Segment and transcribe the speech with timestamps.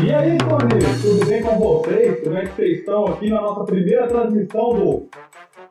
[0.00, 2.20] E aí, família, tudo bem com vocês?
[2.22, 5.08] Como é que vocês estão aqui na nossa primeira transmissão do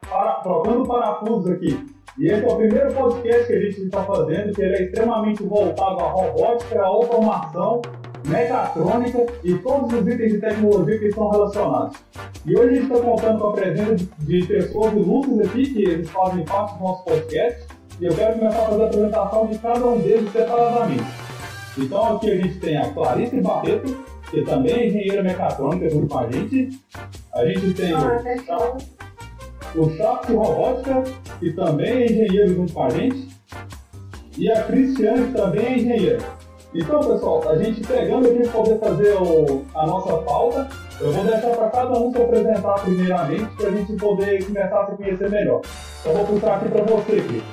[0.01, 0.33] para...
[0.43, 1.87] Trocando Parafusos aqui?
[2.17, 5.43] E esse é o primeiro podcast que a gente está fazendo, que ele é extremamente
[5.43, 7.81] voltado à robótica, à automação,
[8.25, 11.97] mecatrônica e todos os itens de tecnologia que estão relacionados.
[12.45, 16.09] E hoje a gente está contando com a presença de pessoas ilustres aqui, que eles
[16.09, 17.65] fazem parte do nosso podcast,
[18.01, 21.05] e eu quero começar a fazer a apresentação de cada um deles separadamente.
[21.77, 26.19] Então aqui a gente tem a Clarice Barreto, que também é engenheira mecatrônica junto com
[26.19, 26.81] a gente.
[27.33, 28.21] A gente tem Olá,
[29.75, 31.03] o, Chapo Robótica,
[31.39, 33.27] que também é engenheiro junto com a gente.
[34.37, 36.19] E a Cristiane, que também é engenheira.
[36.73, 40.67] Então, pessoal, a gente pegando aqui para poder fazer o, a nossa pauta,
[40.99, 44.85] eu vou deixar para cada um se apresentar primeiramente, para a gente poder começar a
[44.87, 45.61] se conhecer melhor.
[46.01, 47.43] Então, vou puxar aqui para você, Cris.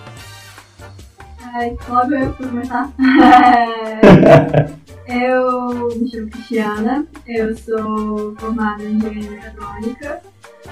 [1.43, 2.91] Ai, logo eu começar.
[5.07, 10.23] eu me chamo Cristiana, eu sou formada em engenharia mecatrônica.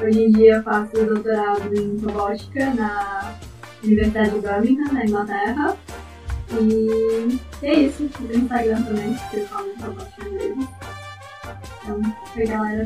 [0.01, 3.35] Hoje em dia faço doutorado em robótica na
[3.85, 5.77] Universidade de Birmingham, na Inglaterra.
[6.51, 10.69] E é isso, no Instagram também, que eu falo de robótica mesmo.
[11.83, 12.01] Então,
[12.37, 12.85] oi galera.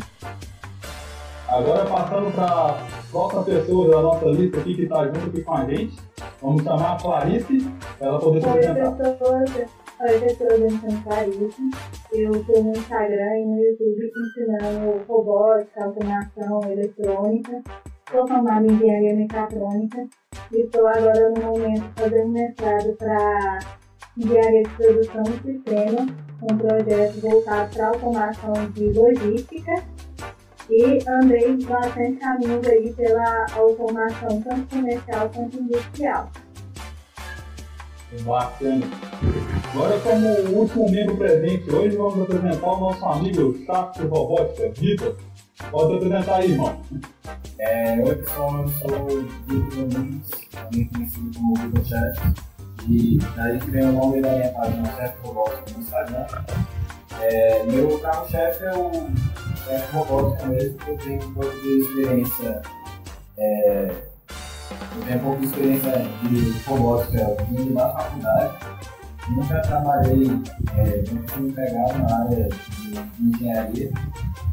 [1.49, 5.55] Agora, passando para a próxima pessoa da nossa lista aqui que está junto aqui com
[5.55, 5.97] a gente,
[6.43, 9.86] vamos chamar a Clarice, para ela poder se Oi, apresentar.
[9.99, 11.71] Me chamo Clarice.
[12.13, 17.63] Eu estou no Instagram e no YouTube ensinando robótica, automação, eletrônica.
[18.11, 20.07] Sou formada em engenharia mecatrônica
[20.53, 23.59] e estou agora no momento fazendo mestrado para
[24.17, 26.07] engenharia de produção e sistema,
[26.43, 29.83] um projeto voltado para automação de logística.
[30.69, 36.29] E andei bastante caminhos aí pela automação tanto comercial quanto industrial.
[38.23, 38.87] Bacana.
[39.73, 40.29] Agora, como
[40.59, 45.17] último membro presente hoje, vamos apresentar o nosso amigo Chapo de Robótica, Vitor.
[45.71, 46.81] Pode apresentar aí, irmão.
[47.59, 52.35] É, oi pessoal, eu sou o Vitor Domingos, também conhecido como Vitor Chef.
[52.89, 56.27] E daí que vem o nome da minha página, Chef Robótica no Instagram.
[57.21, 58.91] É, meu carro-chefe é o
[59.65, 62.63] Chef Robótica mesmo, porque eu tenho um pouco de experiência.
[63.39, 63.93] É,
[64.71, 68.55] eu tenho de experiência de robótica vindo da faculdade.
[69.29, 70.31] Nunca trabalhei,
[70.77, 73.91] é, nunca fui empregado na área de, engenharia,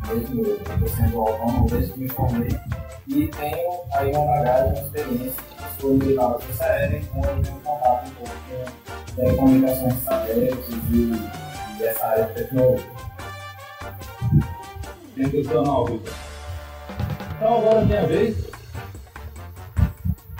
[0.07, 2.59] mesmo eu estou sendo autônomo desde que me formei.
[3.07, 5.43] E tenho aí uma bagagem, uma experiência,
[5.79, 8.33] Força Aérea, então eu tenho contato um pouco
[9.15, 11.13] com é, comunicações satélites e,
[11.79, 12.89] e essa área de tecnologia.
[15.15, 16.13] Sensacional, Vitor.
[17.35, 18.52] Então, agora é minha vez.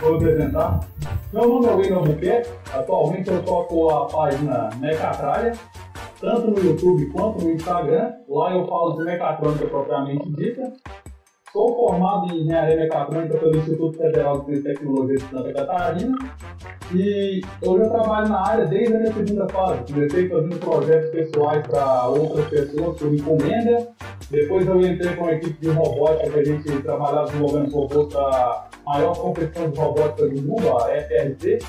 [0.04, 0.80] Vou apresentar.
[1.32, 2.50] Meu nome é William Albuquerque.
[2.74, 5.52] Atualmente eu toco a página Mecatralha,
[6.20, 8.12] tanto no YouTube quanto no Instagram.
[8.28, 10.74] Lá eu falo de mecatrônica propriamente dita.
[11.54, 16.18] Sou formado em engenharia mecatrônica pelo Instituto Federal de Tecnologia de Santa Catarina.
[16.92, 19.92] E eu já trabalho na área desde a minha segunda fase.
[19.92, 23.88] Comecei fazendo projetos pessoais para outras pessoas por encomenda.
[24.32, 28.68] Depois eu entrei com a equipe de robótica que a gente trabalhava desenvolvendo robôs para
[28.86, 31.60] a maior competição de robótica do mundo, a FRC.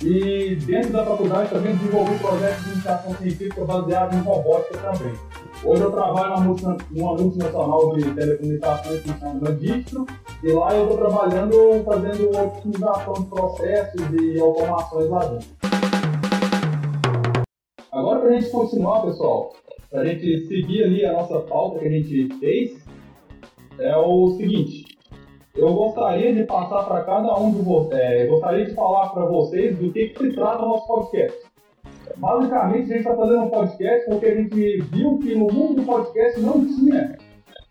[0.00, 5.12] E dentro da faculdade também desenvolvi projetos de iniciação científica baseados em robótica também.
[5.64, 10.06] Hoje eu trabalho numa numa multinacional de telecomunicações que chama Distro,
[10.42, 15.48] e lá eu estou trabalhando fazendo otimização de processos e automações lá dentro.
[17.92, 19.52] Agora para a gente continuar, pessoal,
[19.88, 22.84] para a gente seguir ali a nossa pauta que a gente fez,
[23.78, 24.98] é o seguinte.
[25.54, 29.92] Eu gostaria de passar para cada um de vocês, gostaria de falar para vocês do
[29.92, 31.51] que, que se trata o nosso podcast.
[32.16, 35.86] Basicamente, a gente está fazendo um podcast porque a gente viu que no mundo do
[35.86, 37.16] podcast não tinha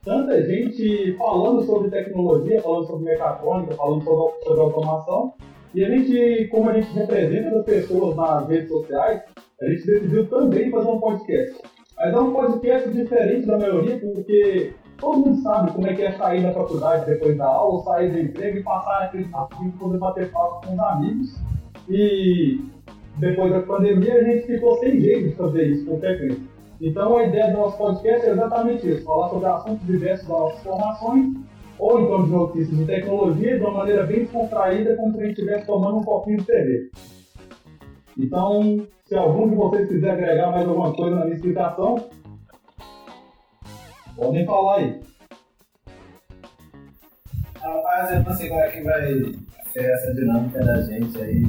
[0.04, 5.34] tanta gente falando sobre tecnologia, falando sobre mecatrônica, falando sobre, automação.
[5.74, 9.22] E a gente, como a gente representa as pessoas nas redes sociais,
[9.62, 11.62] a gente decidiu também fazer um podcast.
[11.98, 16.12] Mas é um podcast diferente da maioria, porque todo mundo sabe como é que é
[16.14, 20.32] sair da faculdade depois da aula, sair do emprego e passar aquele rapidinho poder bater
[20.32, 21.40] papo com os amigos.
[21.88, 22.60] E
[23.18, 26.42] depois da pandemia a gente ficou sem jeito de fazer isso com frequência.
[26.80, 30.64] Então a ideia do nosso podcast é exatamente isso, falar sobre assuntos diversos das nossas
[30.64, 31.36] formações,
[31.78, 35.34] ou então de notícias de tecnologia, de uma maneira bem descontraída, como se a gente
[35.34, 36.90] estivesse tomando um copinho de cerveja.
[38.18, 42.10] Então, se algum de vocês quiser agregar mais alguma coisa na minha explicação,
[44.16, 45.00] podem falar aí.
[47.62, 49.16] Rapaz, eu não sei como é que vai
[49.72, 51.44] ser essa dinâmica da gente aí,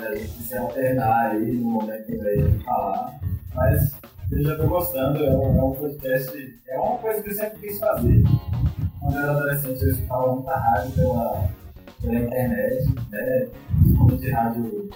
[0.00, 3.20] da gente se alternar aí no momento que vai falar.
[3.54, 3.94] Mas
[4.30, 7.58] Eu já tô gostando, é um, é um podcast, é uma coisa que eu sempre
[7.58, 8.22] quis fazer.
[9.00, 11.50] Quando eu era adolescente, eu escutava muita rádio pela,
[12.00, 13.48] pela internet, né?
[14.16, 14.88] De rádio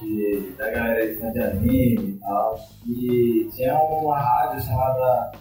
[0.00, 2.58] de, da galera de anime e tal.
[2.86, 5.32] E tinha uma rádio chamada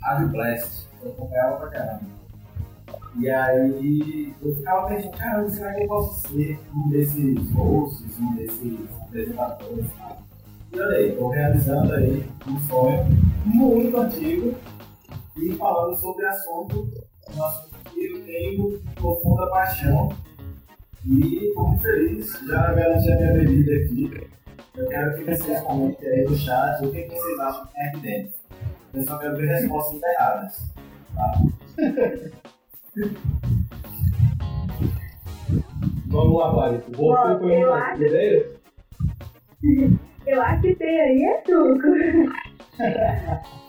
[0.00, 2.11] Rádio Blast, que eu acompanhava pra caramba.
[3.20, 8.34] E aí eu ficava pensando, caramba, será que eu posso ser um desses hosts, um
[8.34, 9.86] desses apresentadores?
[10.72, 13.04] E olha aí, estou realizando aí um sonho
[13.44, 14.54] muito antigo
[15.36, 16.88] e falando sobre assunto,
[17.36, 20.08] um assunto que eu tenho profunda paixão
[21.04, 24.30] e estou muito feliz, já garanti a minha bebida aqui.
[24.74, 28.00] Eu quero que vocês comentem aí no chat o que, vocês acham que tem aqui
[28.00, 28.32] dentro.
[28.94, 30.64] Eu só quero ver respostas erradas.
[31.14, 31.42] Tá?
[36.08, 36.82] Vamos lá, Paris.
[36.84, 38.62] Você foi eu uma das?
[40.24, 41.88] Eu acho que tem aí é suco.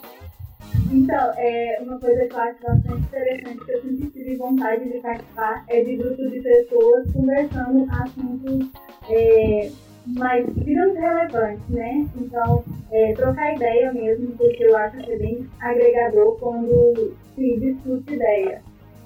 [0.91, 4.99] Então, é, uma coisa que eu acho bastante interessante, que eu sempre tive vontade de
[4.99, 8.69] participar, é de grupos de pessoas conversando assuntos
[9.09, 9.71] é,
[10.15, 12.07] mais viram relevantes, né?
[12.15, 18.13] Então, é, trocar ideia mesmo, porque eu acho que é bem agregador quando se discute
[18.13, 18.61] ideia.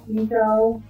[0.09, 0.81] Então,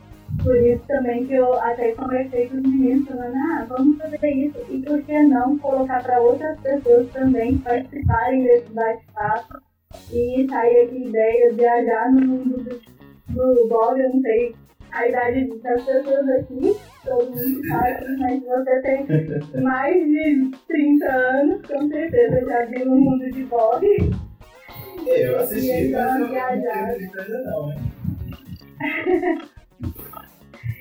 [0.43, 4.57] por isso também que eu até conversei com os meninos falando, ah, vamos fazer isso,
[4.69, 9.59] e por que não colocar para outras pessoas também participarem desse bate-papo
[10.11, 12.79] e sair aqui ideia, viajar no mundo do,
[13.33, 14.55] do blog, eu não sei
[14.91, 16.75] a idade das pessoas aqui,
[17.05, 22.95] todo mundo sabe, mas você tem mais de 30 anos, com certeza já viu no
[22.97, 23.85] mundo de blog.
[25.05, 27.96] Eu assisti, E mas eu não tenho certeza não, hein?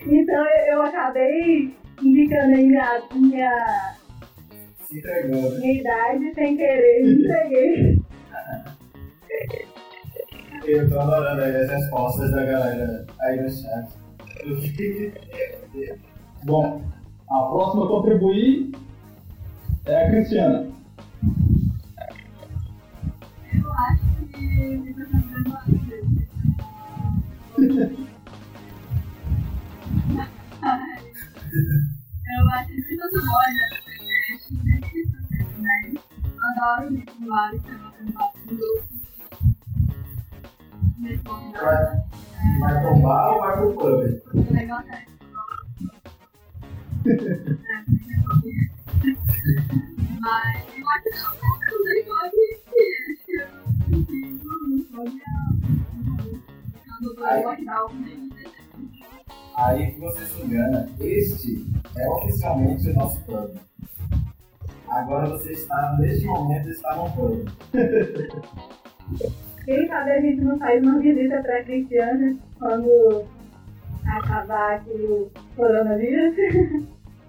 [0.06, 3.96] Então eu, eu acabei indicando aí minha, minha,
[4.93, 8.00] entregou, minha idade sem querer, me entreguei.
[10.64, 13.88] Eu tô adorando aí as respostas da galera aí no chat.
[16.44, 16.82] Bom,
[17.31, 18.72] a próxima a contribuir
[19.84, 20.66] é a Cristiana.
[23.54, 25.86] Eu acho que
[32.28, 35.12] Eu acho sensacional a ideia do podcast, independente
[35.56, 35.98] também.
[36.46, 36.86] Adoro.
[41.52, 41.80] Vai,
[42.60, 44.00] vai pro bar ou vai pro pub?
[44.52, 45.06] Legal, né?
[47.06, 47.12] É,
[50.20, 52.14] Mas eu acho que eu não sei que é.
[53.10, 53.48] Acho que eu
[53.88, 55.86] não quando
[57.00, 58.31] do lockdown nem
[59.56, 60.88] Aí que você se engana.
[61.00, 61.64] Este
[61.96, 63.54] é oficialmente o nosso plano.
[64.88, 67.44] Agora você está, neste momento, está no plano.
[69.64, 73.25] Quem sabe a gente não faz uma visita pra Cristiana quando
[74.06, 76.37] acabar aqui o coronavírus.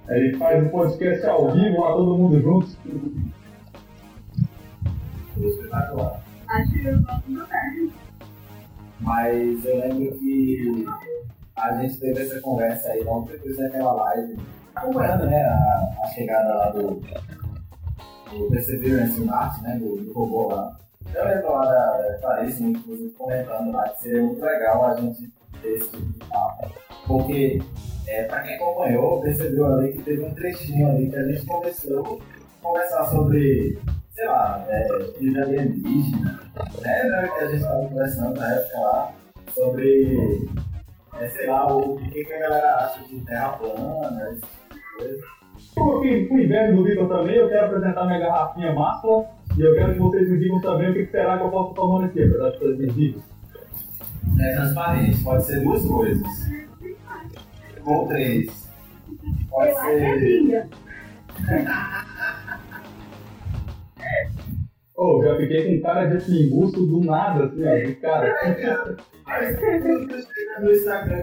[0.07, 2.67] A gente faz um podcast ao vivo, lá todo mundo junto.
[5.33, 6.23] Foi espetacular.
[6.49, 7.96] Acho que eu gosto do pé.
[8.99, 10.85] Mas eu lembro que
[11.55, 14.37] a gente teve essa conversa aí logo depois daquela live,
[14.75, 17.01] acompanhando né, a, a chegada lá do,
[18.31, 20.77] do Perseverance Marte, né, do, do robô lá.
[21.13, 25.69] Eu lembro lá da Clarice, inclusive, comentando lá que seria muito legal a gente ter
[25.69, 26.71] esse tipo de papo.
[27.07, 27.61] Porque,
[28.07, 32.21] é, pra quem acompanhou, percebeu ali que teve um trechinho ali que a gente começou
[32.61, 33.79] a conversar sobre,
[34.17, 34.87] sei lá, é,
[35.19, 36.39] vida alienígena,
[36.81, 39.13] né, né, que a gente estava conversando na época lá,
[39.53, 40.49] sobre,
[41.19, 44.79] é, sei lá, o, que, que a galera acha de terra plana, esse tipo de
[44.97, 45.37] coisa.
[45.75, 49.99] Com inveja do Vitor também, eu quero apresentar minha garrafinha máxima e eu quero que
[49.99, 52.59] vocês me digam também o que que será que eu posso tomar aqui, apesar de
[52.59, 53.23] fazer vídeos.
[54.39, 56.27] É transparente, pode ser duas coisas.
[57.85, 58.67] Ou três.
[59.51, 60.67] Pode Eu é ser.
[64.97, 68.33] Ô, já fiquei com cara de pinguço do nada, assim, ó, de cara.
[69.27, 71.21] Mas tudo chega no Instagram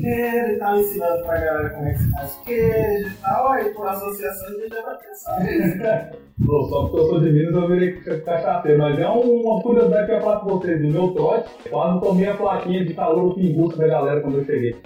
[0.00, 3.64] quer, ele tá ensinando pra galera como é que se faz queijo e tal, aí
[3.74, 6.10] por associação a gente já vai pensar.
[6.48, 10.06] Ô, só porque eu sou de Minas eu virei cachaceiro, mas é um- uma curiosidade
[10.06, 10.80] que eu ia falar com vocês.
[10.82, 14.44] No meu trote, quase tomei a plaquinha de calor do pinguço da galera quando eu
[14.44, 14.76] cheguei.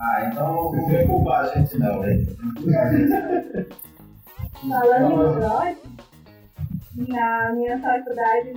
[0.00, 2.26] Ah, então não vem culpar a gente não, velho.
[4.68, 5.78] Falando Não, em trote,
[6.96, 8.52] na minha faculdade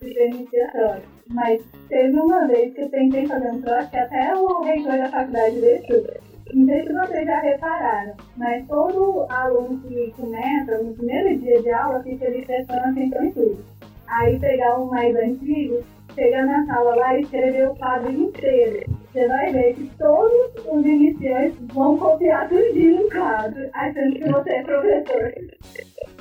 [0.00, 1.02] permitia trote.
[1.30, 5.08] Mas teve uma vez que eu tentei fazer um trote que até o reitor da
[5.08, 6.04] faculdade deixou.
[6.52, 11.70] Não sei se vocês já repararam, mas todo aluno que começa no primeiro dia de
[11.72, 13.64] aula fica ali prestando atenção em tudo.
[14.06, 15.82] Aí pegar um mais antigo,
[16.14, 18.84] chegar na sala lá e escrever o quadro inteiro.
[19.10, 24.50] Você vai ver que todos os iniciantes vão copiar tudinho no quadro, achando que você
[24.50, 25.34] é professor.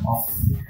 [0.04, 0.63] Nossa,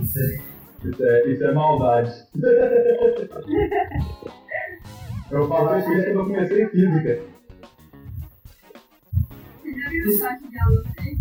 [0.00, 0.38] isso é.
[0.84, 2.12] Isso é, isso é maldade.
[5.30, 7.20] eu faço isso quando eu comecei física.
[9.62, 11.18] Você já viu o site de aula dele?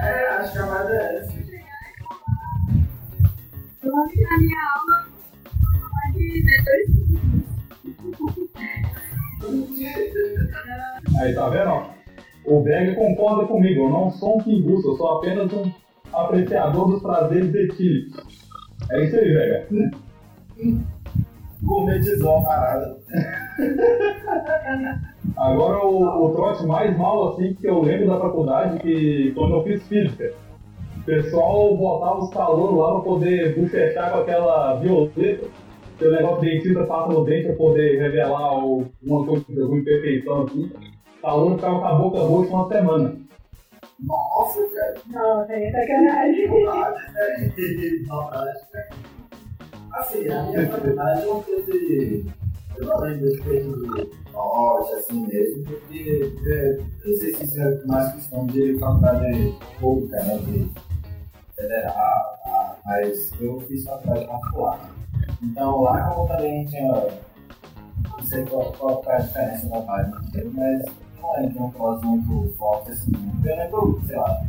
[0.00, 1.36] É, acho que a mais é essa.
[3.82, 5.06] Eu vou na minha aula
[5.62, 6.90] vou falar de vetores
[11.20, 11.70] Aí, tá vendo?
[11.70, 11.90] ó?
[12.44, 15.70] O Berg concorda comigo, eu não sou um pinguço, eu sou apenas um
[16.12, 18.24] apreciador dos prazeres etílicos.
[18.90, 19.66] É isso aí, Vega.
[21.62, 22.96] Gourmetizou a parada.
[25.36, 29.62] Agora o, o trote mais mal assim que eu lembro da faculdade, que quando eu
[29.64, 30.32] fiz física,
[30.98, 35.46] o pessoal botava os calouros lá pra poder buchechar com aquela violeta,
[36.00, 40.42] o negócio de dentista passa no dente pra poder revelar o- uma coisa, alguma imperfeição
[40.42, 40.70] assim.
[41.18, 43.16] O calor ficava com a boca roxa uma semana.
[44.00, 44.94] Nossa, cara.
[45.06, 46.48] Nossa, é sacanagem.
[46.48, 48.04] Saudade, né?
[48.06, 48.88] Saudade, né?
[49.92, 52.30] Assim, a minha faculdade não teve.
[52.76, 57.44] Eu não lembro de ter de norte, assim mesmo, porque é, eu não sei se
[57.44, 60.38] isso é mais questão de faculdade pública, né?
[60.38, 60.70] De
[61.54, 62.76] federal, tá?
[62.84, 64.90] mas eu fiz faculdade particular.
[65.42, 67.08] Então lá como também tinha.
[68.04, 70.22] Não sei qual, qual é a diferença da página,
[70.52, 70.84] mas
[71.50, 73.12] de um muito forte assim.
[73.44, 74.42] Eu lembro, sei lá,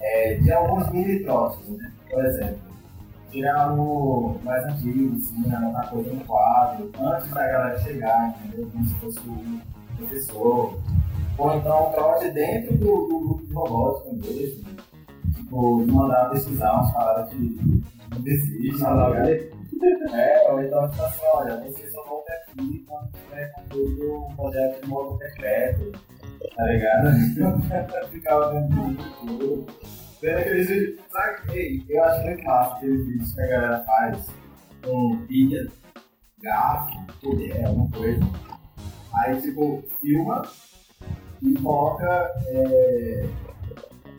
[0.00, 1.92] é, de alguns mini troços, né?
[2.10, 2.58] Por exemplo,
[3.30, 8.68] tirar o mais antigo, assim, anotar coisa no quadro, antes da galera chegar, entendeu?
[8.70, 9.60] Como se fosse o
[9.96, 10.78] professor.
[11.38, 14.64] Ou então um trote dentro do, do grupo de robótica mesmo.
[15.34, 17.36] Tipo, mandar pesquisar umas paradas que
[18.10, 19.52] não existem, tá
[20.12, 24.80] É, ou então tipo assim, olha, você só volta aqui quando tiver concluído um projeto
[24.80, 25.92] de modo perpétuo,
[26.56, 28.08] tá ligado?
[28.10, 29.66] Ficava vendo tudo.
[30.20, 31.84] Vendo aqueles vídeos, sabe?
[31.88, 34.30] Eu acho muito massa aqueles vídeos que a galera faz
[34.84, 35.68] com pilha,
[36.40, 38.20] garfo, colher, alguma coisa.
[39.14, 40.42] Aí, tipo, filma
[41.42, 43.26] e coloca é,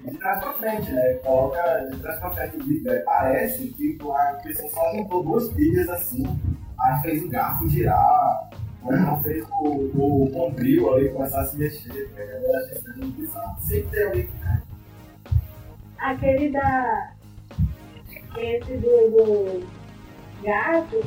[0.05, 1.13] de trás pra frente, né?
[1.23, 2.91] Coloca de trás pra frente o vídeo.
[2.91, 6.25] Aí parece que a pessoa só juntou duas pilhas assim,
[6.79, 8.49] aí fez o garfo girar,
[8.83, 12.09] então fez o, o bombril ali começar a se mexer.
[12.13, 12.23] né?
[12.23, 13.61] A galera acha isso muito bizarro.
[13.61, 14.43] Sempre tem alguém que
[15.99, 17.13] Aquele da.
[18.35, 19.67] Esse do, do
[20.43, 21.01] gato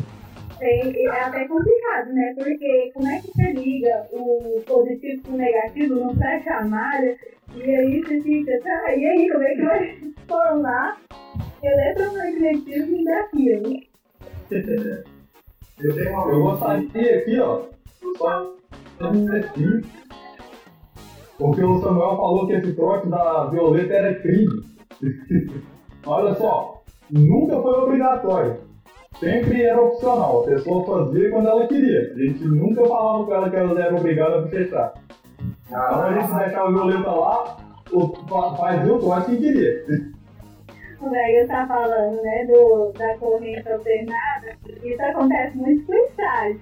[0.59, 2.33] tem, é até complicado, né?
[2.37, 7.19] Porque como é que você liga o positivo com o negativo, não a malha,
[7.55, 9.99] e aí você fica, tá, e aí como é que vai
[10.29, 11.01] formar
[11.63, 13.81] eletromagnetismo daquilo?
[15.79, 17.63] Eu tenho uma Eu gostaria aqui, ó,
[18.17, 18.57] só
[18.99, 19.83] textinho,
[21.39, 24.65] porque o Samuel falou que esse trote da Violeta era crime.
[26.07, 28.57] Olha só, nunca foi obrigatório.
[29.21, 30.43] Sempre era opcional.
[30.43, 32.13] A pessoa fazia quando ela queria.
[32.15, 34.95] A gente nunca falava com ela que ela era obrigada a fechar.
[35.67, 37.57] Então a gente deixava a Violeta lá,
[37.93, 39.85] o- fa- fazia o trote que queria.
[41.01, 46.61] O Vega tá falando, né, do, da corrente alternada, isso acontece muito com estágio.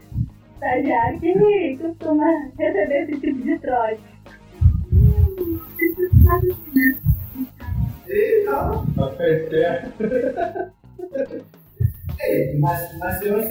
[0.54, 2.25] Estagiário que costuma
[2.58, 4.00] receber esse tipo de trote.
[8.06, 8.84] Eita!
[9.20, 10.04] Esperto.
[12.20, 13.49] Ei, mas, mas tem uns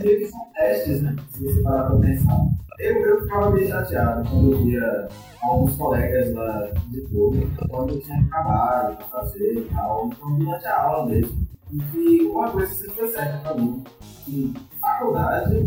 [0.00, 1.16] meio que são testes, né?
[1.30, 2.36] Se você parar pra pensar.
[2.78, 5.08] Eu, eu ficava meio chateado quando eu via
[5.42, 10.82] alguns colegas lá de turma, quando tinha trabalho pra fazer e tal, então durante a
[10.82, 11.48] aula mesmo.
[11.72, 13.84] E que uma coisa sempre foi certa pra mim,
[14.24, 15.64] que faculdade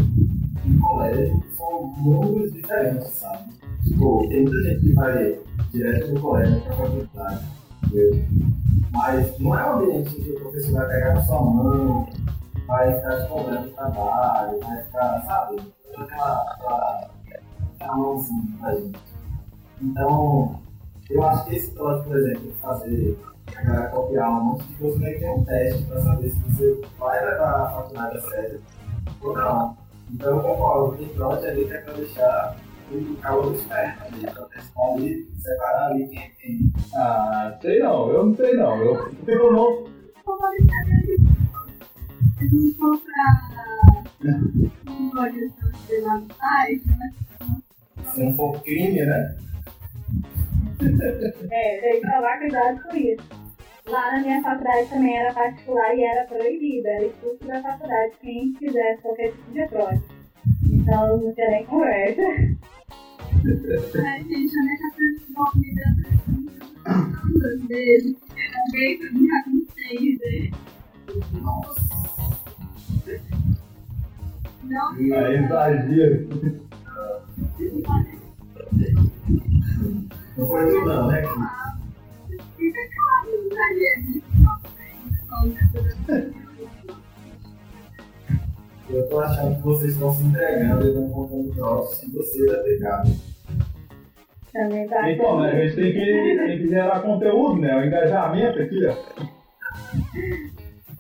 [0.66, 3.52] e colégio são mundos diferentes, sabe?
[3.84, 5.40] Tipo, tem muita gente que vai
[5.72, 7.46] direto do colégio pra faculdade?
[8.92, 12.10] Mas não é um ambiente que o professor vai pegar na sua mão,
[12.68, 15.62] vai ficar te cobrando trabalho, vai ficar, sabe?
[15.92, 17.10] Dando Aquela, aquela,
[17.80, 19.00] aquela mãozinha pra gente.
[19.82, 20.62] Então,
[21.10, 23.18] eu acho que esse troço, por exemplo, fazer
[23.56, 26.40] a galera copiar um monte de coisa, meio que é um teste pra saber se
[26.40, 28.62] você vai levar a faculdade a sério
[29.22, 29.78] ou não.
[30.14, 32.58] Então, eu concordo, tem troço ali que é pra deixar
[32.92, 36.74] o calor esperto ali, pra testar ali, separar ali quem é quem.
[36.94, 38.78] Ah, sei não, eu não sei não.
[38.78, 39.92] Eu, eu não.
[42.38, 43.61] Se não for pra
[48.14, 49.36] Se não for crime, né?
[51.50, 53.24] É, tem que tomar cuidado com isso.
[53.88, 58.54] Lá na minha faculdade também era particular e era proibida, era expulso da faculdade quem
[58.60, 60.02] fizesse qualquer tipo de prova.
[60.72, 62.22] Então não tinha nem conversa.
[64.06, 65.86] Ai, gente, a minha casa envolvida
[67.68, 68.18] dele.
[68.66, 70.52] Alguém pra brincar com vocês, né?
[74.64, 76.28] Não, Aí exagero.
[80.38, 81.22] Não foi tudo não, né?
[82.58, 83.32] fica claro.
[88.90, 92.58] Eu tô achando que vocês estão se entregando e não contando troços que você vai
[92.58, 93.04] pegar.
[94.52, 97.76] Também tá Então, né, a gente tem que, tem que gerar conteúdo, né?
[97.78, 98.96] O engajamento aqui, ó.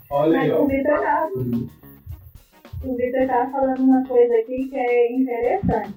[0.09, 0.67] Olha aí, ó.
[2.83, 5.93] O Vitor tava, o Vitor tava falando uma coisa aqui que é interessante.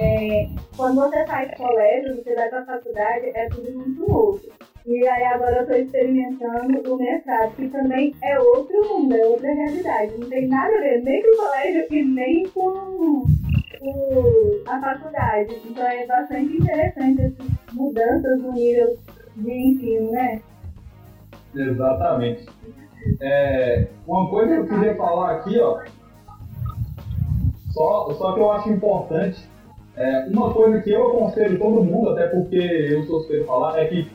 [0.00, 4.40] É, quando você sai do colégio, você vai pra faculdade, é tudo muito novo.
[4.86, 9.52] E aí agora eu tô experimentando o mestrado, que também é outro mundo, é outra
[9.52, 10.14] realidade.
[10.18, 13.26] Não tem nada a ver nem com o colégio e nem com,
[13.78, 15.56] com a faculdade.
[15.68, 18.96] Então é bastante interessante essas mudanças no nível
[19.36, 20.40] de ensino, né?
[21.54, 22.46] Exatamente.
[23.20, 25.80] É, uma coisa que eu queria falar aqui, ó.
[27.72, 29.48] Só, só que eu acho importante.
[29.96, 33.86] é, uma coisa que eu aconselho todo mundo, até porque eu sou suspeito falar, é
[33.86, 34.08] que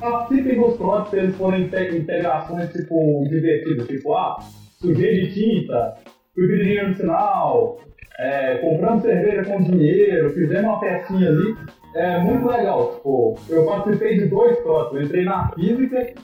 [0.00, 4.36] participem dos trotes se eles forem inte- integrações tipo divertidas, tipo, ah,
[4.80, 5.94] sujei de tinta,
[6.34, 7.78] fui dinheiro no sinal,
[8.18, 11.54] é, comprando cerveja com dinheiro, fizemos uma festinha ali.
[11.94, 12.94] É muito legal.
[12.94, 14.94] Tipo, eu participei de dois trotes.
[14.96, 16.14] Eu entrei na física,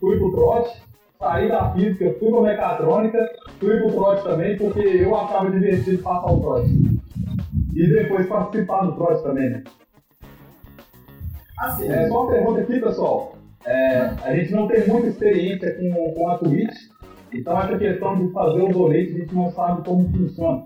[0.00, 0.82] fui pro trote,
[1.18, 6.32] saí da física, fui pra mecatrônica, fui pro trote também, porque eu achava divertido passar
[6.32, 6.70] o trote.
[7.74, 9.64] E depois participar do trote também, né?
[11.58, 13.34] Assim, É, só uma pergunta aqui, pessoal.
[13.66, 16.76] É, a gente não tem muita experiência com, com a Twitch,
[17.32, 20.64] então essa questão de fazer o donate a gente não sabe como funciona.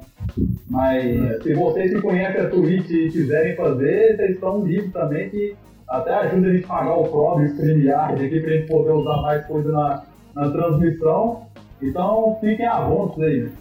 [0.71, 5.57] Mas se vocês que conhecem a Twitch e quiserem fazer, vocês estão livres também que
[5.89, 9.47] até ajuda a gente a pagar o próprio StreamYard aqui pra gente poder usar mais
[9.47, 10.03] coisa na,
[10.35, 11.47] na transmissão.
[11.81, 13.53] Então fiquem à vontade aí.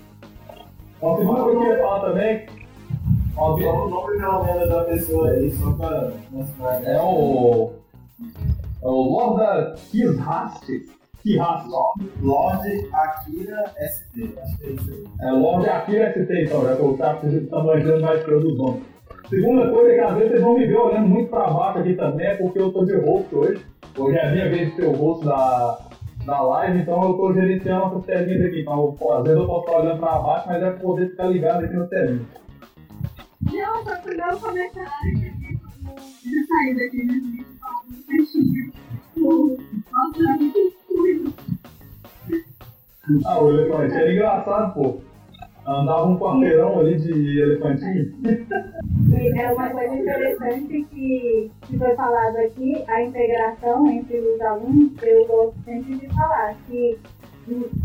[1.01, 2.45] Uma segunda coisa que eu ia falar também,
[3.33, 6.83] Fala o nome pelo menos da pessoa aí, só pra mostrar.
[6.83, 7.71] é o.
[8.83, 10.65] É o Lord da Kishast.
[11.23, 11.69] Kishast.
[12.21, 14.37] Lorde Akira ST.
[14.37, 15.27] Acho que é isso aí.
[15.27, 18.57] É Lord Akira ST, então, já que o Chapo tá manjando mais que eu dos
[18.57, 18.83] nomes.
[19.29, 21.93] Segunda coisa é que às vezes vocês vão me ver olhando muito pra baixo aqui
[21.93, 23.65] também, é porque eu tô de host hoje.
[23.97, 25.79] Hoje é a minha vez de ser o host da,
[26.25, 28.61] da live, então eu tô gerenciando essas telinhas aqui.
[28.61, 31.65] Então, pô, às vezes eu posso estar olhando pra baixo, mas é poder ficar ligado
[31.65, 32.27] aqui no telinho.
[33.41, 37.45] Não, só pro meu comentário que eu saí daqui
[38.07, 38.71] fechinha.
[39.17, 41.33] Nossa, é muito ruim.
[43.25, 45.01] Ah, o elefante era engraçado, pô.
[45.65, 48.13] Andava um quarteirão ali de elefantinho.
[49.35, 55.25] É uma coisa interessante que, que foi falado aqui, a integração entre os alunos, eu
[55.27, 56.97] gosto sempre de falar que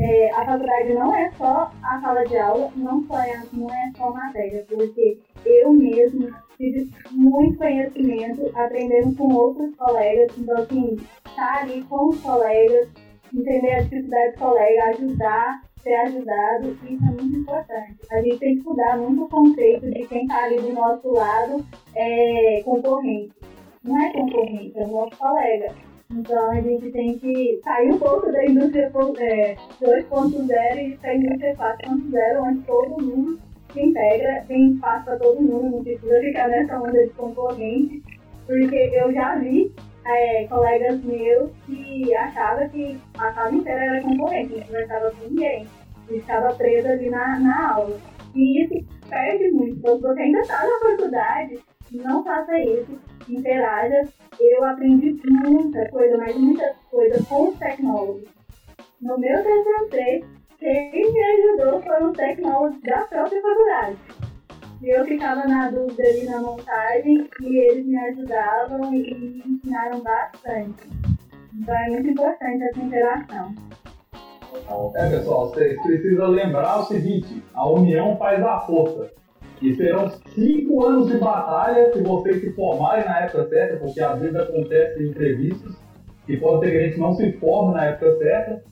[0.00, 3.92] é, a faculdade não é só a sala de aula, não, só é, não é
[3.96, 11.62] só matéria, porque eu mesmo tive muito conhecimento aprendendo com outros colegas, então assim, estar
[11.62, 12.88] ali com os colegas,
[13.34, 17.96] entender a dificuldade do colega, ajudar, ser ajudado, isso é muito importante.
[18.10, 21.64] A gente tem que mudar muito o conceito de quem está ali do nosso lado
[21.94, 23.32] é concorrente.
[23.84, 25.72] Não é concorrente, é o nosso colega.
[26.10, 31.16] Então a gente tem que sair um pouco da indústria é, 2.0 e para a
[31.16, 33.40] indústria 4.0, onde todo mundo
[33.72, 38.02] se integra, tem espaço para todo mundo, não precisa ficar nessa onda de concorrente,
[38.46, 39.72] porque eu já vi
[40.06, 45.64] é, colegas meus que achavam que a sala inteira era concorrente, não conversava com ninguém,
[45.64, 45.75] e
[46.06, 48.00] ficava preso ali na, na aula.
[48.34, 48.74] E isso
[49.08, 51.58] perde muito, então se você ainda está na faculdade,
[51.92, 54.02] não faça isso, interaja.
[54.38, 58.28] Eu aprendi muita coisa, mas muita coisa com os tecnólogos.
[59.00, 60.24] No meu TCC,
[60.58, 63.98] quem me ajudou foram os tecnólogos da própria faculdade.
[64.82, 70.88] Eu ficava na dúvida ali na montagem e eles me ajudavam e me ensinaram bastante.
[71.54, 73.54] Então é muito importante essa interação.
[74.96, 79.10] É, pessoal, vocês precisam lembrar o seguinte: a união faz a força.
[79.62, 84.20] E serão cinco anos de batalha se vocês se formarem na época certa, porque às
[84.20, 85.74] vezes acontecem imprevistos
[86.28, 88.62] e pode ser que a gente não se forme na época certa.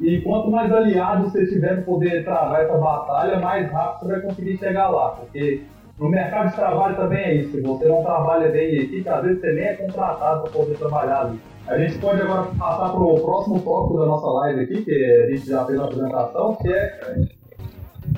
[0.00, 4.20] E quanto mais aliados você tiver para poder travar essa batalha, mais rápido você vai
[4.22, 5.10] conseguir chegar lá.
[5.10, 5.62] Porque
[5.98, 7.62] no mercado de trabalho também é isso.
[7.62, 11.20] Você não trabalha bem em equipe, às vezes você nem é contratado para poder trabalhar
[11.22, 11.40] ali.
[11.66, 15.30] A gente pode agora passar para o próximo tópico da nossa live aqui, que a
[15.30, 17.26] gente já fez na apresentação, que é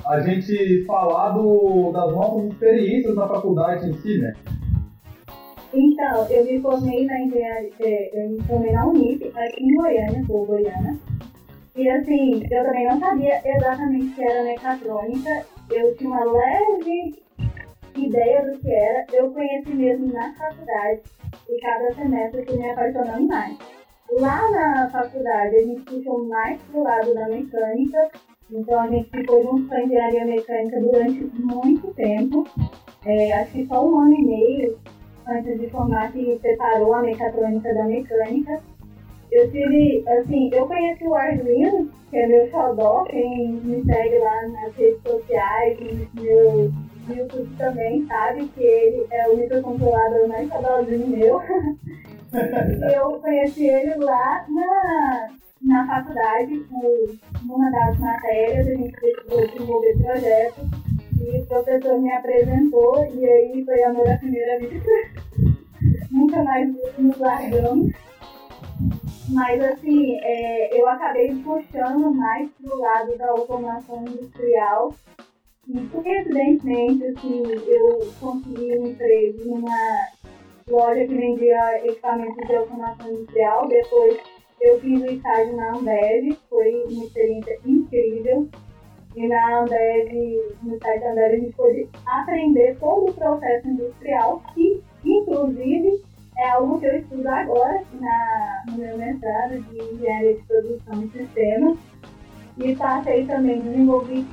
[0.05, 4.33] a gente falar do, das nossas experiências na faculdade em si, né?
[5.73, 10.25] Então, eu me formei na engenharia, é, eu me formei na Unip, aqui em Goiânia,
[10.25, 10.97] sou goiana.
[11.75, 17.26] E assim, eu também não sabia exatamente o que era mecatrônica, eu tinha uma leve
[18.05, 21.01] ideia do que era, eu conheci mesmo na faculdade
[21.49, 23.57] e cada semestre fui me apaixonando mais.
[24.11, 28.09] Lá na faculdade a gente puxou mais pro lado da mecânica,
[28.49, 32.45] então a gente ficou junto com a engenharia mecânica durante muito tempo.
[33.05, 34.79] É, acho que só um ano e meio
[35.27, 38.61] antes de formar que separou a mecatrônica da mecânica.
[39.29, 44.47] Eu tive, assim, eu conheci o Arduino, que é meu xodó, quem me segue lá
[44.47, 45.77] nas redes sociais,
[46.13, 46.71] no
[47.07, 51.41] meu YouTube também sabe que ele é o microcontrolador mais xodózinho meu.
[52.93, 55.29] eu conheci ele lá na,
[55.61, 56.65] na faculdade,
[57.43, 60.63] numa das matérias, a gente decidiu desenvolver projetos
[61.19, 64.91] e o professor me apresentou e aí foi amor à primeira vista.
[66.11, 67.93] Nunca mais nos largamos.
[69.29, 74.93] Mas assim, é, eu acabei puxando mais pro lado da automação industrial.
[75.69, 80.07] E coincidentemente, assim, eu consegui um emprego numa
[80.69, 83.67] loja que vendia equipamentos de automação industrial.
[83.67, 84.17] Depois
[84.61, 88.47] eu fiz o estágio na Ambev, foi uma experiência incrível.
[89.13, 90.09] E na Ambev,
[90.63, 96.01] no site da Ambev, a gente pôde aprender todo o processo industrial, que inclusive
[96.37, 101.09] é algo que eu estudo agora na, no meu mestrado de engenharia de produção e
[101.09, 101.77] sistemas.
[102.57, 104.25] E passei também, desenvolvi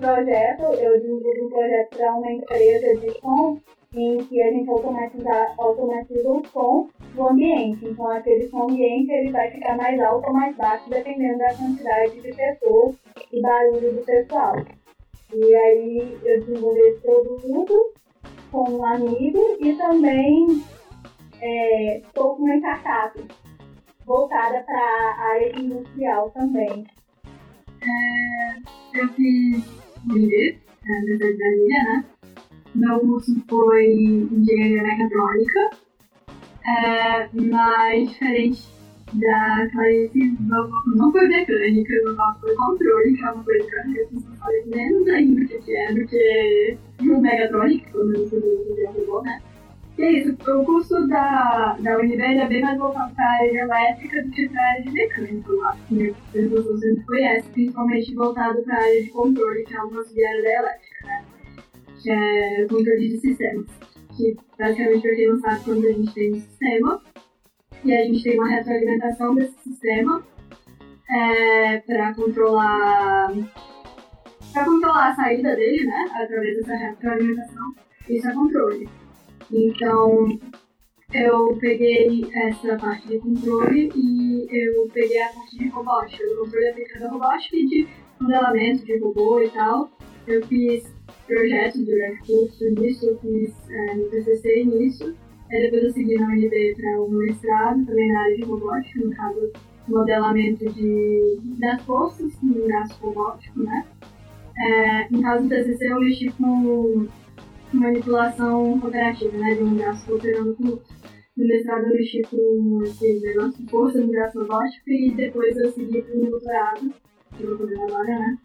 [0.00, 3.60] projeto, eu desenvolvi um projeto para uma empresa de som
[3.94, 7.84] em que a gente automatiza, automatiza o som do ambiente.
[7.86, 12.20] Então, aquele som ambiente ele vai ficar mais alto ou mais baixo, dependendo da quantidade
[12.20, 12.96] de pessoas
[13.32, 14.54] e barulho do pessoal.
[15.34, 17.92] E aí, eu desenvolvi esse produto
[18.50, 20.62] com um amigo e também
[22.04, 23.24] estou é, com uma startup
[24.04, 26.86] voltada para a área industrial também.
[27.82, 32.04] É, eu fiz MBA, é, Universidade né?
[32.74, 35.70] Meu curso foi Engenharia Mecatrônica,
[36.64, 38.68] é, mas diferente
[39.14, 44.62] da Clarice, não foi mecânica, não foi controle, que é uma coisa que eu acho
[44.62, 49.22] que menos ainda o que é do que o Megatronic, quando eu estudei o robô,
[49.22, 49.42] né?
[50.00, 53.60] E é isso, o curso da, da Univer é bem mais voltado para a área
[53.60, 58.62] elétrica do que para a área de mecânica, que as pessoas sempre conhecem, principalmente voltado
[58.62, 61.24] para a área de controle, que é uma subsidiária da elétrica, né?
[62.02, 63.66] Que é controle de sistemas.
[64.16, 67.02] Que basicamente, para quem não sabe, quando a gente tem um sistema,
[67.84, 70.24] e a gente tem uma retroalimentação desse sistema
[71.10, 73.34] é, para controlar
[74.50, 77.74] para controlar a saída dele, né, através dessa retroalimentação,
[78.08, 78.88] isso é controle.
[79.52, 80.28] Então,
[81.12, 86.68] eu peguei essa parte de controle e eu peguei a parte de robótica, do controle
[86.68, 87.88] aplicado à robótica e de
[88.20, 89.90] modelamento de robô e tal.
[90.28, 90.94] Eu fiz
[91.26, 95.14] projetos durante o curso nisso, eu fiz é, no TCC nisso.
[95.50, 99.10] Aí depois eu segui na UNB para o mestrado, também na área de robótica, no
[99.16, 99.52] caso,
[99.88, 103.84] modelamento de, das forças no braço robótico, né?
[104.58, 107.08] É, no caso do TCC, eu mexi com
[107.76, 109.54] manipulação cooperativa, né?
[109.54, 110.94] De um braço cooperando com o outro.
[111.36, 115.72] No mestrado eu mexi com esse negócio de força no braço robótico e depois eu
[115.72, 116.94] segui para o doutorado,
[117.36, 118.38] que eu vou fazer agora, né?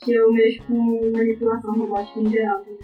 [0.00, 2.78] Que eu mexo com manipulação robótica em geral também.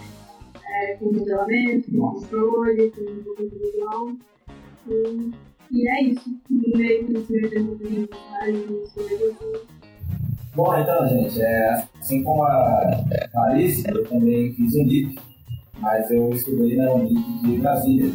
[0.71, 4.19] É, com modelamento, com controle, com desenvolvimento
[4.87, 5.33] e,
[5.73, 6.41] e é isso.
[6.51, 8.09] No meio desse meu tempo de
[8.95, 9.37] coisas.
[10.55, 15.15] Bom, então, gente, é, assim como a Clarice, eu também fiz o NIP,
[15.81, 18.13] mas eu estudei na Unip de Brasília.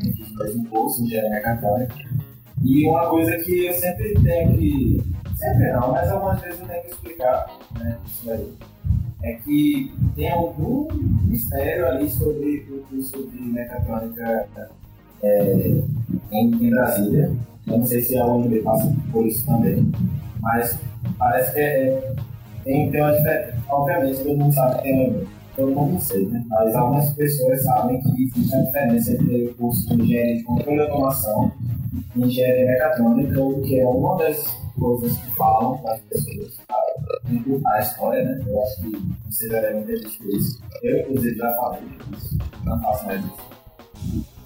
[0.00, 1.94] Fiz mais um curso de engenharia mecânica.
[2.64, 5.02] E uma coisa que eu sempre tenho que.
[5.36, 7.98] Sempre não, mas algumas vezes eu tenho que explicar, né?
[8.06, 8.52] Isso aí.
[9.24, 10.88] É que tem algum
[11.24, 14.48] mistério ali sobre o curso de mecatrônica
[15.22, 15.80] é,
[16.32, 17.32] em, em Brasília.
[17.66, 19.90] Eu não sei se a UNB passa por isso também.
[20.40, 20.76] Mas
[21.18, 22.14] parece que é,
[22.64, 23.56] tem, tem uma diferença.
[23.68, 26.44] Obviamente, todo mundo sabe que tem todo mundo sei, né?
[26.48, 30.76] Mas algumas pessoas sabem que existe a diferença entre o curso de engenharia de controle
[30.76, 31.52] de automação
[32.16, 36.58] e engenharia mecatrônica, que é uma das coisas que falam para as pessoas.
[37.30, 38.44] encurtar a história, né?
[38.46, 40.62] Eu acho que você já deve ter visto isso.
[40.82, 41.80] Eu, inclusive, já falei
[42.12, 42.38] isso.
[42.64, 43.52] Não faço mais isso.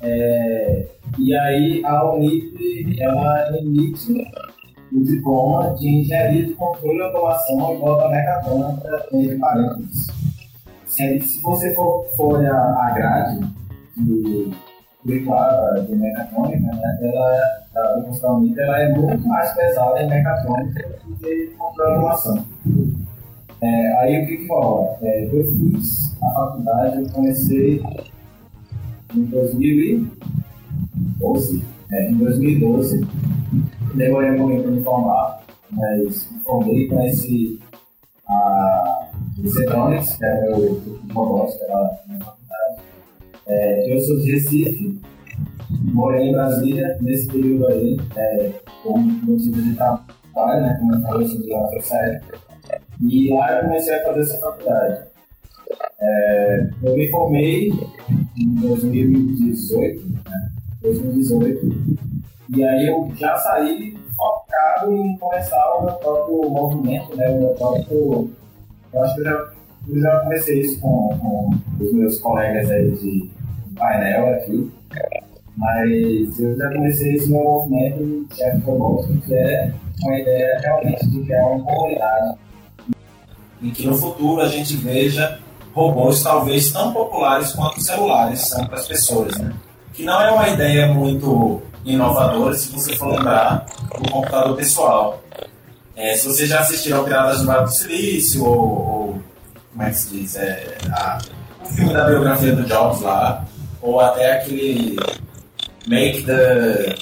[0.03, 0.87] É,
[1.19, 4.12] e aí, a Unip, ela emite
[4.92, 10.26] o diploma de Engenharia de Controle e Automação e Volta Mecatrônica entre parênteses.
[10.96, 13.40] Se, se você for, for a, a grade
[13.98, 14.50] de
[15.02, 17.37] curricular de mecatrônica, né, ela,
[17.76, 22.46] a construção Unip, ela é muito mais pesada em mecatrônica do que e automação.
[23.61, 24.96] É, aí o que que rola?
[25.02, 27.82] É, eu fiz a faculdade, eu comecei
[29.14, 31.62] em 2012.
[31.92, 33.06] É, em 2012,
[33.94, 37.61] demorei um momento para me formar, mas me formei, conheci
[38.26, 39.06] a
[39.44, 42.81] Cetronics, que era o meu robótica lá na faculdade.
[43.46, 45.01] É, eu sou de Recife,
[45.70, 51.27] morei em Brasília nesse período aí, é, como motivo de trabalho, né, como eu falei,
[51.27, 51.68] eu sou de lá.
[53.01, 55.07] E lá eu comecei a fazer essa faculdade.
[56.01, 57.70] É, eu me formei
[58.37, 60.49] em 2018, né?
[60.83, 62.07] 2018,
[62.55, 67.29] e aí eu já saí focado em começar o meu próprio movimento, né?
[67.31, 68.31] O meu próprio.
[68.96, 69.52] Eu acho que eu já,
[69.88, 73.30] eu já comecei isso com, com os meus colegas aí de
[73.76, 74.72] painel aqui,
[75.54, 79.70] mas eu já comecei esse meu movimento chefe robótico, que é
[80.02, 82.38] uma ideia realmente de criar uma comunidade
[83.62, 85.38] em que no futuro a gente veja
[85.74, 89.52] robôs talvez tão populares quanto celulares são para as pessoas, né?
[89.92, 93.66] Que não é uma ideia muito inovadora se você for lembrar
[93.98, 95.22] do computador pessoal.
[95.96, 99.22] É, se você já assistiu ao Piratas do Vale do Silício ou, ou,
[99.72, 101.18] como é que se diz, é, a,
[101.64, 103.44] o filme da biografia do Jobs lá,
[103.80, 104.96] ou até aquele
[105.88, 106.94] Make the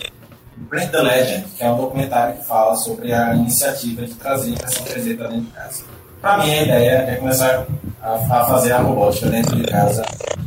[0.68, 4.84] Print the Legend, que é um documentário que fala sobre a iniciativa de trazer impressão
[4.86, 5.84] 3D para dentro de casa.
[6.20, 7.66] Para mim, a ideia é começar
[8.00, 10.04] a, a, fazer a robótica dentro de casa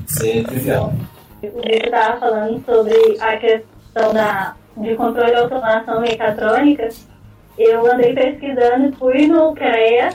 [0.08, 0.94] ser trivial.
[1.44, 6.90] O Vitor estava falando sobre a questão da, de controle automação mecatrônica.
[7.58, 10.10] Eu andei pesquisando, fui no CREA,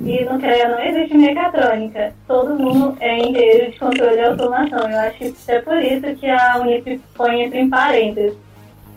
[0.00, 2.14] e no CREA não existe mecatrônica.
[2.26, 4.88] Todo mundo é engenheiro de controle de automação.
[4.88, 8.34] Eu acho que é por isso que a Unip põe entre em parênteses.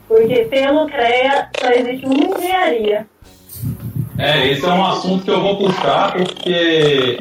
[0.08, 3.08] Porque pelo CREA só existe uma engenharia.
[4.20, 7.20] É, esse é um assunto que eu vou puxar porque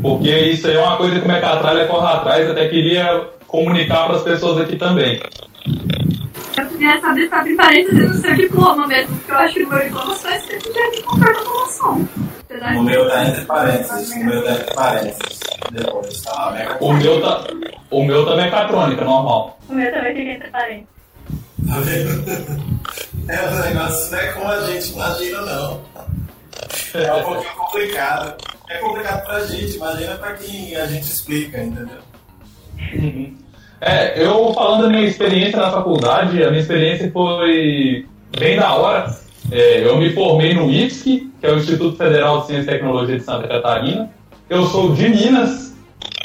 [0.00, 4.16] porque isso aí é uma coisa que o Mecatralha corre atrás, até queria comunicar para
[4.16, 5.20] as pessoas aqui também.
[6.56, 9.68] Eu queria saber se abre parênteses no seu diploma mesmo, porque eu acho que o
[9.68, 12.08] meu diploma só é sempre de controle de automação.
[12.76, 15.40] O meu tá entre parênteses, o meu tá entre parênteses.
[15.70, 16.76] Depois, tá?
[16.80, 17.44] O meu tá,
[17.90, 19.58] o meu tá mecatrônica, normal.
[19.68, 20.88] O meu também fica entre parênteses.
[21.66, 22.24] Tá vendo?
[23.28, 25.80] É, o negócio não é como a gente imagina, não.
[26.94, 28.34] É um pouquinho complicado.
[28.68, 31.98] É complicado pra gente, imagina pra quem a gente explica, entendeu?
[32.94, 33.41] Uhum.
[33.84, 38.06] É, eu falando da minha experiência na faculdade, a minha experiência foi
[38.38, 39.12] bem da hora.
[39.50, 43.18] É, eu me formei no IFSC, que é o Instituto Federal de Ciência e Tecnologia
[43.18, 44.08] de Santa Catarina.
[44.48, 45.76] Eu sou de Minas,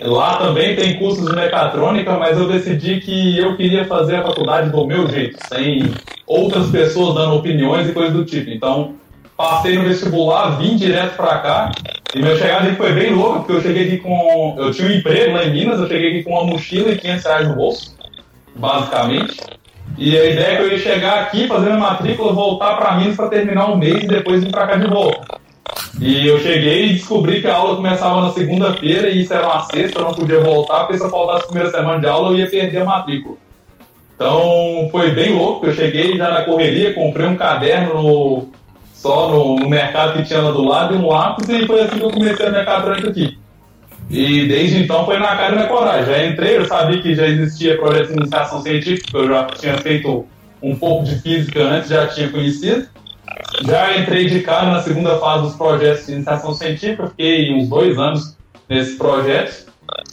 [0.02, 4.70] lá também tem cursos de mecatrônica, mas eu decidi que eu queria fazer a faculdade
[4.70, 5.91] do meu jeito, sem
[6.28, 8.52] outras pessoas dando opiniões e coisas do tipo.
[8.52, 8.93] Então,
[9.38, 11.71] passei no vestibular, vim direto para cá.
[12.15, 14.56] E meu chegada foi bem louca, porque eu cheguei aqui com.
[14.58, 17.26] Eu tinha um emprego lá em Minas, eu cheguei aqui com uma mochila e 500
[17.26, 17.95] reais no bolso,
[18.56, 19.38] basicamente.
[19.97, 23.15] E a ideia é que eu ia chegar aqui, fazer minha matrícula, voltar para Minas
[23.15, 25.38] para terminar um mês e depois vir para cá de volta.
[26.00, 29.62] E eu cheguei e descobri que a aula começava na segunda-feira e isso era uma
[29.62, 32.38] sexta, eu não podia voltar, porque se eu faltasse a primeira semana de aula eu
[32.38, 33.36] ia perder a matrícula.
[34.15, 38.50] Então foi bem louco, eu cheguei já na correria, comprei um caderno no,
[38.97, 41.99] só no, no, mercado que tinha lá do lado e um lápis e foi assim
[41.99, 43.38] que eu comecei a mecatrônica aqui.
[44.10, 46.05] E desde então foi na cara e na coragem.
[46.05, 50.25] Já entrei, eu sabia que já existia projeto de iniciação científica, eu já tinha feito
[50.63, 52.88] um pouco de física antes, já tinha conhecido.
[53.65, 57.97] Já entrei de cara na segunda fase dos projetos de iniciação científica, fiquei uns dois
[57.99, 58.36] anos
[58.67, 59.67] nesses projetos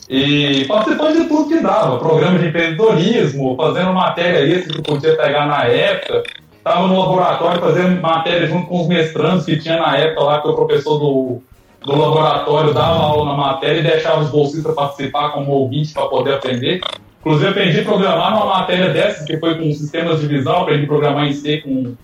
[0.08, 5.46] e participando de tudo que dava, programa de empreendedorismo, fazendo matéria extra que podia pegar
[5.46, 6.22] na época,
[6.64, 10.48] estava no laboratório fazendo matéria junto com os mestrandos que tinha na época lá, que
[10.48, 11.42] o professor do,
[11.84, 16.34] do laboratório dava aula na matéria e deixava os bolsistas participar como ouvinte para poder
[16.34, 16.80] aprender.
[17.20, 20.88] Inclusive, aprendi a programar numa matéria dessas, que foi com sistemas de visão, aprendi a
[20.88, 21.94] programar em C com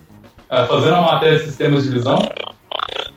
[0.51, 2.19] é, fazendo a matéria de sistemas de visão.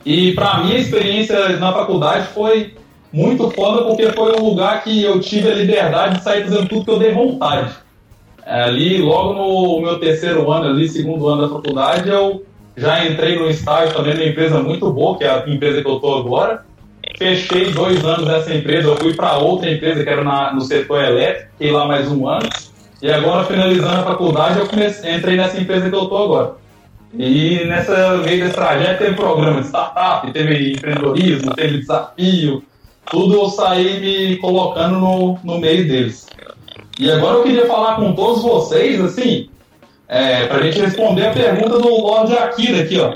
[0.03, 2.73] E para mim a experiência na faculdade foi
[3.13, 6.85] muito foda porque foi um lugar que eu tive a liberdade de sair fazendo tudo
[6.85, 7.84] que eu dei vontade.
[8.45, 12.45] É, ali, logo no meu terceiro ano, ali, segundo ano da faculdade, eu
[12.77, 15.95] Já entrei no estágio também numa empresa muito boa, que é a empresa que eu
[15.95, 16.65] estou agora.
[17.17, 21.01] Fechei dois anos nessa empresa, eu fui para outra empresa que era na, no setor
[21.01, 22.49] elétrico, fiquei lá mais um ano.
[23.01, 26.55] E agora, finalizando a faculdade, eu comecei, entrei nessa empresa que eu estou agora.
[27.13, 32.61] E nessa meio desse trajeto teve programa de startup, teve empreendedorismo, teve desafio,
[33.09, 36.27] tudo eu saí me colocando no, no meio deles.
[36.99, 39.49] E agora eu queria falar com todos vocês, assim,
[40.07, 43.13] é, para a gente responder a pergunta do Lord Akira aqui, ó.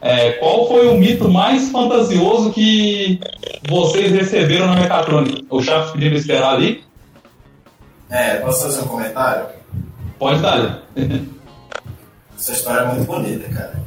[0.00, 3.18] É, qual foi o mito mais fantasioso que
[3.66, 5.42] vocês receberam na mecatrônica?
[5.48, 6.84] O Chaves pediu pra esperar ali.
[8.10, 9.46] É, posso fazer um comentário?
[10.18, 10.82] Pode dar.
[12.38, 13.82] Essa história é muito bonita, cara.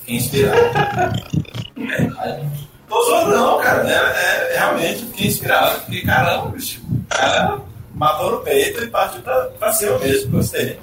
[0.00, 0.58] Fiquei inspirado.
[2.88, 3.88] tô zoando não, cara.
[3.88, 5.80] É, é, realmente fiquei inspirado.
[5.82, 6.82] Fiquei, caramba, bicho.
[7.08, 7.60] Cara,
[7.94, 10.32] matou no peito e partiu pra, pra cima mesmo.
[10.32, 10.78] Gostei.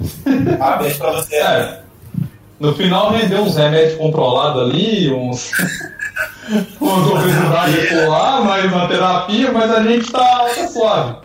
[0.58, 1.36] Parabéns pra você.
[1.36, 1.80] É.
[2.58, 5.50] No final rendeu uns remédios controlados ali, uns.
[6.80, 11.16] obesidades por lá, mais uma terapia, mas a gente tá, tá suave.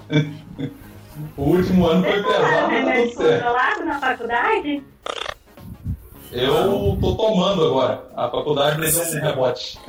[1.36, 3.44] O último ano foi pesado, mas tudo certo.
[3.44, 4.84] controlado na faculdade?
[6.32, 8.04] Eu tô tomando agora.
[8.16, 9.80] A faculdade me deu um rebote.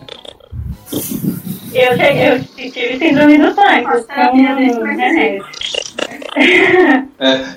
[1.77, 5.45] Eu cheguei, eu tive síndrome do pânico com remédio.
[7.19, 7.57] É,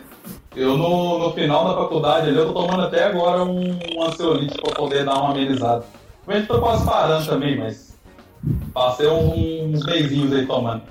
[0.55, 4.61] eu no, no final da faculdade ali, eu tô tomando até agora um, um ansiolítico
[4.61, 5.85] pra poder dar uma amenizada.
[6.27, 7.97] Realmente tô quase parando também, mas
[8.73, 10.83] passei uns beijinhos aí tomando.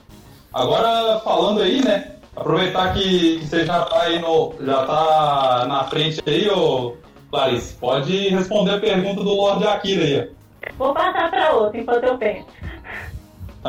[0.52, 2.12] Agora falando aí, né?
[2.34, 4.54] Aproveitar que você já tá aí no.
[4.60, 6.96] já tá na frente aí, ô
[7.30, 10.30] Clarice, pode responder a pergunta do Lorde Akira aí.
[10.76, 12.46] Vou passar para outro enquanto eu penso.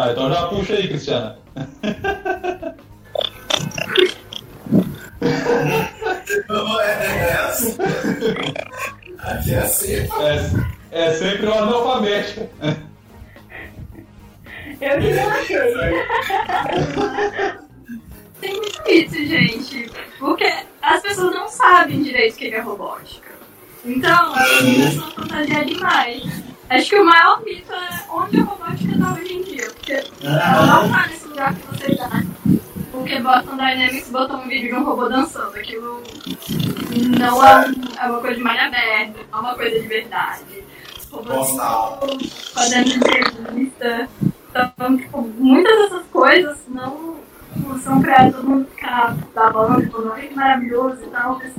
[0.02, 1.38] Ah, então já puxa aí, Cristiana.
[6.82, 7.76] é assim.
[9.20, 9.94] Aqui é assim.
[10.92, 12.50] É, é sempre o analfabeto.
[14.80, 15.58] Eu que não achei.
[18.40, 19.92] Tem muito isso, gente.
[20.18, 20.50] Porque
[20.82, 23.34] as pessoas não sabem direito o que é robótica.
[23.84, 26.24] Então, as pessoas são fantasiar demais.
[26.69, 29.71] Acho que o maior mito é onde a robótica está hoje em dia.
[29.71, 32.23] Porque ela não tá nesse lugar que você tá.
[32.91, 35.55] Porque Boston Dynamics botou um vídeo de um robô dançando.
[35.58, 36.03] Aquilo
[37.19, 40.63] não é, é uma coisa de malha aberta, não é uma coisa de verdade.
[41.12, 44.10] Robôzinho fazendo entrevista.
[44.49, 47.17] Então, tipo, muitas dessas coisas não
[47.84, 51.39] são criadas, todo mundo fica babando, falando que maravilhoso e tal.
[51.39, 51.53] Mas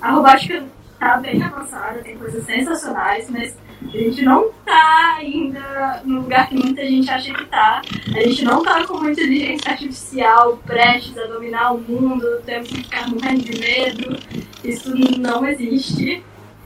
[0.00, 0.64] a robótica
[1.00, 3.56] tá bem avançada, tem coisas sensacionais, mas
[3.92, 7.82] a gente não tá ainda no lugar que muita gente acha que tá.
[8.14, 12.82] A gente não tá com uma inteligência artificial prestes a dominar o mundo, temos que
[12.82, 14.18] ficar morrendo de medo.
[14.64, 16.24] Isso não existe.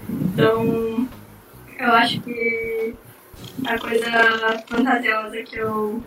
[0.08, 1.08] Então,
[1.78, 2.94] eu acho que
[3.66, 6.02] a coisa fantasiosa que eu,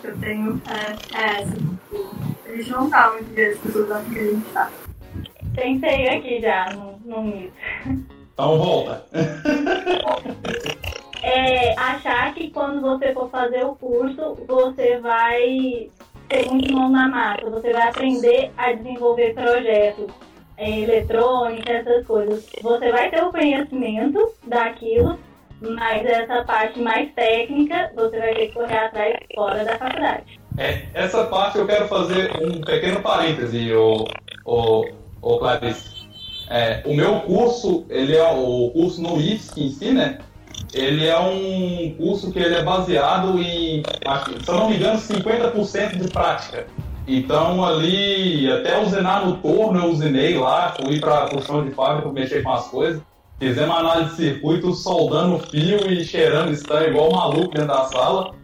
[0.00, 1.56] que eu tenho é, é essa.
[2.46, 4.70] A gente não tá onde as pessoas acham que a gente tá.
[5.54, 7.52] Pensei aqui já no, no mito.
[8.32, 9.04] Então volta.
[11.22, 15.88] é achar que quando você for fazer o curso, você vai
[16.28, 20.06] ter muito mão na massa, você vai aprender a desenvolver projetos
[20.56, 22.48] é, eletrônica, essas coisas.
[22.62, 25.18] Você vai ter o conhecimento daquilo,
[25.60, 30.40] mas essa parte mais técnica você vai ter que correr atrás fora da faculdade.
[30.58, 34.04] É, essa parte eu quero fazer um pequeno parêntese, o,
[34.44, 34.86] o,
[35.20, 36.01] o Clarice.
[36.52, 40.18] É, o meu curso, ele é o curso no IFSC em si, né?
[40.74, 45.96] Ele é um curso que ele é baseado em, se eu não me engano, 50%
[45.96, 46.66] de prática.
[47.08, 52.12] Então ali, até usinar no torno eu usinei lá, fui para o chão de fábrica
[52.12, 53.00] mexer com as coisas.
[53.38, 58.34] Fizemos análise de circuito, soldando fio e cheirando estanho igual maluco dentro da sala.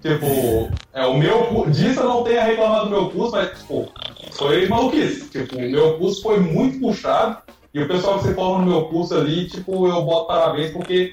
[0.00, 3.88] Tipo, é, o meu disso eu não tenho a reclamar do meu curso, mas tipo,
[4.30, 5.28] foi maluquice.
[5.30, 7.45] Tipo, o meu curso foi muito puxado.
[7.76, 11.12] E o pessoal que se forma no meu curso ali, tipo, eu boto parabéns porque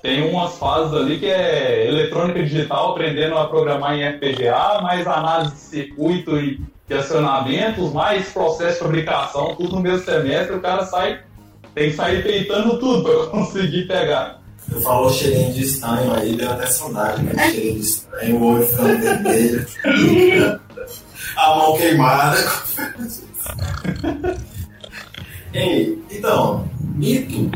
[0.00, 5.54] tem umas fases ali que é eletrônica digital, aprendendo a programar em FPGA, mais análise
[5.54, 10.86] de circuito e de acionamentos, mais processo de fabricação, tudo no mesmo semestre, o cara
[10.86, 11.18] sai,
[11.74, 14.40] tem que sair peitando tudo para conseguir pegar.
[14.68, 17.50] Você falou cheirinho de estanho aí, deu até saudade, né?
[17.50, 19.66] Cheirinho de estanho, o olho ficando vermelho,
[21.36, 22.36] a mão queimada.
[25.54, 27.48] Ei, então, mito,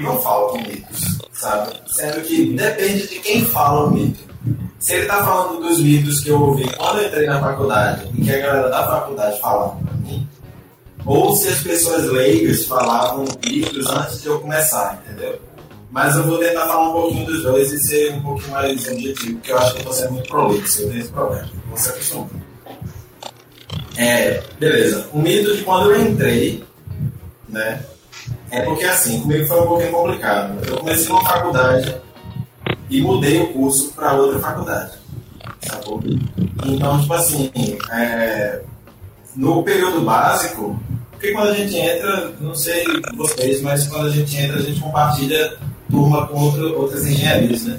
[0.00, 1.74] não faltam mitos, sabe?
[1.86, 4.20] Sendo que depende de quem fala o mito.
[4.80, 8.24] Se ele tá falando dos mitos que eu ouvi quando eu entrei na faculdade e
[8.24, 10.28] que a galera da faculdade falava pra mim,
[11.06, 15.40] ou se as pessoas leigas falavam micros antes de eu começar, entendeu?
[15.88, 19.34] Mas eu vou tentar falar um pouquinho dos dois e ser um pouquinho mais objetivo,
[19.34, 22.30] porque eu acho que você é muito prolixo, eu tenho esse problema, você acostuma.
[23.96, 25.06] É, beleza.
[25.12, 26.64] O mito de quando eu entrei,
[27.52, 27.80] né?
[28.50, 30.58] É porque assim, comigo foi um pouquinho complicado.
[30.66, 31.94] Eu comecei uma faculdade
[32.90, 34.92] e mudei o curso para outra faculdade.
[35.60, 36.02] Sacou?
[36.64, 37.50] Então, tipo assim,
[37.90, 38.60] é,
[39.36, 40.78] no período básico,
[41.12, 42.84] porque quando a gente entra, não sei
[43.16, 45.56] vocês, mas quando a gente entra, a gente compartilha
[45.90, 47.78] turma com outro, outras engenharias, né?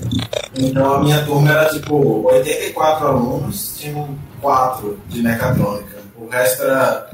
[0.56, 4.10] Então a minha turma era tipo 84 alunos, tinham
[4.40, 5.93] 4 de mecatrônica.
[6.24, 7.10] O resto era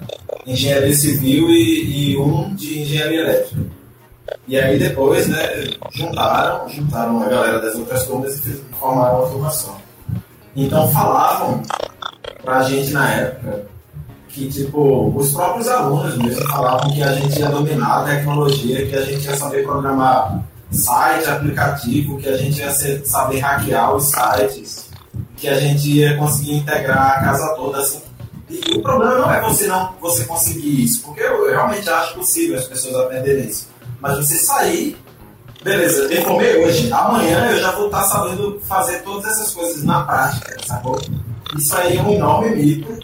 [0.46, 3.62] engenharia civil e, e um de engenharia elétrica.
[4.48, 5.48] E aí depois, né,
[5.92, 9.52] juntaram, juntaram a galera das outras turmas e formaram uma turma
[10.56, 11.64] Então falavam
[12.44, 13.66] pra gente na época
[14.28, 18.96] que, tipo, os próprios alunos mesmo falavam que a gente ia dominar a tecnologia, que
[18.96, 22.72] a gente ia saber programar site, aplicativo, que a gente ia
[23.06, 24.92] saber hackear os sites,
[25.36, 28.09] que a gente ia conseguir integrar a casa toda assim.
[28.50, 32.58] E o problema não é você não você conseguir isso, porque eu, realmente acho possível
[32.58, 33.68] as pessoas aprenderem isso.
[34.02, 34.98] Mas você sair,
[35.64, 40.04] beleza, eu formei hoje, amanhã eu já vou estar sabendo fazer todas essas coisas na
[40.04, 41.00] prática, sacou?
[41.56, 43.00] Isso aí é um enorme mito.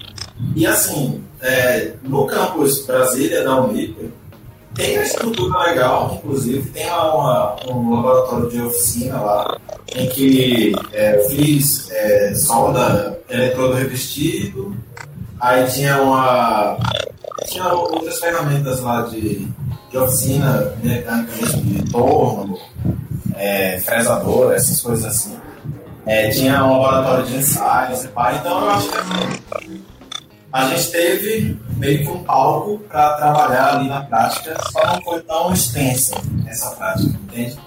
[0.56, 4.12] E assim, é, no campus Brasília da Unip,
[4.74, 9.58] tem uma estrutura legal, inclusive, tem uma, um laboratório de oficina lá,
[9.96, 14.76] em que é, eu fiz é, solda eletrodo revestido,
[15.40, 16.78] aí tinha uma.
[17.48, 19.48] Tinha outras ferramentas lá de,
[19.92, 22.58] de oficina, mecânica de torno,
[23.36, 25.38] é, fresador, essas coisas assim.
[26.06, 29.86] É, tinha um laboratório de ensaios, então eu acho que
[30.54, 35.20] a gente teve meio que um palco para trabalhar ali na prática, só não foi
[35.22, 36.16] tão extensa
[36.48, 37.60] essa prática, entende?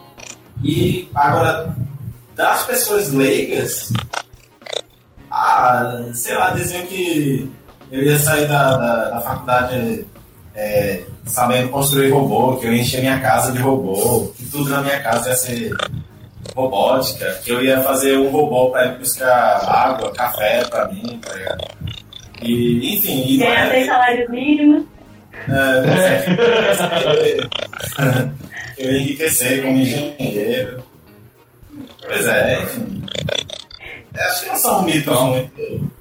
[0.63, 1.77] E agora,
[2.35, 3.93] das pessoas leigas,
[5.31, 7.51] ah, sei lá, diziam que
[7.91, 10.07] eu ia sair da, da, da faculdade
[10.55, 14.83] é, sabendo construir robô, que eu ia encher minha casa de robô, que tudo na
[14.83, 15.77] minha casa ia ser
[16.55, 21.33] robótica, que eu ia fazer um robô para ir buscar água, café para mim, tá
[21.35, 21.65] ligado?
[22.43, 23.25] E, enfim.
[23.27, 24.85] E Ganha é, três salários mínimos.
[25.49, 26.25] É,
[28.79, 30.83] eu ia enriquecer como engenheiro.
[32.05, 33.05] Pois é, enfim.
[34.19, 35.93] Acho que não são mitos muito,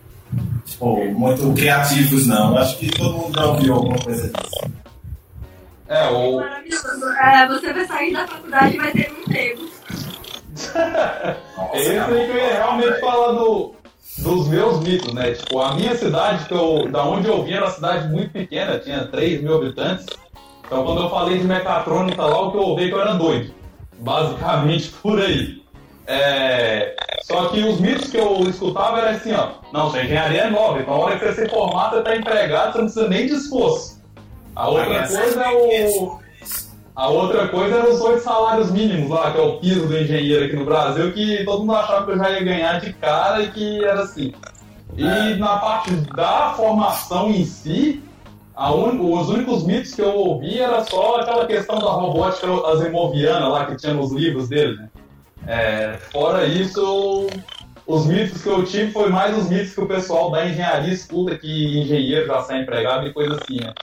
[0.78, 2.58] tipo, muito criativos, não.
[2.58, 4.72] Acho que todo mundo já ouviu alguma coisa disso.
[5.88, 6.42] É, ou...
[6.44, 9.70] É, você vai sair da faculdade e vai ter um emprego.
[11.74, 13.74] Esse aí que eu ia realmente falar do,
[14.18, 15.32] dos meus mitos, né?
[15.32, 18.80] Tipo, a minha cidade, que eu, da onde eu vim, era uma cidade muito pequena,
[18.80, 20.06] tinha 3 mil habitantes.
[20.66, 23.14] Então, quando eu falei de mecatrônica lá, o que eu ouvi é que eu era
[23.14, 23.54] doido.
[24.00, 25.64] Basicamente por aí.
[26.08, 26.96] É...
[27.24, 29.50] Só que os mitos que eu escutava eram assim, ó.
[29.74, 32.72] Não, sua engenharia é nova, então a hora que você se formar, você tá empregado,
[32.72, 34.02] você não precisa nem de esforço.
[34.56, 36.20] A outra coisa é o
[36.98, 40.46] a outra coisa eram os oito salários mínimos lá, que é o piso do engenheiro
[40.46, 43.52] aqui no Brasil, que todo mundo achava que eu já ia ganhar de cara e
[43.52, 44.34] que era assim.
[44.96, 45.36] E é.
[45.36, 48.02] na parte da formação em si,
[48.58, 49.14] un...
[49.14, 53.76] os únicos mitos que eu ouvi era só aquela questão da robótica azemoviana lá que
[53.76, 54.90] tinha nos livros dele, né?
[55.48, 57.28] É, fora isso,
[57.86, 61.38] os mitos que eu tive foi mais os mitos que o pessoal da engenharia escuta
[61.38, 63.74] que engenheiro já sai empregado e coisa assim, né?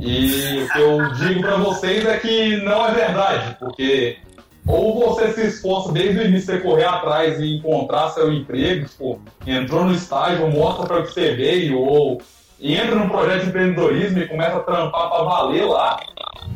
[0.00, 4.18] E o que eu digo para vocês é que não é verdade, porque
[4.66, 9.20] ou você se esforça desde o início de correr atrás e encontrar seu emprego, tipo,
[9.46, 12.20] entrou no estágio, mostra para que você veio, ou
[12.60, 16.00] entra num projeto de empreendedorismo e começa a trampar para valer lá.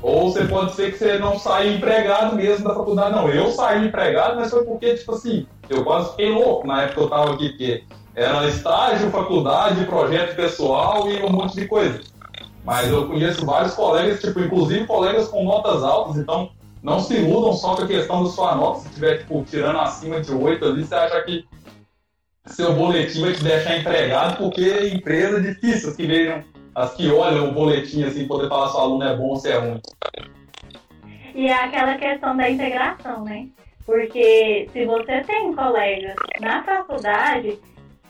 [0.03, 3.15] Ou você pode ser que você não saia empregado mesmo da faculdade.
[3.15, 6.95] Não, eu saí empregado, mas foi porque, tipo assim, eu quase fiquei louco na época
[6.95, 7.85] que eu tava aqui, porque
[8.15, 12.01] era estágio, faculdade, projeto pessoal e um monte de coisa.
[12.65, 16.51] Mas eu conheço vários colegas, tipo, inclusive colegas com notas altas, então
[16.83, 18.81] não se iludam só com a questão da sua nota.
[18.81, 21.45] Se estiver, tipo, tirando acima de 8 ali, você acha que
[22.47, 26.43] seu boletim vai te deixar empregado, porque empresa é difícil, as que vejam,
[26.75, 29.51] as que olham o boletim assim, poder falar se o aluno é bom ou se
[29.51, 29.81] é ruim.
[31.35, 33.49] E é aquela questão da integração, né?
[33.87, 37.59] Porque se você tem colegas na faculdade,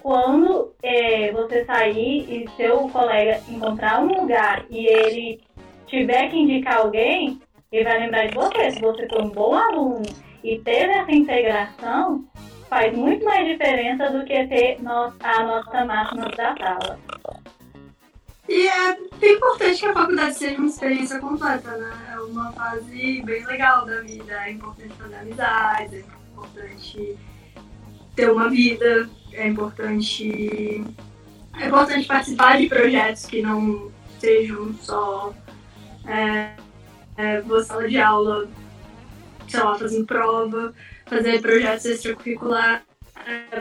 [0.02, 5.40] quando é, você sair e seu colega encontrar um lugar e ele
[5.86, 7.40] tiver que indicar alguém,
[7.70, 8.70] ele vai lembrar de você.
[8.72, 10.02] Se você for um bom aluno
[10.42, 12.24] e teve essa integração,
[12.68, 14.78] faz muito mais diferença do que ter
[15.22, 16.98] a nossa máxima da sala.
[18.50, 18.98] E é
[19.32, 21.92] importante que a faculdade seja uma experiência completa, né?
[22.12, 24.32] É uma fase bem legal da vida.
[24.44, 27.18] É importante fazer amizades, é importante
[28.16, 30.84] ter uma vida, é importante.
[31.60, 35.32] É importante participar de projetos que não sejam só
[36.04, 36.56] é,
[37.16, 38.48] é, sala de aula,
[39.46, 40.74] sei lá, fazendo prova,
[41.06, 42.89] fazer projetos extracurriculares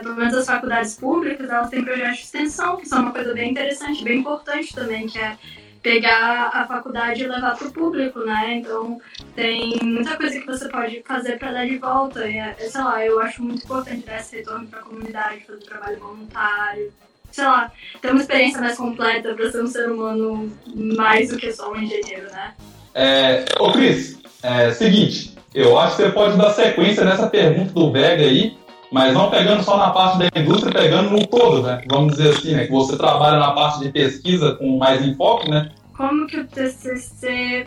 [0.02, 3.50] pelo menos as faculdades públicas, elas têm projetos de extensão, que são uma coisa bem
[3.50, 5.36] interessante, bem importante também, que é
[5.82, 8.56] pegar a faculdade e levar para o público, né?
[8.56, 9.00] Então,
[9.34, 12.28] tem muita coisa que você pode fazer para dar de volta.
[12.28, 15.60] E, é, sei lá, eu acho muito importante dar esse retorno para a comunidade, fazer
[15.60, 16.92] trabalho voluntário.
[17.30, 21.52] Sei lá, ter uma experiência mais completa para ser um ser humano mais do que
[21.52, 22.54] só um engenheiro, né?
[22.92, 27.92] É, ô Cris, é seguinte, eu acho que você pode dar sequência nessa pergunta do
[27.92, 28.58] Vega aí,
[28.90, 31.82] mas não pegando só na parte da indústria, pegando no todo, né?
[31.88, 32.66] Vamos dizer assim, né?
[32.66, 35.70] Que você trabalha na parte de pesquisa com mais enfoque, né?
[35.96, 37.66] Como que o TCC...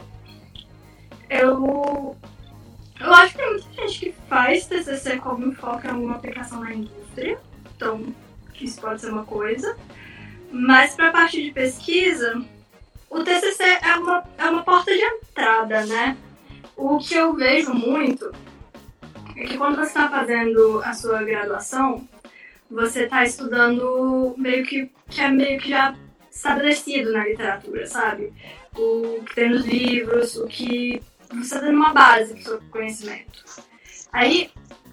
[1.30, 2.16] Eu...
[3.00, 6.74] Eu acho que tem muita gente que faz TCC como enfoque em alguma aplicação na
[6.74, 7.38] indústria,
[7.76, 8.02] então
[8.60, 9.76] isso pode ser uma coisa.
[10.52, 12.42] Mas para a parte de pesquisa,
[13.10, 16.18] o TCC é uma, é uma porta de entrada, né?
[16.76, 18.32] O que eu vejo muito
[19.36, 22.08] é que quando você está fazendo a sua graduação,
[22.70, 25.96] você está estudando meio que, que é meio que já
[26.32, 28.34] estabelecido na literatura, sabe?
[28.76, 33.44] O que tem nos livros, o que você dando uma base para o seu conhecimento.
[34.12, 34.50] Aí,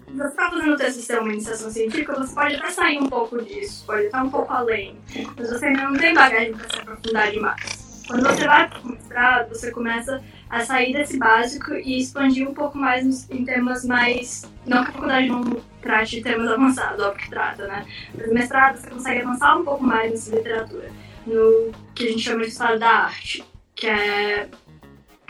[0.07, 3.85] você está fazendo o TCC uma iniciação científica, você pode até sair um pouco disso,
[3.85, 4.99] pode estar um pouco além,
[5.37, 8.03] mas você ainda não tem bagagem para se aprofundar demais.
[8.07, 10.21] Quando você vai para o mestrado, você começa
[10.51, 14.43] a sair desse básico e expandir um pouco mais em temas mais.
[14.65, 15.43] Não que a faculdade não
[15.81, 17.85] trate de temas avançados, óbvio que trata, né?
[18.13, 20.91] Mas no mestrado você consegue avançar um pouco mais nessa literatura,
[21.25, 24.49] no que a gente chama de história da arte, que é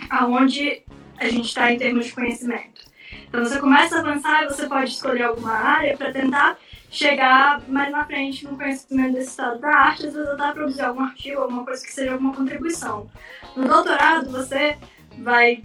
[0.09, 0.82] aonde
[1.19, 2.82] a gente está em termos de conhecimento.
[3.28, 6.57] Então você começa a avançar e você pode escolher alguma área para tentar
[6.89, 11.01] chegar mais na frente no conhecimento desse estado da arte, às vezes até produzir algum
[11.01, 13.09] artigo, alguma coisa que seja alguma contribuição.
[13.55, 14.78] No doutorado, você
[15.18, 15.64] vai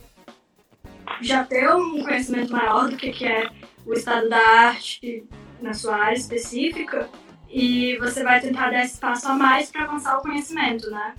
[1.20, 3.48] já ter um conhecimento maior do que, que é
[3.84, 5.24] o estado da arte
[5.60, 7.08] na sua área específica
[7.48, 11.14] e você vai tentar dar esse passo a mais para avançar o conhecimento, né?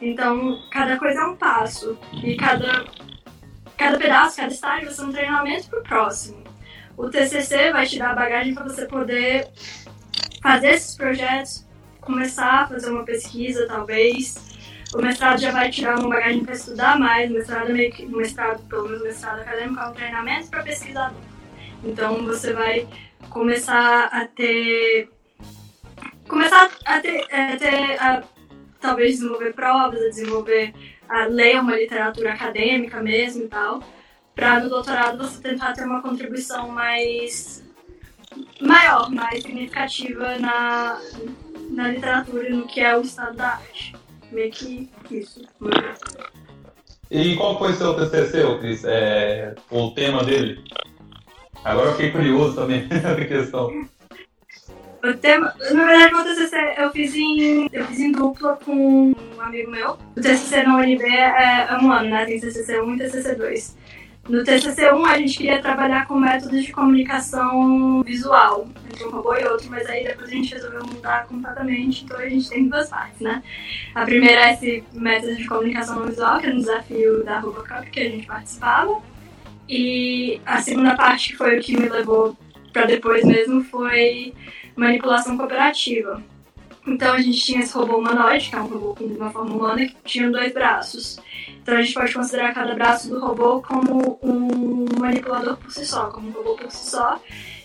[0.00, 2.84] Então, cada coisa é um passo e cada,
[3.76, 6.42] cada pedaço, cada estágio vai ser um treinamento para o próximo.
[6.96, 9.48] O TCC vai te dar a bagagem para você poder
[10.42, 11.66] fazer esses projetos,
[12.00, 14.51] começar a fazer uma pesquisa, talvez,
[14.94, 18.04] o mestrado já vai tirar uma bagagem para estudar mais, o mestrado é meio que,
[18.04, 21.16] o mestrado, pelo menos o mestrado acadêmico, é um treinamento para pesquisador.
[21.82, 22.86] Então você vai
[23.30, 25.08] começar a ter.
[26.28, 27.22] começar a ter.
[27.32, 28.22] A ter a,
[28.80, 30.74] talvez desenvolver provas, a desenvolver.
[31.08, 33.82] a ler uma literatura acadêmica mesmo e tal.
[34.34, 37.64] Para no doutorado você tentar ter uma contribuição mais.
[38.60, 41.00] maior, mais significativa na,
[41.70, 44.01] na literatura e no que é o estado da arte
[44.32, 45.42] meio que isso.
[47.10, 48.84] E qual foi seu TCC, Cris?
[48.84, 50.64] É, o tema dele?
[51.64, 53.70] Agora eu fiquei curioso também da questão.
[55.04, 59.40] O tema, na verdade, meu TCC eu fiz em, eu fiz em dupla com um
[59.40, 59.98] amigo meu.
[60.16, 62.24] O TCC na UNB é, é um ano, né?
[62.24, 63.76] Tem TCC 1 e TCC 2.
[64.28, 69.44] No TCC1 a gente queria trabalhar com métodos de comunicação visual entre um robô e
[69.44, 73.20] outro, mas aí depois a gente resolveu mudar completamente, então a gente tem duas partes,
[73.20, 73.42] né?
[73.92, 78.00] A primeira é esse método de comunicação visual, que é um desafio da Robocop que
[78.00, 79.02] a gente participava,
[79.68, 82.36] e a segunda parte que foi o que me levou
[82.72, 84.32] para depois mesmo foi
[84.76, 86.22] manipulação cooperativa.
[86.86, 89.86] Então a gente tinha esse robô humanoide, que é um robô com uma forma humana,
[89.86, 91.18] que tinha dois braços.
[91.62, 96.06] Então a gente pode considerar cada braço do robô como um manipulador por si só,
[96.10, 97.20] como um robô por si só.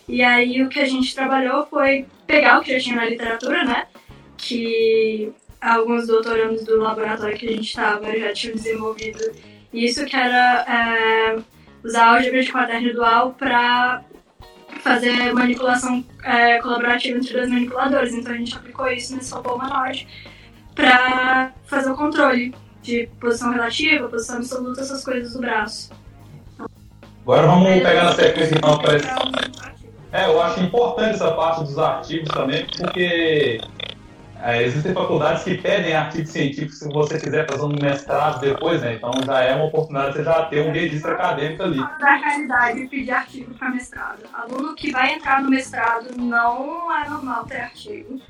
[0.07, 3.63] E aí o que a gente trabalhou foi pegar o que já tinha na literatura,
[3.65, 3.87] né?
[4.37, 9.31] Que alguns doutorandos do laboratório que a gente estava já tinham desenvolvido
[9.73, 11.39] isso, que era é,
[11.83, 14.03] usar álgebra de quaterno dual para
[14.87, 18.13] fazer manipulação é, colaborativa entre dois manipuladores.
[18.13, 20.07] Então a gente aplicou isso nesse robô humanoide
[20.73, 25.91] para fazer o controle de posição relativa, posição absoluta, essas coisas do braço.
[27.23, 28.97] Agora vamos pegar na sequência então para
[30.13, 33.76] É, eu acho importante essa parte dos artigos também, porque é,
[34.57, 38.95] existem faculdades que pedem artigos científicos se você quiser fazer um mestrado depois, né?
[38.95, 41.77] Então já é uma oportunidade de você já ter um registro acadêmico ali.
[41.77, 44.23] Da realidade de pedir artigo para mestrado.
[44.33, 48.21] Aluno que vai entrar no mestrado não é normal ter artigo.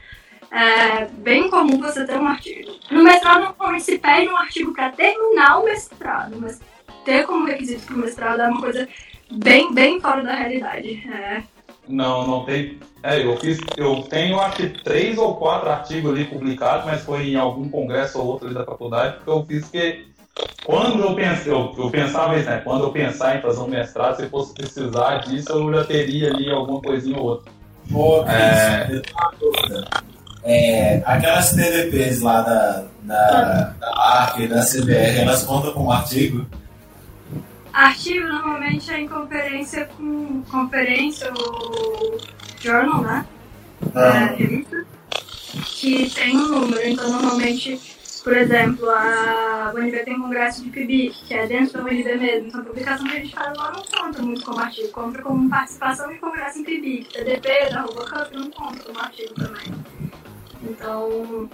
[0.49, 2.71] é bem comum você ter um artigo.
[2.89, 6.61] No mestrado, normalmente se pede um artigo para terminar o mestrado, mas
[7.03, 8.87] ter como requisito para o mestrado é uma coisa
[9.31, 11.05] bem, bem fora da realidade.
[11.11, 11.56] É.
[11.87, 12.79] Não, não tem.
[13.03, 17.29] É, eu fiz, eu tenho acho que três ou quatro artigos ali publicados, mas foi
[17.29, 20.07] em algum congresso ou outro ali da faculdade, porque eu fiz que
[20.65, 22.61] quando eu pensei, eu, eu pensava isso, né?
[22.63, 26.51] Quando eu pensar em fazer um mestrado, se fosse precisar disso, eu já teria ali
[26.51, 27.51] alguma coisinha ou outra.
[27.91, 29.01] Pô, é...
[30.43, 36.45] é, aquelas TDPs lá da, da, da ARC e da CBR, elas contam como artigo?
[37.77, 42.17] Artigo normalmente é em conferência com conferência ou
[42.59, 43.23] journal, né?
[43.93, 44.31] Ah.
[44.31, 44.83] É, revista,
[45.63, 47.79] que tem um número, então normalmente
[48.23, 52.47] por exemplo, a UNB tem um congresso de PIBIC, que é dentro da UNB mesmo.
[52.47, 55.49] Então, a publicação que a gente faz lá não conta muito como artigo, conta como
[55.49, 57.13] participação em congresso em PIBIC.
[57.13, 59.73] TDP, da Robocup, não conta como artigo também.
[60.63, 61.49] Então,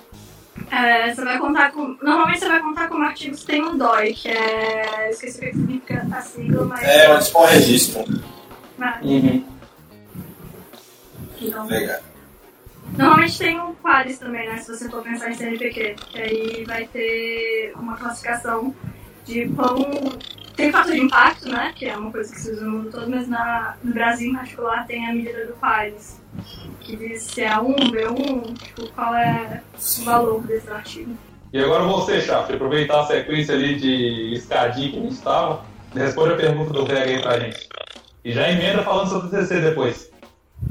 [0.72, 1.98] é, você vai contar com.
[2.02, 5.10] Normalmente você vai contar com artigos que tem um DOI, que é.
[5.10, 6.84] Esqueci o que significa a sigla, mas.
[6.84, 8.04] É, tipo um registro.
[8.80, 9.00] Ah.
[9.02, 9.46] Uhum.
[11.42, 12.00] Então, Legal.
[12.98, 14.58] Normalmente tem um Qualis também, né?
[14.58, 18.74] Se você for pensar em CNPq, que aí vai ter uma classificação
[19.26, 19.78] de quão.
[20.56, 21.74] Tem fator de impacto, né?
[21.76, 24.36] Que é uma coisa que se usa no mundo todo, mas na, no Brasil em
[24.36, 26.22] particular tem a medida do Qualis,
[26.82, 31.16] que se é A1, B1, tipo, qual é o valor desse artigo.
[31.52, 35.62] E agora você, Chafe, aproveitar a sequência ali de escadinha que a gente estava,
[35.94, 37.70] responde a pergunta do Greg aí pra gente.
[38.26, 40.10] E já emenda falando sobre o TCC depois.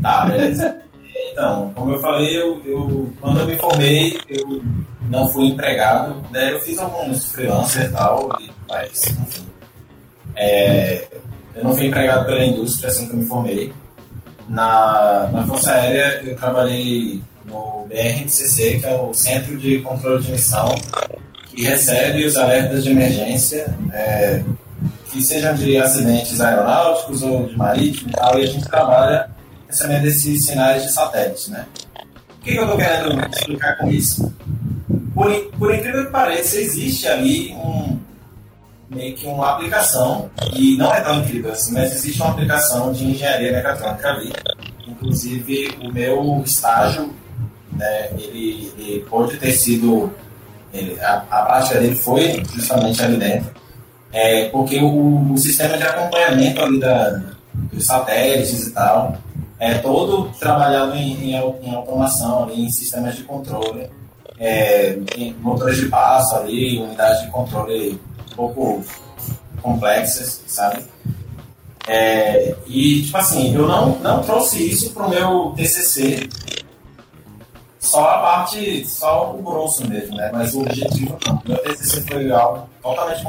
[0.00, 0.82] Tá, beleza.
[1.30, 4.62] Então, como eu falei, eu, eu, quando eu me formei, eu
[5.08, 6.52] não fui empregado, né?
[6.52, 8.28] Eu fiz alguns freelancers e tal,
[8.68, 9.46] mas, enfim.
[10.34, 11.06] É,
[11.54, 13.72] eu não fui empregado pela indústria assim que eu me formei.
[14.49, 20.32] Na, na Força Aérea, eu trabalhei no BRCC, que é o Centro de Controle de
[20.32, 20.74] Missão,
[21.49, 24.43] que recebe os alertas de emergência, é,
[25.11, 29.30] que sejam de acidentes aeronáuticos ou de marítimo e tal, e a gente trabalha
[29.68, 31.66] recebendo esses sinais de satélites, né?
[32.40, 34.34] O que, que eu estou querendo explicar com isso?
[35.14, 37.99] Por, por incrível que pareça, existe ali um,
[38.95, 43.05] meio que uma aplicação, e não é tão incrível assim, mas existe uma aplicação de
[43.05, 44.32] engenharia mecatrônica ali.
[44.86, 47.12] Inclusive, o meu estágio,
[47.72, 50.12] né, ele, ele pode ter sido,
[50.72, 53.51] ele, a, a prática dele foi justamente ali dentro,
[54.12, 57.22] é, porque o, o sistema de acompanhamento ali da,
[57.72, 59.16] dos satélites e tal,
[59.59, 63.88] é todo trabalhado em, em, em automação, ali, em sistemas de controle,
[64.38, 68.01] é, em motores de passo ali, unidades de controle
[68.33, 68.85] um pouco
[69.61, 70.85] complexas, sabe?
[71.87, 76.28] É, e, tipo assim, eu não, não trouxe isso para o meu TCC,
[77.80, 80.30] só a parte, só o grosso mesmo, né?
[80.33, 81.43] Mas o objetivo não.
[81.45, 83.26] Meu TCC foi algo totalmente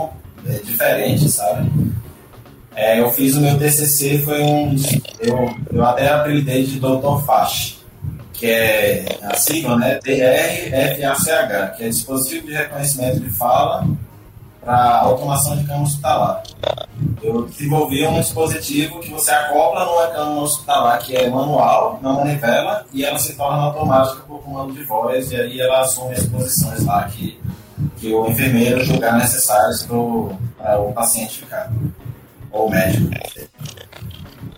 [0.48, 1.70] é, diferente, sabe?
[2.76, 4.76] É, eu fiz o meu TCC, foi um.
[5.20, 7.24] Eu, eu até apelidei de Dr.
[7.26, 7.78] FACH,
[8.34, 10.00] que é a sigla, né?
[10.04, 13.88] DRFACH, que é Dispositivo de Reconhecimento de Fala
[14.64, 16.44] para Automação de Cama Hospitalar.
[17.22, 22.86] Eu desenvolvi um dispositivo que você acopla numa cama hospitalar que é manual, na manivela,
[22.94, 26.86] e ela se torna automática por comando de voz, e aí ela assume as posições
[26.86, 27.40] lá que,
[27.98, 31.72] que o enfermeiro julgar necessárias para o paciente ficar
[32.52, 33.10] ou médico.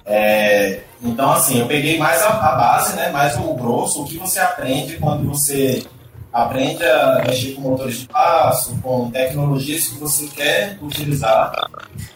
[0.05, 4.17] É, então, assim, eu peguei mais a, a, base, né, mais o grosso, o que
[4.17, 5.85] você aprende quando você
[6.35, 11.53] aprende a mexer com motores de passo, com tecnologias que você quer utilizar.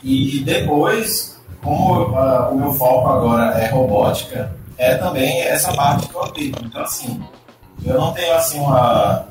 [0.03, 6.15] E, depois, como uh, o meu foco agora é robótica, é também essa parte que
[6.15, 6.59] eu aplico.
[6.65, 7.23] Então, assim,
[7.85, 9.25] eu não tenho assim uma,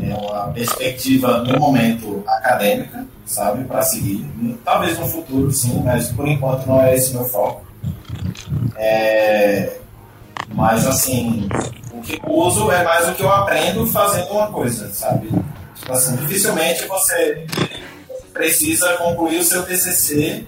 [0.00, 4.26] é uma perspectiva no momento acadêmica, sabe, para seguir.
[4.64, 7.62] Talvez no futuro, sim, mas por enquanto não é esse meu foco.
[8.74, 9.76] É,
[10.54, 11.46] mas assim,
[11.92, 15.30] o que uso é mais o que eu aprendo fazendo uma coisa, sabe?
[15.76, 17.46] Tipo assim, dificilmente você
[18.32, 20.46] precisa concluir o seu TCC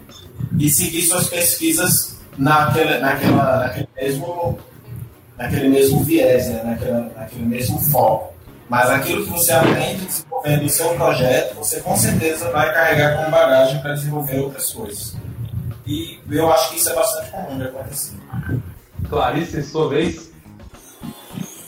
[0.59, 4.59] e seguir suas pesquisas naquele, naquela, naquele mesmo
[5.37, 6.63] naquele mesmo viés, né?
[6.65, 8.33] naquele, naquele mesmo foco.
[8.69, 13.31] Mas aquilo que você aprende desenvolvendo o seu projeto, você com certeza vai carregar como
[13.31, 15.17] bagagem para desenvolver outras coisas.
[15.87, 18.17] E eu acho que isso é bastante comum de acontecer.
[19.09, 20.34] Clarice, sua vez?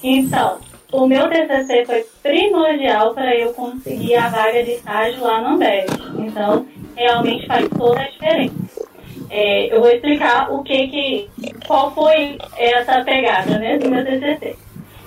[0.08, 0.58] Então,
[0.92, 5.88] o meu TCC foi primordial para eu conseguir a vaga de estágio lá no Ambev.
[6.20, 8.54] Então, realmente faz toda a diferença.
[9.28, 11.28] É, eu vou explicar o que que,
[11.66, 14.56] qual foi essa pegada né, do meu TCC.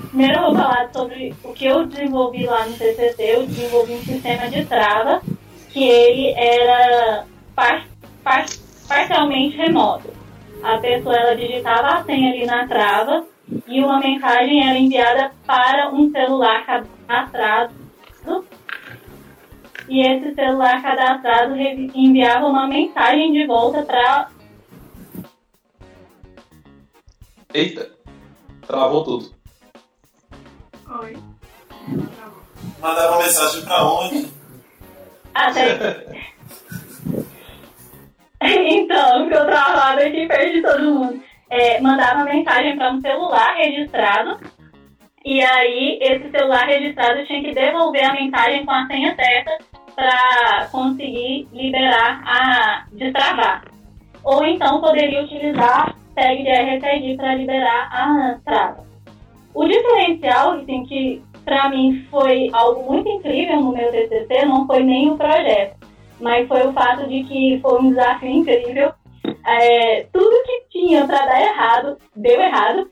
[0.10, 3.16] primeiro eu vou falar sobre o que eu desenvolvi lá no TCC.
[3.20, 5.22] Eu desenvolvi um sistema de trava
[5.70, 7.24] que ele era
[7.56, 7.86] par,
[8.22, 8.46] par,
[8.86, 10.10] parcialmente remoto.
[10.62, 13.24] A pessoa ela digitava a senha ali na trava
[13.68, 17.74] e uma mensagem era enviada para um celular cadastrado
[19.90, 24.30] e esse celular cadastrado enviava uma mensagem de volta para.
[27.52, 27.90] Eita!
[28.68, 29.34] Travou tudo.
[31.02, 31.18] Oi.
[32.80, 34.32] Mandava uma mensagem para onde?
[35.34, 36.06] Até.
[38.42, 41.29] então, ficou travado aqui, perdi todo mundo.
[41.50, 44.40] É, mandava mensagem para um celular registrado.
[45.26, 49.58] E aí, esse celular registrado tinha que devolver a mensagem com a senha certa
[49.96, 53.66] para conseguir liberar a destravar.
[54.24, 58.84] Ou então poderia utilizar tag de RFID para liberar a trava.
[59.54, 64.84] O diferencial, assim, que para mim foi algo muito incrível no meu TCC, não foi
[64.84, 65.78] nem o projeto,
[66.20, 68.94] mas foi o fato de que foi um desafio incrível.
[69.46, 72.90] É, tudo que tinha para dar errado, deu errado,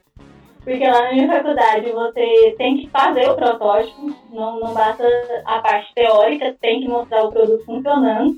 [0.63, 5.05] porque lá na minha faculdade você tem que fazer o protótipo, não, não basta
[5.45, 8.35] a parte teórica, tem que mostrar o produto funcionando.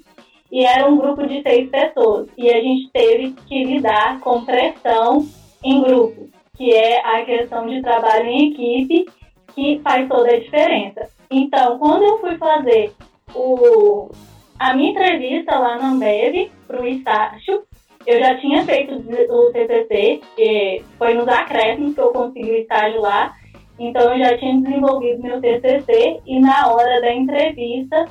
[0.51, 2.27] E era um grupo de seis pessoas.
[2.37, 5.27] E a gente teve que lidar com pressão
[5.63, 9.05] em grupo, que é a questão de trabalho em equipe,
[9.53, 11.09] que faz toda a diferença.
[11.31, 12.93] Então, quando eu fui fazer
[13.35, 14.09] o,
[14.57, 17.63] a minha entrevista lá na Ambev para o estágio,
[18.09, 23.01] eu já tinha feito o TCC, que foi nos acréscimos que eu consegui o estágio
[23.01, 23.35] lá,
[23.77, 28.05] então eu já tinha desenvolvido meu TCC e na hora da entrevista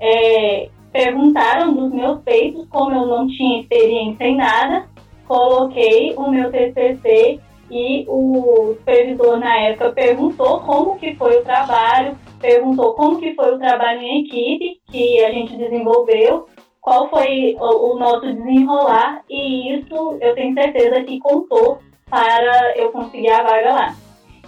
[0.00, 4.88] é, perguntaram dos meus feitos, como eu não tinha experiência em nada,
[5.28, 7.38] coloquei o meu TCC
[7.70, 13.54] e o supervisor na época perguntou como que foi o trabalho, perguntou como que foi
[13.54, 16.48] o trabalho em equipe que a gente desenvolveu
[16.80, 22.90] qual foi o, o nosso desenrolar e isso eu tenho certeza que contou para eu
[22.90, 23.96] conseguir a vaga lá.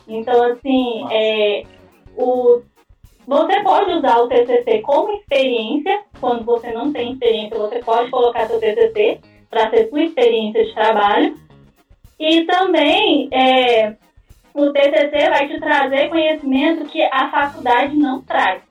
[0.09, 1.63] Então, assim, é,
[2.17, 2.63] o,
[3.27, 8.47] você pode usar o TCC como experiência, quando você não tem experiência, você pode colocar
[8.47, 11.37] seu TCC para ser sua experiência de trabalho.
[12.19, 13.95] E também, é,
[14.55, 18.63] o TCC vai te trazer conhecimento que a faculdade não traz.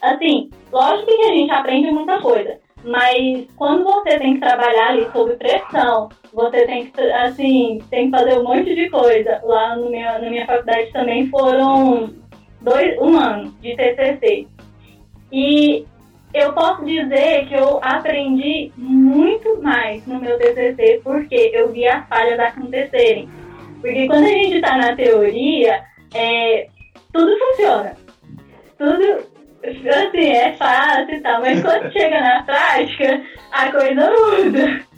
[0.00, 5.08] Assim, lógico que a gente aprende muita coisa, mas quando você tem que trabalhar ali
[5.12, 9.40] sob pressão, você tem que, assim, tem que fazer um monte de coisa.
[9.44, 12.12] Lá no meu, na minha faculdade também foram
[12.60, 14.46] dois, um ano de TCC.
[15.30, 15.86] E
[16.34, 22.08] eu posso dizer que eu aprendi muito mais no meu TCC porque eu vi as
[22.08, 23.28] falhas acontecerem.
[23.80, 26.68] Porque quando a gente está na teoria, é,
[27.12, 27.96] tudo funciona.
[28.78, 29.31] Tudo,
[29.62, 34.92] assim, é fácil e tal, mas quando chega na prática, a coisa muda.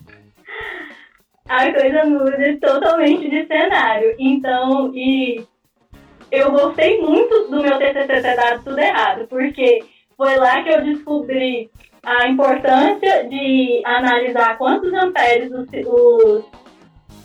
[1.49, 4.15] A coisa muda totalmente de cenário.
[4.19, 5.45] Então, e
[6.31, 9.85] eu gostei muito do meu TCC ter dado tudo errado, porque
[10.17, 11.71] foi lá que eu descobri
[12.03, 16.45] a importância de analisar quantos amperes os, os,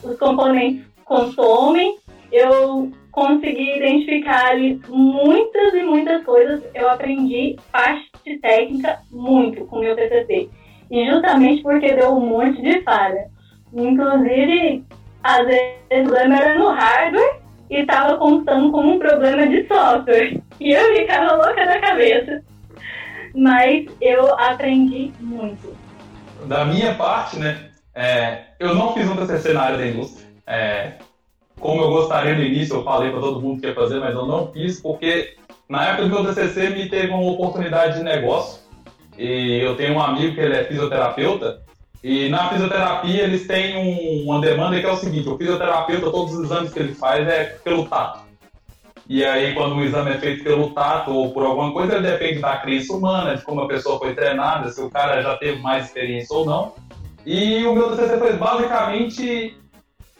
[0.03, 1.97] os componentes consomem.
[2.31, 6.63] Eu consegui identificar ali muitas e muitas coisas.
[6.73, 10.49] Eu aprendi parte técnica muito com o meu TCC.
[10.89, 13.25] E justamente porque deu um monte de falha.
[13.73, 14.85] Inclusive,
[15.21, 20.39] às vezes o problema era no hardware e estava contando como um problema de software.
[20.59, 22.43] E eu ficava louca da cabeça.
[23.33, 25.73] Mas eu aprendi muito.
[26.47, 30.27] Da minha parte, né, é, eu não fiz um TCC na área da indústria.
[30.45, 30.95] É,
[31.59, 34.25] como eu gostaria no início, eu falei para todo mundo que ia fazer, mas eu
[34.25, 35.35] não fiz porque
[35.67, 38.61] na época do meu TCC me teve uma oportunidade de negócio
[39.17, 41.61] e eu tenho um amigo que ele é fisioterapeuta
[42.03, 46.33] e na fisioterapia eles têm um, uma demanda que é o seguinte, o fisioterapeuta, todos
[46.33, 48.21] os exames que ele faz é pelo tato.
[49.07, 52.39] E aí quando o exame é feito pelo tato ou por alguma coisa, ele depende
[52.39, 55.85] da crença humana, de como a pessoa foi treinada, se o cara já teve mais
[55.85, 56.73] experiência ou não.
[57.25, 59.57] E o meu TCC foi basicamente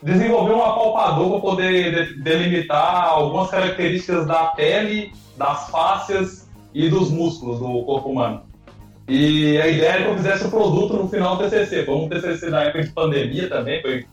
[0.01, 7.59] desenvolver um apalpador para poder delimitar algumas características da pele, das fáscias e dos músculos
[7.59, 8.43] do corpo humano.
[9.07, 11.83] E a ideia é que eu fizesse o produto no final do TCC.
[11.83, 14.05] Foi um TCC na época de pandemia também, foi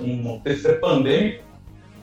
[0.00, 1.44] um TCC pandêmico.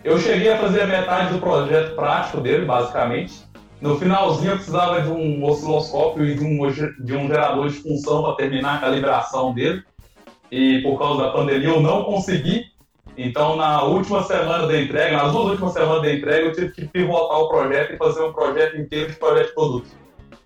[0.03, 3.49] Eu cheguei a fazer a metade do projeto prático dele, basicamente.
[3.81, 6.71] No finalzinho eu precisava de um osciloscópio e de um,
[7.03, 9.81] de um gerador de função para terminar a calibração dele.
[10.51, 12.65] E por causa da pandemia eu não consegui.
[13.21, 16.87] Então, na última semana da entrega, nas duas últimas semanas da entrega, eu tive que
[16.87, 19.87] pivotar o projeto e fazer um projeto inteiro de projeto de produto.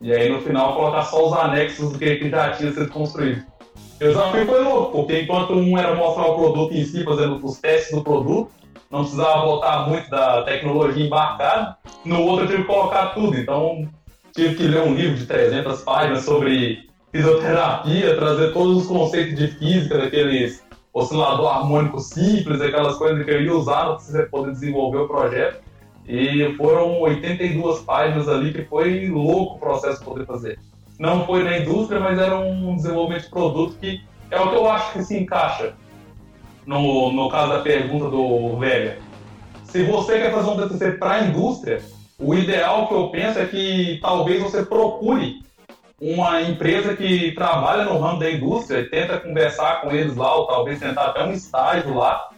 [0.01, 3.43] E aí, no final, colocar só os anexos do que já tinha sido construído.
[3.76, 7.61] O desafio foi louco, porque enquanto um era mostrar o produto em si, fazendo os
[7.61, 8.51] testes do produto,
[8.89, 13.38] não precisava botar muito da tecnologia embarcada, no outro eu tive que colocar tudo.
[13.38, 13.88] Então,
[14.36, 19.47] tive que ler um livro de 300 páginas sobre fisioterapia, trazer todos os conceitos de
[19.47, 20.62] física daqueles
[20.94, 25.62] oscilador harmônico simples, aquelas coisas que eu ia usar para você poder desenvolver o projeto.
[26.08, 30.60] E foram 82 páginas ali que foi louco o processo de poder fazer.
[31.00, 34.70] Não foi na indústria, mas era um desenvolvimento de produto que é o que eu
[34.70, 35.74] acho que se encaixa
[36.66, 39.00] no, no caso da pergunta do Velha.
[39.66, 41.82] Se você quer fazer um TCC para a indústria,
[42.20, 45.41] o ideal que eu penso é que talvez você procure
[46.00, 50.80] uma empresa que trabalha no ramo da indústria tenta conversar com eles lá, ou talvez
[50.80, 52.30] tentar até um estágio lá,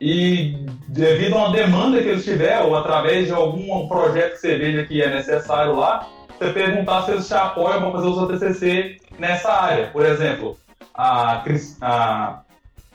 [0.00, 4.58] e devido a uma demanda que eles tiverem, ou através de algum projeto que você
[4.58, 6.06] veja que é necessário lá,
[6.38, 9.86] você perguntar se eles te apoiam para fazer o seu TCC nessa área.
[9.86, 10.56] Por exemplo,
[10.94, 11.42] a,
[11.80, 12.40] a,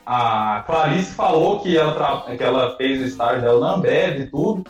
[0.06, 4.64] a Clarice falou que ela, que ela fez o estágio dela na Ambev e tudo,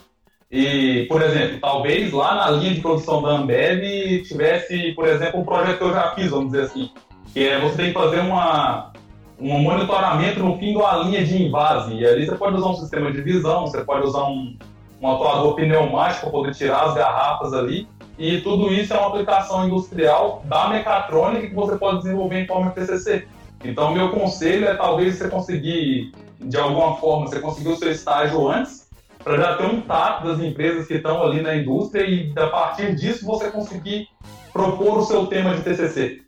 [0.52, 5.44] e, por exemplo, talvez lá na linha de produção da Ambev tivesse, por exemplo, um
[5.44, 6.90] projeto que eu já fiz, vamos dizer assim,
[7.32, 8.92] que é você tem que fazer uma,
[9.40, 11.94] um monitoramento no fim da linha de invase.
[11.94, 14.54] E ali você pode usar um sistema de visão, você pode usar um,
[15.00, 17.88] um atuador pneumático para poder tirar as garrafas ali.
[18.18, 22.68] E tudo isso é uma aplicação industrial da mecatrônica que você pode desenvolver em forma
[22.72, 23.26] de TCC.
[23.64, 28.46] Então, meu conselho é talvez você conseguir, de alguma forma, você conseguir o seu estágio
[28.50, 28.81] antes,
[29.22, 32.94] para já ter um tato das empresas que estão ali na indústria e a partir
[32.94, 34.08] disso você conseguir
[34.52, 36.22] propor o seu tema de TCC.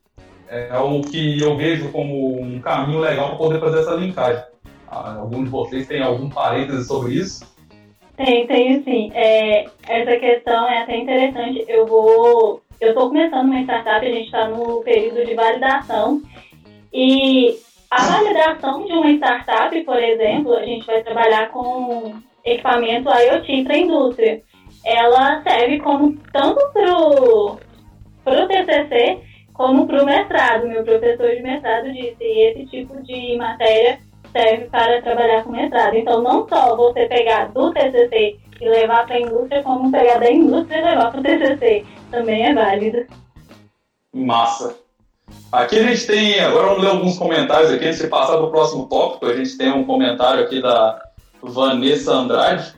[0.48, 4.42] É o que eu vejo como um caminho legal para poder fazer essa linkagem.
[4.88, 7.52] Ah, algum de vocês tem algum parêntese sobre isso?
[8.16, 9.10] Tem, tenho sim.
[9.14, 11.64] É, essa questão é até interessante.
[11.66, 12.62] Eu vou.
[12.80, 16.22] Eu estou começando uma startup, a gente está no período de validação.
[16.92, 17.58] E
[17.90, 22.14] a validação de uma startup, por exemplo, a gente vai trabalhar com
[22.44, 24.42] equipamento IoT para a indústria.
[24.84, 29.20] Ela serve como tanto para o TCC
[29.54, 30.68] como para o mestrado.
[30.68, 33.98] Meu professor de mestrado disse, e esse tipo de matéria
[34.32, 35.96] serve para trabalhar com mestrado.
[35.96, 40.30] Então, não só você pegar do TCC e levar para a indústria, como pegar da
[40.30, 41.84] indústria e levar para o TCC.
[42.10, 43.06] Também é válido.
[44.12, 44.76] Massa.
[45.50, 48.50] Aqui a gente tem, agora vamos ler alguns comentários aqui, antes de passar para o
[48.50, 51.00] próximo tópico, a gente tem um comentário aqui da
[51.50, 52.74] Vanessa Andrade.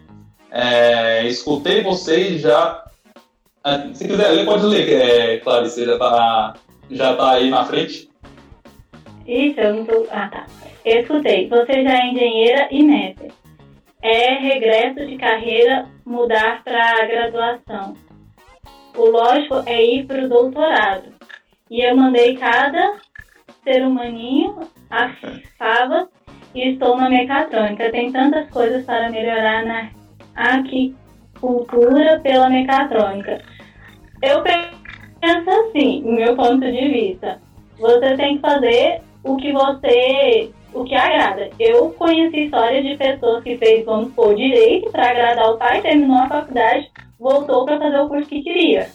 [0.50, 2.84] É, escutei vocês já.
[3.64, 6.54] É, se quiser ler, pode ler, é, Clarice, já está
[6.90, 8.08] já tá aí na frente.
[9.26, 10.06] Isso, eu não tô.
[10.10, 10.46] Ah, tá.
[10.84, 11.48] Eu escutei.
[11.48, 13.32] Você já é engenheira e mestre.
[14.02, 17.96] É regresso de carreira mudar para graduação.
[18.96, 21.12] O lógico é ir para o doutorado.
[21.68, 22.98] E eu mandei cada
[23.64, 25.10] ser humaninho a
[25.58, 26.08] fava
[26.56, 27.90] e estou na mecatrônica.
[27.90, 29.90] Tem tantas coisas para melhorar na
[30.34, 33.42] aquicultura pela mecatrônica.
[34.22, 37.38] Eu penso assim, no meu ponto de vista.
[37.78, 41.50] Você tem que fazer o que você o que agrada.
[41.58, 46.18] Eu conheci histórias de pessoas que fez, vamos supor, direito para agradar o pai, terminou
[46.18, 48.88] a faculdade, voltou para fazer o curso que queria.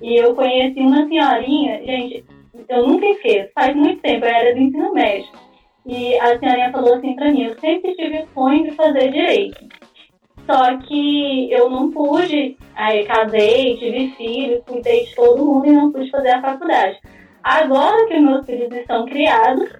[0.00, 2.24] E eu conheci uma senhorinha, gente,
[2.68, 5.28] eu nunca esqueço, faz muito tempo, eu era do ensino médio.
[5.88, 9.58] E a senhorinha falou assim pra mim, eu sempre tive o sonho de fazer direito.
[10.44, 15.90] Só que eu não pude, aí casei, tive filhos, cuidei de todo mundo e não
[15.90, 16.98] pude fazer a faculdade.
[17.42, 19.70] Agora que meus filhos estão criados,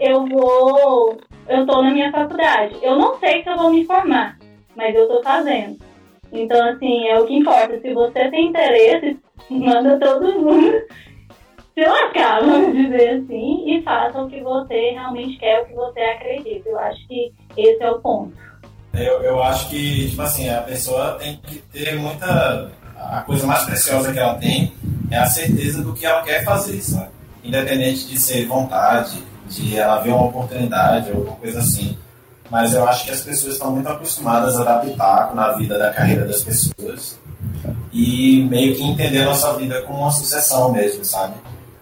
[0.00, 2.74] eu vou, eu tô na minha faculdade.
[2.80, 4.38] Eu não sei se eu vou me formar,
[4.74, 5.76] mas eu tô fazendo.
[6.32, 7.78] Então, assim, é o que importa.
[7.78, 9.18] Se você tem interesse,
[9.50, 10.72] manda todo mundo
[11.78, 16.00] se lascar, vamos dizer assim, e faça o que você realmente quer, o que você
[16.00, 16.68] acredita.
[16.68, 18.32] Eu acho que esse é o ponto.
[18.92, 22.72] Eu, eu acho que, tipo assim, a pessoa tem que ter muita.
[22.96, 24.72] A coisa mais preciosa que ela tem
[25.08, 27.10] é a certeza do que ela quer fazer, sabe?
[27.44, 31.96] Independente de ser vontade, de ela ver uma oportunidade ou alguma coisa assim.
[32.50, 36.26] Mas eu acho que as pessoas estão muito acostumadas a pitaco na vida da carreira
[36.26, 37.20] das pessoas
[37.92, 41.34] e meio que entender a nossa vida como uma sucessão mesmo, sabe?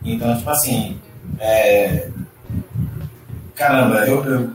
[0.07, 0.99] Então, tipo assim,
[1.41, 2.09] é...
[3.55, 4.51] caramba, eu, eu,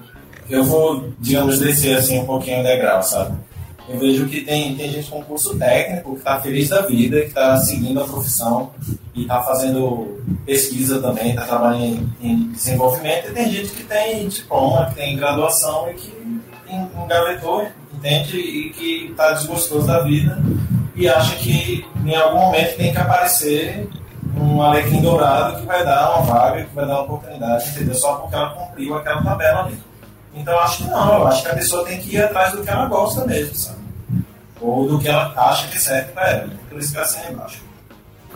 [0.49, 3.38] eu vou, digamos, descer assim um pouquinho o degrau, sabe?
[3.89, 7.28] Eu vejo que tem, tem gente com curso técnico que está feliz da vida, que
[7.28, 8.72] está seguindo a profissão
[9.14, 14.30] e está fazendo pesquisa também, está trabalhando em, em, desenvolvimento, e tem gente que tem
[14.30, 16.22] diploma, que tem graduação e que,
[16.72, 18.38] engavetou, entende?
[18.38, 20.41] E que está desgostoso da vida
[20.95, 23.89] e acha que em algum momento tem que aparecer
[24.36, 27.96] um alecrim dourado que vai dar uma vaga, que vai dar uma oportunidade, entendeu?
[27.96, 29.80] Só porque ela cumpriu aquela tabela ali.
[30.34, 32.70] Então acho que não, eu acho que a pessoa tem que ir atrás do que
[32.70, 33.80] ela gosta mesmo, sabe?
[34.60, 36.50] Ou do que ela acha que certo para ela.
[36.70, 37.62] Por isso que ela assim embaixo.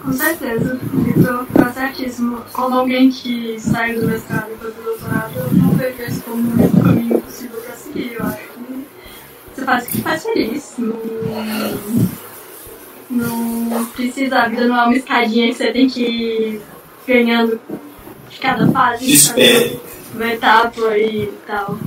[0.04, 2.42] Com certeza, Vitor, tá certíssimo.
[2.52, 6.38] Como alguém que sai do mestrado e foi pro doutorado, eu não vejo isso como
[6.38, 8.14] um caminho possível para seguir.
[8.20, 8.88] Eu acho que
[9.56, 10.74] você faz o que faz feliz.
[10.78, 10.96] Não,
[13.16, 16.62] não precisa, a vida não é uma escadinha que você tem que ir
[17.08, 17.60] ganhando
[18.30, 19.12] de cada fase.
[19.12, 19.80] Espelho.
[20.14, 21.78] Uma etapa e tal.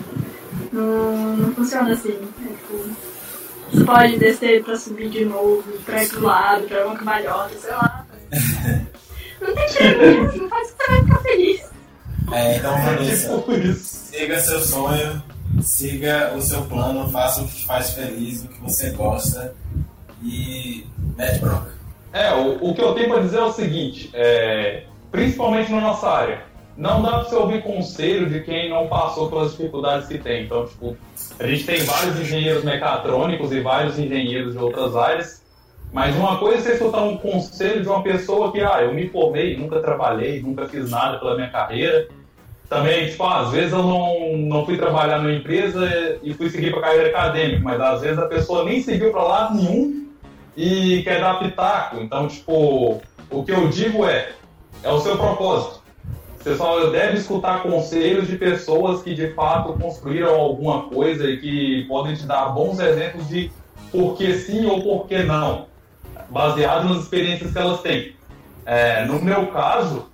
[0.73, 2.17] Não, não funciona assim.
[2.45, 2.85] É, tipo,
[3.73, 7.71] você pode descer pra subir de novo, pra ir pro lado, pra uma cambalhota, sei
[7.71, 8.07] lá.
[9.41, 11.61] Não tem jeito, não faz que você vai ficar feliz.
[12.33, 13.85] É, então, Vanessa, Tipo isso.
[14.11, 15.23] siga seu sonho,
[15.63, 19.55] siga o seu plano, faça o que te faz feliz, o que você gosta
[20.23, 21.79] e mete bronca.
[22.13, 26.09] É, o, o que eu tenho para dizer é o seguinte, é, principalmente na nossa
[26.09, 26.43] área,
[26.77, 30.45] não dá para você ouvir conselho de quem não passou pelas dificuldades que tem.
[30.45, 30.97] Então, tipo,
[31.39, 35.43] a gente tem vários engenheiros mecatrônicos e vários engenheiros de outras áreas,
[35.93, 39.09] mas uma coisa é você escutar um conselho de uma pessoa que, ah, eu me
[39.09, 42.09] formei, nunca trabalhei, nunca fiz nada pela minha carreira.
[42.69, 46.71] Também, tipo, ah, às vezes eu não, não fui trabalhar numa empresa e fui seguir
[46.71, 50.08] para carreira acadêmica, mas às vezes a pessoa nem seguiu para lado nenhum
[50.59, 52.01] e quer dar pitaco.
[52.01, 53.01] Então, tipo,
[53.31, 54.31] o que eu digo é,
[54.83, 55.81] é o seu propósito.
[56.37, 61.85] Você só deve escutar conselhos de pessoas que de fato construíram alguma coisa e que
[61.87, 63.53] podem te dar bons exemplos de
[63.93, 65.67] por que sim ou por que não,
[66.29, 68.17] baseado nas experiências que elas têm.
[68.67, 70.07] É, no meu caso,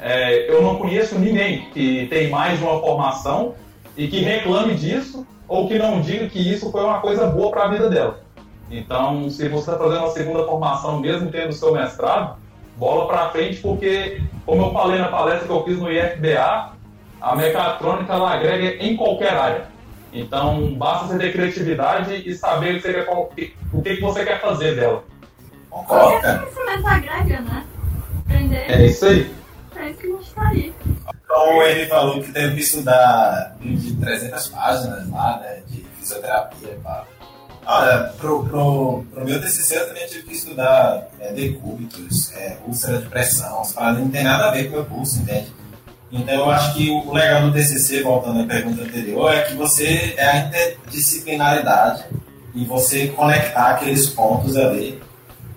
[0.00, 3.54] é, eu não conheço ninguém que tem mais de uma formação
[3.96, 7.64] e que reclame disso ou que não diga que isso foi uma coisa boa para
[7.64, 8.27] a vida dela.
[8.70, 12.36] Então, se você está fazendo uma segunda formação, mesmo tendo o seu mestrado,
[12.76, 16.72] bola para frente, porque, como eu falei na palestra que eu fiz no IFBA,
[17.20, 19.66] a mecatrônica ela agrega em qualquer área.
[20.12, 23.10] Então, basta você ter criatividade e saber o que você quer,
[23.72, 25.04] o que que você quer fazer dela.
[25.70, 26.38] Concordo, cara.
[26.38, 27.64] Conhecimento agrega, né?
[28.20, 29.34] Aprender, É isso aí.
[29.76, 30.74] é isso que a gente tá aí.
[31.24, 36.78] Então ele falou que teve que estudar de 300 páginas lá, né, de fisioterapia.
[36.82, 37.04] Pá.
[37.70, 42.96] Olha, pro, pro, pro meu TCC eu também tive que estudar é, decúbitos, é, úlcera
[42.96, 45.52] de pressão, as paradas não tem nada a ver com o meu curso, entende?
[46.10, 50.14] Então eu acho que o legal do TCC, voltando à pergunta anterior, é que você
[50.16, 52.06] é a interdisciplinaridade
[52.54, 54.98] e você conectar aqueles pontos ali.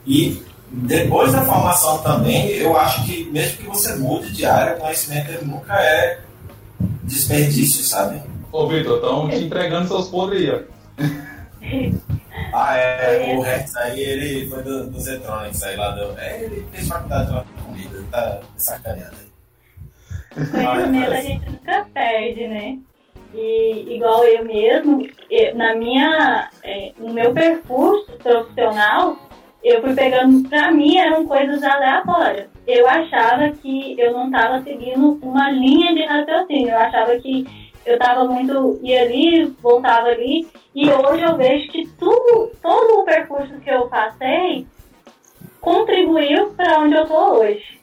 [0.06, 4.80] E depois da formação também, eu acho que mesmo que você mude de área, o
[4.82, 6.20] conhecimento nunca é
[7.06, 8.22] desperdício, sabe?
[8.52, 11.22] Ô, Vitor, estão te entregando seus podres aí, ó.
[12.54, 16.18] Ah, é, o Rex aí, ele foi do, dos eletrônicos aí lá do.
[16.20, 19.32] É, ele fez faculdade lá comigo, ele tá sacaneando aí.
[20.52, 22.78] Conhecimento a gente nunca perde, né?
[23.34, 29.18] E igual eu mesmo, eu- na minha, é, no meu percurso profissional,
[29.64, 32.48] eu fui pegando, pra mim eram coisas aleatórias.
[32.68, 37.46] Eu achava que eu não estava seguindo uma linha de raciocínio, eu achava que
[37.86, 43.06] eu estava muito, ia ali, voltava ali, e hoje eu vejo que tudo, todo o
[43.06, 44.66] percurso que eu passei
[45.60, 47.80] contribuiu para onde eu tô hoje.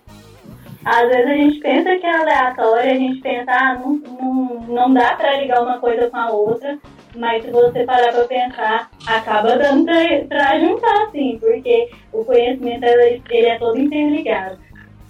[0.85, 4.95] Às vezes a gente pensa que é aleatório, a gente pensa, ah, não, não, não
[4.95, 6.79] dá pra ligar uma coisa com a outra,
[7.17, 9.85] mas se você parar pra pensar, acaba dando
[10.29, 14.59] pra juntar, sim, porque o conhecimento ele, ele é todo interligado.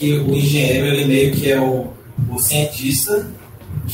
[0.00, 1.92] E o engenheiro, ele meio que é o,
[2.30, 3.26] o cientista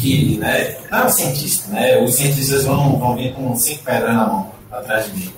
[0.04, 0.76] que, né?
[0.90, 1.98] Não é o cientista, né?
[2.02, 5.32] Os cientistas vão, vão vir com cinco pedras na mão atrás de mim.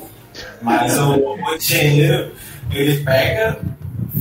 [0.61, 2.33] Mas o, o engenheiro,
[2.73, 3.59] ele pega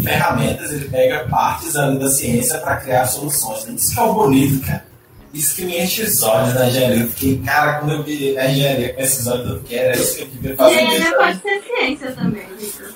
[0.04, 3.66] ferramentas, ele pega partes ali da ciência para criar soluções.
[3.68, 4.86] Isso que é o bonito, cara.
[5.34, 7.08] Isso que me enche os olhos da engenharia.
[7.08, 10.22] Fiquei, cara, quando eu vi a engenharia com esses olhos, eu fiquei, era isso que
[10.22, 10.88] eu devia fazer mesmo.
[10.88, 12.94] Engenharia pode ser ciência também, Vitor.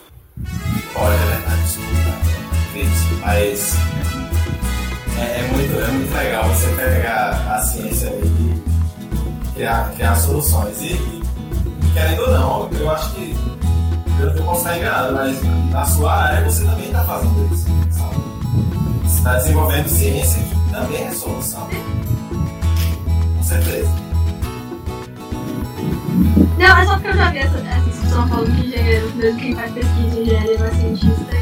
[0.95, 2.10] Olha, é verdade, desculpa.
[3.26, 3.74] Mas
[5.20, 10.82] é, muito, é muito legal você pegar a ciência e criar, criar soluções.
[10.82, 11.22] E, e,
[11.93, 13.36] querendo ou não, eu acho que
[14.20, 15.41] eu, eu posso estar enganado, mas
[15.72, 17.65] na sua área você também está fazendo isso.
[17.91, 18.15] Sabe?
[19.03, 21.67] Você está desenvolvendo ciência que também é solução.
[23.38, 23.89] Com certeza.
[26.57, 29.55] Não, é só porque eu já vi essa, essa discussão falando que engenheiro, mesmo quem
[29.55, 31.39] faz pesquisa engenharia não é cientista.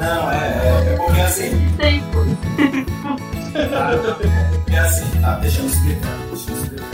[0.00, 1.72] Não, é, é, é porque assim.
[1.76, 2.24] Tem, pô.
[3.52, 3.90] Tá?
[4.72, 5.34] É assim, tá?
[5.36, 6.16] Deixa eu explicar.
[6.30, 6.86] Deixa eu explicar.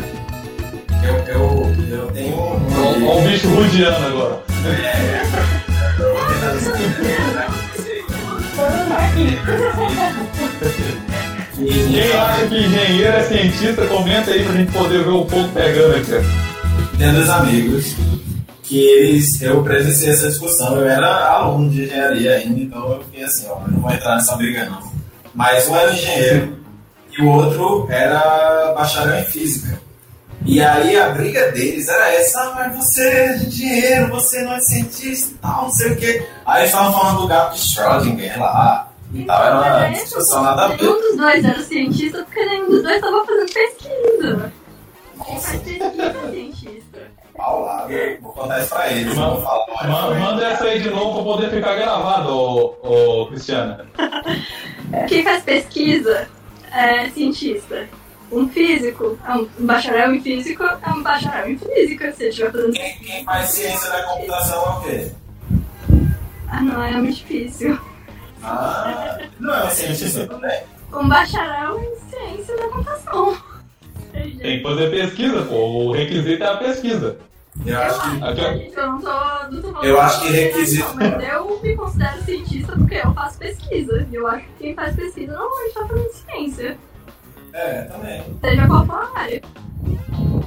[1.04, 3.06] eu, eu, eu tenho um.
[3.06, 4.42] Olha o bicho rudiano agora.
[5.98, 7.16] Eu vou tentar descrever.
[11.56, 15.96] Quem acha que engenheiro é cientista, comenta aí pra gente poder ver o fogo pegando
[15.96, 16.26] aqui.
[16.98, 17.94] Tenho dois amigos
[18.66, 20.76] que eles, eu presenciei essa discussão.
[20.76, 24.16] Eu era aluno de engenharia ainda, então eu fiquei assim, ó, eu não vou entrar
[24.16, 24.92] nessa briga não.
[25.32, 26.58] Mas um era engenheiro
[27.16, 29.80] e o outro era bacharel em física.
[30.44, 34.60] E aí a briga deles era essa, ah, mas você é engenheiro, você não é
[34.60, 36.26] cientista e tal, não sei o quê.
[36.44, 40.64] Aí eles estavam falando do gato de Schrödinger lá e tal, era uma discussão nada
[40.64, 40.82] a ver.
[40.82, 44.52] Nenhum dos dois era cientista porque nenhum dos dois estava fazendo pesquisa.
[45.24, 47.15] Quem faz pesquisa é cientista.
[47.36, 47.88] Paulada.
[48.20, 49.88] Vou contar isso pra eles, vou falar mais.
[49.90, 52.76] Ma- Manda essa aí de novo pra poder ficar gravado, ô,
[53.22, 53.84] ô Cristiano.
[55.08, 56.28] Quem faz pesquisa
[56.72, 57.88] é cientista.
[58.32, 62.12] Um físico, é um um bacharel em físico, é um bacharel em física.
[62.12, 62.72] Se ele estiver fazendo.
[62.72, 65.12] Quem, quem faz ciência da computação é o quê?
[66.48, 67.78] Ah, não, é muito difícil.
[68.42, 70.60] Ah, não é um cientista também.
[70.92, 73.36] Um bacharel em ciência da computação.
[74.40, 75.54] Tem que fazer pesquisa, pô.
[75.54, 77.16] O requisito é a pesquisa.
[77.64, 78.24] Eu acho que.
[78.24, 79.08] Aqui, eu não tô,
[79.50, 83.14] não tô falando Eu acho que requisito- não, Mas eu me considero cientista porque eu
[83.14, 84.06] faço pesquisa.
[84.10, 86.78] E eu acho que quem faz pesquisa normalmente tá fazendo ciência.
[87.54, 88.22] É, também.
[88.44, 89.42] Seja qual for a área.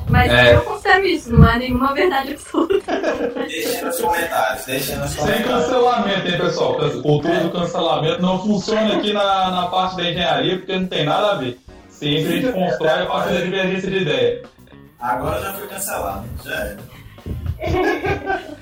[0.09, 0.55] Mas É.
[0.55, 3.01] eu considero isso, não é nenhuma verdade absoluta.
[3.47, 5.47] Deixem nos comentários, deixem nos Sem comentários.
[5.65, 6.75] cancelamento, hein, pessoal?
[6.75, 11.05] Can- Cultura do cancelamento não funciona aqui na, na parte da engenharia porque não tem
[11.05, 11.59] nada a ver.
[11.99, 14.41] Ciência a gente constrói a partir da divergência de ideia.
[15.01, 16.25] Agora já fui cancelado.
[16.45, 16.77] Já era.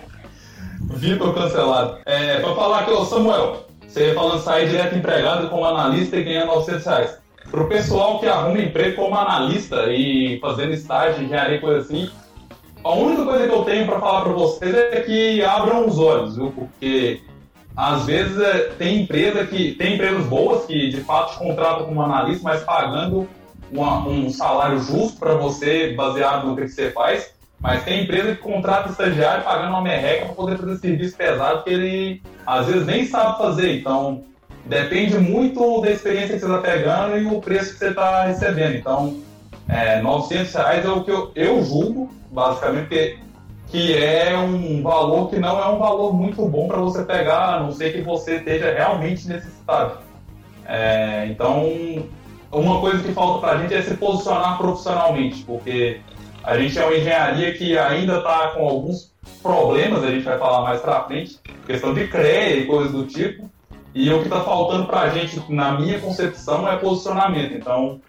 [0.96, 2.00] Vitor cancelado.
[2.08, 6.48] É, pra falar aqui, ô Samuel, você falando sair direto empregado como analista e ganhar
[6.48, 7.18] 900 reais.
[7.52, 12.10] Pro pessoal que arruma emprego como analista e fazendo estágio, engenharia e coisa assim,
[12.84, 16.38] a única coisa que eu tenho pra falar pra vocês é que abram os olhos,
[16.38, 16.52] viu?
[16.52, 17.22] Porque
[17.78, 22.42] às vezes é, tem empresa que tem empresas boas que de fato contratam como analista,
[22.44, 23.30] mas pagando
[23.72, 27.30] uma- um salário justo para você, baseado no que você faz.
[27.60, 31.70] Mas tem empresa que contrata estagiário pagando uma merreca para poder fazer serviço pesado que
[31.70, 33.80] ele às vezes nem sabe fazer.
[33.80, 34.24] Então
[34.66, 38.76] depende muito da experiência que você está pegando e o preço que você está recebendo.
[38.76, 39.18] Então
[39.70, 43.18] é, 900 reais é o que eu, eu julgo, basicamente, que,
[43.68, 47.60] que é um valor que não é um valor muito bom para você pegar, a
[47.60, 49.98] não ser que você esteja realmente necessitado.
[50.66, 51.66] É, então,
[52.52, 56.00] uma coisa que falta para a gente é se posicionar profissionalmente, porque
[56.44, 59.14] a gente é uma engenharia que ainda está com alguns
[59.44, 63.50] problemas, a gente vai falar mais para frente, questão de CREA e coisas do tipo,
[63.94, 67.54] e o que está faltando para a gente, na minha concepção, é posicionamento.
[67.54, 68.00] Então,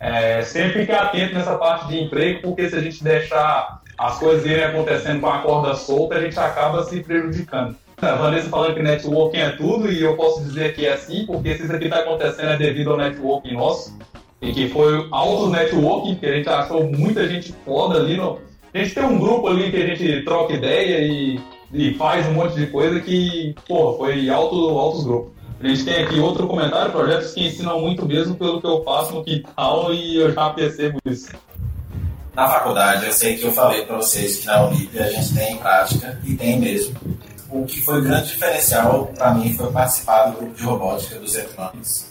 [0.00, 4.44] é, sempre fique atento nessa parte de emprego, porque se a gente deixar as coisas
[4.44, 7.76] irem acontecendo com a corda solta, a gente acaba se prejudicando.
[8.02, 11.54] A Vanessa falando que networking é tudo, e eu posso dizer que é assim, porque
[11.54, 13.96] se isso aqui está acontecendo é devido ao networking nosso,
[14.42, 18.16] e que foi alto networking, que a gente achou muita gente foda ali.
[18.16, 18.38] No...
[18.72, 21.40] A gente tem um grupo ali que a gente troca ideia e,
[21.72, 25.32] e faz um monte de coisa que, pô, foi alto, altos grupos.
[25.60, 29.14] A gente tem aqui outro comentário, projetos que ensinam muito mesmo pelo que eu faço
[29.14, 31.30] no quintal e eu já percebo isso.
[32.34, 35.56] Na faculdade, eu sei que eu falei para vocês que na Unip a gente tem
[35.56, 36.96] prática, e tem mesmo.
[37.48, 42.06] O que foi grande diferencial para mim foi participar do grupo de robótica dos eletrônicos.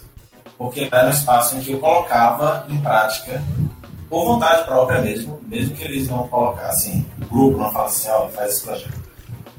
[0.58, 3.44] Porque era um espaço em que eu colocava em prática,
[4.10, 8.52] por vontade própria mesmo, mesmo que eles não colocassem, o grupo não falasse assim, faz
[8.52, 9.04] esse projeto.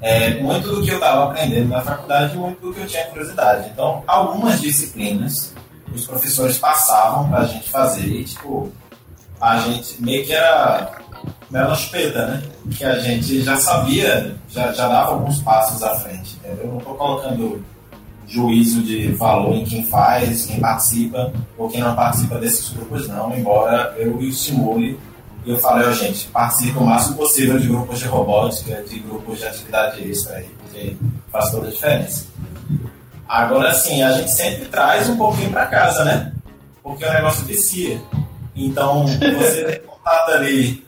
[0.00, 3.68] É, muito do que eu estava aprendendo na faculdade muito do que eu tinha curiosidade.
[3.68, 5.52] Então, algumas disciplinas
[5.94, 8.72] os professores passavam para a gente fazer e, tipo,
[9.40, 10.92] a gente meio que era,
[11.52, 12.42] era chupeta, né?
[12.76, 16.64] Que a gente já sabia, já, já dava alguns passos à frente, entendeu?
[16.64, 17.64] Eu não estou colocando
[18.26, 23.36] juízo de valor em quem faz, quem participa ou quem não participa desses grupos, não,
[23.36, 24.98] embora eu estimule
[25.44, 29.38] e eu falei, ó, gente, participe o máximo possível de grupos de robótica, de grupos
[29.38, 30.96] de atividade extra aí, porque
[31.30, 32.26] faz toda a diferença.
[33.28, 36.32] Agora, assim, a gente sempre traz um pouquinho para casa, né?
[36.82, 38.00] Porque o negócio vicia.
[38.54, 40.86] Então, você tem contato ali.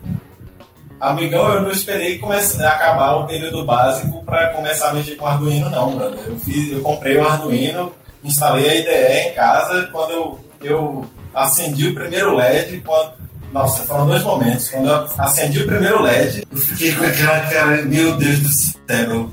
[0.98, 5.68] Amigão, eu não esperei começar, acabar o período básico para começar a mexer com Arduino,
[5.68, 6.18] não, brother.
[6.26, 7.92] Eu, fiz, eu comprei o Arduino,
[8.24, 9.88] instalei a IDE em casa.
[9.92, 13.12] Quando eu, eu acendi o primeiro LED, quando,
[13.52, 14.70] nossa, foram dois momentos.
[14.70, 19.30] Quando eu acendi o primeiro LED, eu fiquei com aquela cara, meu Deus do céu,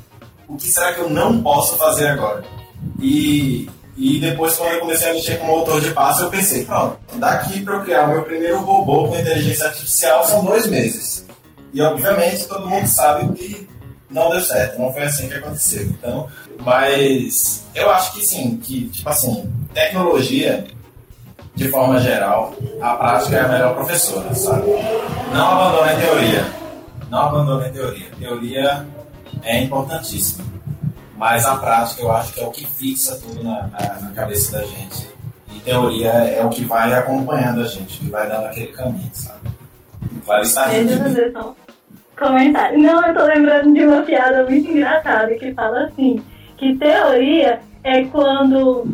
[0.47, 2.43] o que será que eu não posso fazer agora?
[2.99, 6.97] E, e depois, quando eu comecei a mexer com motor de passo, eu pensei, pronto,
[7.15, 11.25] daqui para eu criar o meu primeiro robô com inteligência artificial são dois meses.
[11.73, 13.69] E obviamente todo mundo sabe que
[14.09, 15.83] não deu certo, não foi assim que aconteceu.
[15.83, 16.27] Então,
[16.59, 20.65] mas eu acho que sim, que tipo assim, tecnologia
[21.55, 24.65] de forma geral, a prática é a melhor professora, sabe?
[25.31, 26.45] Não abandone a teoria.
[27.09, 28.07] Não abandone a teoria.
[28.11, 28.87] A teoria
[29.43, 30.43] é importantíssima.
[31.17, 34.57] Mas a prática eu acho que é o que fixa tudo na, na, na cabeça
[34.57, 35.07] da gente.
[35.53, 39.49] E teoria é o que vai acompanhando a gente, que vai dando aquele caminho, sabe?
[40.25, 40.73] Vai estar
[42.17, 42.79] Comentário.
[42.79, 46.23] Não, eu tô lembrando de uma piada muito engraçada que fala assim,
[46.57, 48.87] que teoria é quando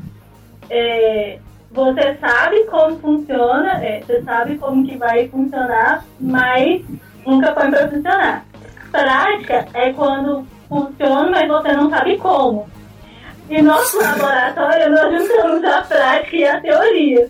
[0.69, 1.39] é,
[1.71, 6.83] você sabe como funciona, é, você sabe como que vai funcionar, mas
[7.25, 8.45] nunca põe para funcionar.
[8.91, 12.69] Prática é quando funciona, mas você não sabe como.
[13.49, 17.29] E nosso laboratório nós juntamos a prática e a teoria.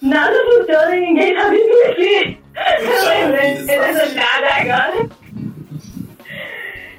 [0.00, 2.40] Nada funciona e ninguém sabe explicar.
[2.80, 5.08] Eu lembrei dessa piada agora.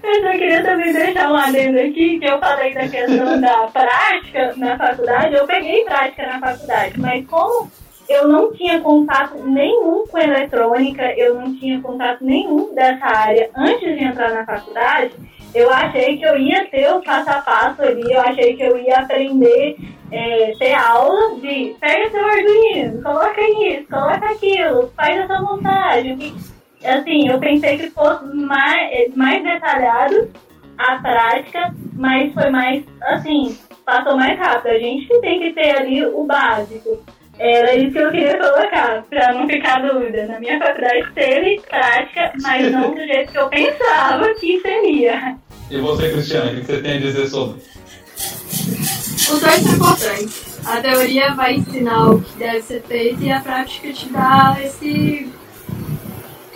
[0.04, 4.54] Eu só queria também deixar um adendo aqui, que eu falei da questão da prática
[4.58, 7.72] na faculdade, eu peguei prática na faculdade, mas como
[8.10, 13.98] eu não tinha contato nenhum com eletrônica, eu não tinha contato nenhum dessa área antes
[13.98, 15.14] de entrar na faculdade,
[15.54, 18.78] eu achei que eu ia ter o passo a passo ali, eu achei que eu
[18.78, 19.78] ia aprender,
[20.12, 26.36] é, ter aula de pega seu Arduino, coloca isso, coloca aquilo, faz essa montagem,
[26.84, 30.30] assim, eu pensei que fosse mais, mais detalhado
[30.78, 34.72] a prática, mas foi mais, assim, passou mais rápido.
[34.72, 37.04] A gente tem que ter ali o básico.
[37.44, 40.28] Era isso que eu queria colocar, pra não ficar dúvida.
[40.28, 45.36] Na minha faculdade teve prática, mas não do jeito que eu pensava que seria.
[45.72, 47.60] E você, Cristiane, o que você tem a dizer sobre?
[47.60, 50.68] Os dois são importantes.
[50.68, 55.28] A teoria vai ensinar o que deve ser feito e a prática te dá esse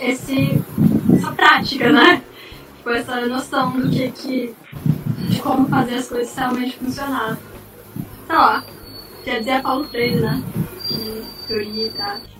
[0.00, 0.62] esse,
[1.16, 2.22] essa prática, né?
[2.76, 4.54] Tipo, essa noção do que, que
[5.30, 7.36] de como fazer as coisas realmente funcionar.
[8.28, 8.64] Sei lá,
[9.26, 10.40] quer dizer a Paulo Freire, né?
[10.86, 12.36] Que teoria e prática.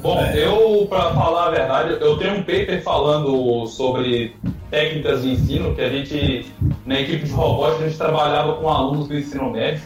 [0.00, 4.36] Bom, eu, para falar a verdade, eu tenho um paper falando sobre
[4.70, 6.46] técnicas de ensino, que a gente,
[6.86, 9.82] na equipe de robótica, a gente trabalhava com alunos do ensino médio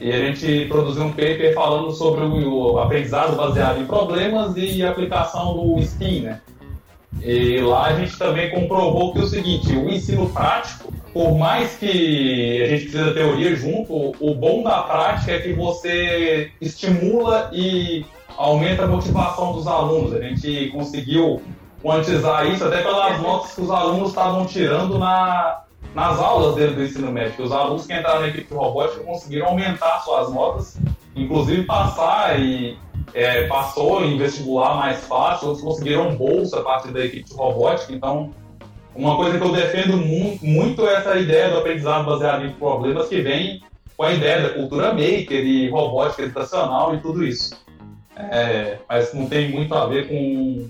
[0.00, 5.52] e a gente produziu um paper falando sobre o aprendizado baseado em problemas e aplicação
[5.52, 6.40] do STEAM, né?
[7.20, 11.76] E lá a gente também comprovou que é o seguinte, o ensino prático, por mais
[11.76, 17.50] que a gente precisa da teoria junto, o bom da prática é que você estimula
[17.52, 18.04] e
[18.36, 20.14] aumenta a motivação dos alunos.
[20.14, 21.42] A gente conseguiu
[21.82, 25.64] quantizar isso até pelas notas que os alunos estavam tirando na,
[25.94, 27.44] nas aulas dele do ensino médio.
[27.44, 30.78] Os alunos que entraram na equipe robótica conseguiram aumentar suas notas,
[31.14, 32.78] inclusive passar e
[33.12, 37.92] é, passou em vestibular mais fácil, outros conseguiram bolsa a partir da equipe robótica.
[37.92, 38.30] Então,
[38.94, 43.08] uma coisa que eu defendo muito, muito é essa ideia do aprendizado baseado em problemas
[43.08, 43.62] que vem
[43.96, 47.62] com a ideia da cultura maker e robótica educacional e tudo isso.
[48.16, 50.68] É, mas não tem muito a ver com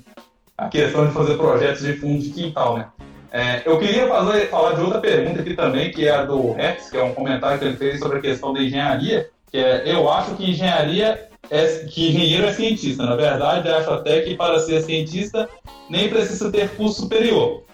[0.57, 2.89] a questão de fazer projetos de fundo de quintal, né?
[3.32, 6.90] É, eu queria fazer, falar de outra pergunta aqui também, que é a do Rex,
[6.90, 10.09] que é um comentário que ele fez sobre a questão da engenharia, que é, eu
[10.11, 13.05] acho que engenharia é, que engenheiro é cientista.
[13.05, 15.49] Na verdade, acho até que para ser cientista
[15.89, 17.65] nem precisa ter curso superior.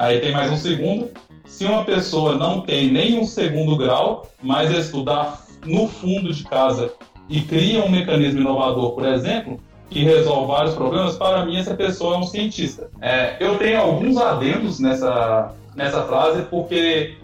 [0.00, 1.10] Aí tem mais um segundo.
[1.44, 6.90] Se uma pessoa não tem nem um segundo grau, mas estudar no fundo de casa
[7.28, 9.60] e cria um mecanismo inovador, por exemplo,
[9.90, 12.88] que resolve vários problemas, para mim essa pessoa é um cientista.
[13.02, 17.16] É, eu tenho alguns adendos nessa, nessa frase, porque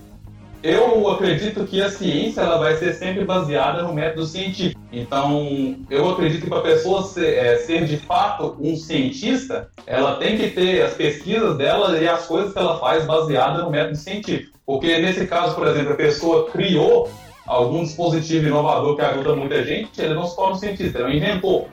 [0.66, 4.80] eu acredito que a ciência ela vai ser sempre baseada no método científico.
[4.92, 10.16] Então, eu acredito que para a pessoa ser, é, ser, de fato um cientista, ela
[10.16, 13.96] tem que ter as pesquisas dela e as coisas que ela faz baseada no método
[13.96, 14.58] científico.
[14.66, 17.08] Porque nesse caso, por exemplo, a pessoa criou
[17.46, 21.10] algum dispositivo inovador que ajuda muita gente, ele não se torna um cientista, ele é
[21.10, 21.66] um inventor.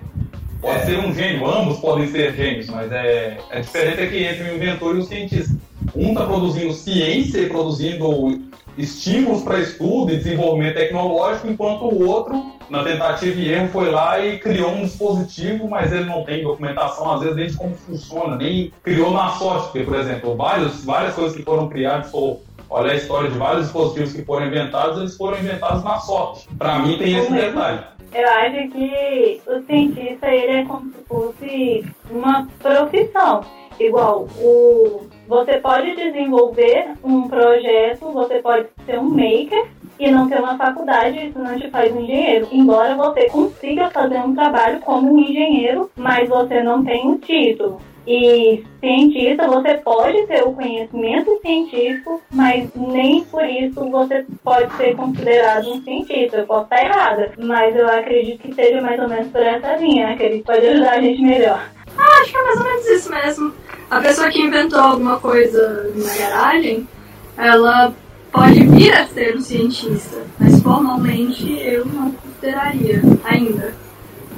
[0.61, 0.85] Pode é.
[0.85, 4.55] ser um gênio, ambos podem ser gênios, mas é, é diferente é que entre o
[4.55, 5.53] inventor e o cientista.
[5.95, 8.41] Um está produzindo ciência e produzindo
[8.77, 14.19] estímulos para estudo e desenvolvimento tecnológico, enquanto o outro, na tentativa e erro, foi lá
[14.19, 18.35] e criou um dispositivo, mas ele não tem documentação, às vezes, nem de como funciona,
[18.35, 22.93] nem criou na sorte, porque, por exemplo, vários, várias coisas que foram criadas, ou olha
[22.93, 26.47] a história de vários dispositivos que foram inventados, eles foram inventados na sorte.
[26.57, 27.79] Para mim tem esse detalhe.
[28.13, 33.43] Eu acho que o cientista ele é como se fosse uma profissão.
[33.79, 39.65] Igual, o, você pode desenvolver um projeto, você pode ser um maker
[39.99, 42.47] e não ter uma faculdade, isso não te faz um engenheiro.
[42.51, 47.79] Embora você consiga fazer um trabalho como um engenheiro, mas você não tem um título.
[48.05, 54.93] E cientista, você pode ter o conhecimento científico, mas nem por isso você pode ser
[54.95, 56.37] considerado um cientista.
[56.37, 60.17] Eu posso estar errada, mas eu acredito que seja mais ou menos por essa linha?
[60.17, 61.65] Que ele pode ajudar a gente melhor.
[61.97, 63.53] Ah, acho que é mais ou menos isso mesmo.
[63.89, 66.87] A pessoa que inventou alguma coisa na garagem,
[67.37, 67.93] ela
[68.31, 73.73] pode vir a ser um cientista, mas formalmente eu não consideraria ainda.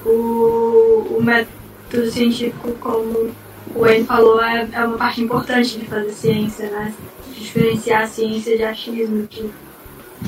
[0.05, 3.31] O, o método científico, como
[3.73, 6.93] o Wayne falou, é, é uma parte importante de fazer ciência, né?
[7.33, 9.49] De diferenciar a ciência de achismo, de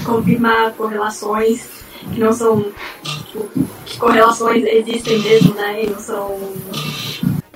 [0.03, 1.67] confirmar correlações
[2.13, 2.65] que não são.
[3.03, 3.49] Tipo,
[3.85, 5.83] que correlações existem mesmo, né?
[5.83, 6.39] E não são.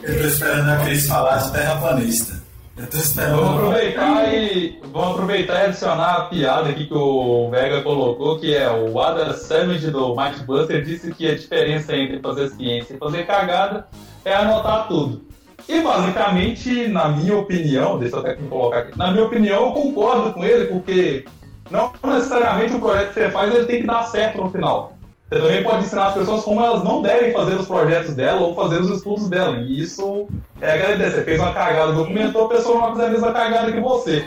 [0.01, 2.41] Eu tô esperando a Cris falar de terraplanista.
[2.77, 3.35] Eu tô esperando.
[3.35, 8.55] Vamos aproveitar e vamos aproveitar e adicionar a piada aqui que o Vega colocou, que
[8.55, 12.97] é o Adam Savage do Mike Buster disse que a diferença entre fazer ciência e
[12.97, 13.87] fazer cagada
[14.25, 15.21] é anotar tudo.
[15.67, 20.33] E basicamente, na minha opinião, deixa eu até colocar aqui, na minha opinião, eu concordo
[20.33, 21.25] com ele, porque
[21.71, 24.93] não necessariamente o projeto que você faz ele tem que dar certo no final.
[25.29, 28.53] Você também pode ensinar as pessoas como elas não devem fazer os projetos dela ou
[28.53, 29.57] fazer os estudos dela.
[29.59, 30.27] E isso
[30.59, 31.11] é agradecer.
[31.19, 34.25] Você fez uma cagada, documentou, a pessoa não vai fazer a mesma cagada que você.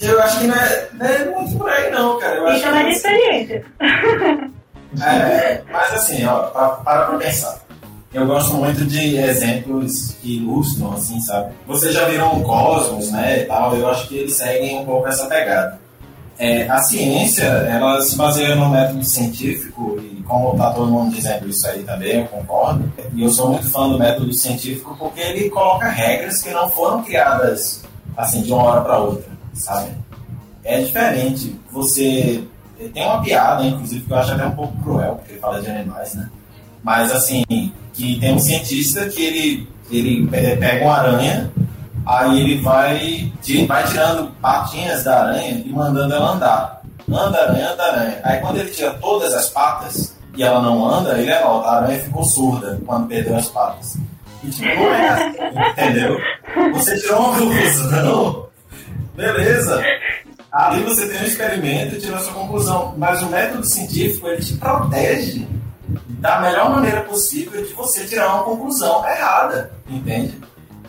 [0.00, 2.36] Eu acho que não é, não é muito por aí, não, cara.
[2.36, 3.64] Eu Isso é uma experiência.
[5.02, 7.60] É, mas assim, ó, pa- para pra pensar.
[8.12, 11.54] Eu gosto muito de exemplos que ilustram, assim, sabe?
[11.66, 15.08] Vocês já viram o Cosmos, né, e tal, eu acho que eles seguem um pouco
[15.08, 15.80] essa pegada.
[16.44, 21.48] É, a ciência, ela se baseia no método científico, e como tá todo mundo dizendo
[21.48, 22.92] isso aí também, eu concordo.
[23.14, 27.04] E eu sou muito fã do método científico porque ele coloca regras que não foram
[27.04, 27.84] criadas,
[28.16, 29.90] assim, de uma hora para outra, sabe?
[30.64, 31.54] É diferente.
[31.70, 32.42] Você
[32.92, 36.14] tem uma piada, inclusive, que eu acho até um pouco cruel, porque fala de animais,
[36.14, 36.28] né?
[36.82, 37.44] Mas, assim,
[37.94, 41.52] que tem um cientista que ele, ele pe- pega uma aranha,
[42.06, 43.32] aí ele vai,
[43.66, 46.82] vai tirando patinhas da aranha e mandando ela andar.
[47.10, 48.20] Anda, aranha, anda, aranha.
[48.24, 52.00] Aí, quando ele tira todas as patas e ela não anda, ele anota, a aranha
[52.00, 53.96] ficou surda quando perdeu as patas.
[54.42, 56.18] E, tipo, não é assim, entendeu?
[56.72, 58.46] Você tirou uma conclusão,
[59.14, 59.82] beleza.
[60.50, 62.94] Ali você tem um experimento e tirou sua conclusão.
[62.96, 65.46] Mas o método científico, ele te protege
[66.08, 70.38] da melhor maneira possível de você tirar uma conclusão errada, entende?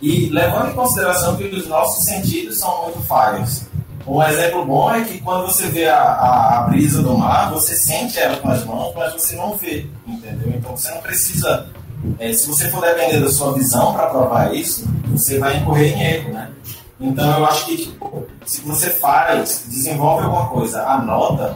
[0.03, 3.61] E levando em consideração que os nossos sentidos são muito falhos.
[4.05, 7.73] Um exemplo bom é que quando você vê a, a, a brisa do mar, você
[7.73, 10.51] sente ela com as mãos, mas você não vê, entendeu?
[10.57, 11.67] Então você não precisa.
[12.19, 16.03] é, se você for depender da sua visão para provar isso, você vai incorrer em
[16.03, 16.51] erro, né?
[16.99, 21.55] Então eu acho que tipo, se você faz, desenvolve alguma coisa, anota,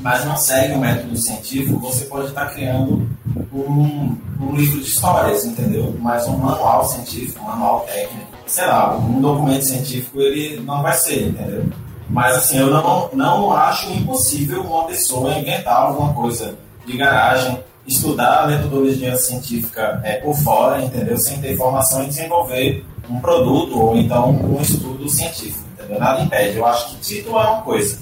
[0.00, 3.08] mas não segue o método científico, você pode estar criando
[3.52, 5.94] um, um livro de histórias, entendeu?
[6.00, 10.94] Mas um manual científico, um manual técnico, sei lá, um documento científico ele não vai
[10.94, 11.64] ser, entendeu?
[12.08, 18.44] Mas assim, eu não, não acho impossível uma pessoa inventar alguma coisa de garagem, estudar
[18.44, 21.16] a metodologia científica é, por fora, entendeu?
[21.16, 26.00] Sem ter formação e desenvolver um produto ou então um estudo científico, entendeu?
[26.00, 26.56] Nada impede.
[26.56, 27.98] Eu acho que título é uma coisa,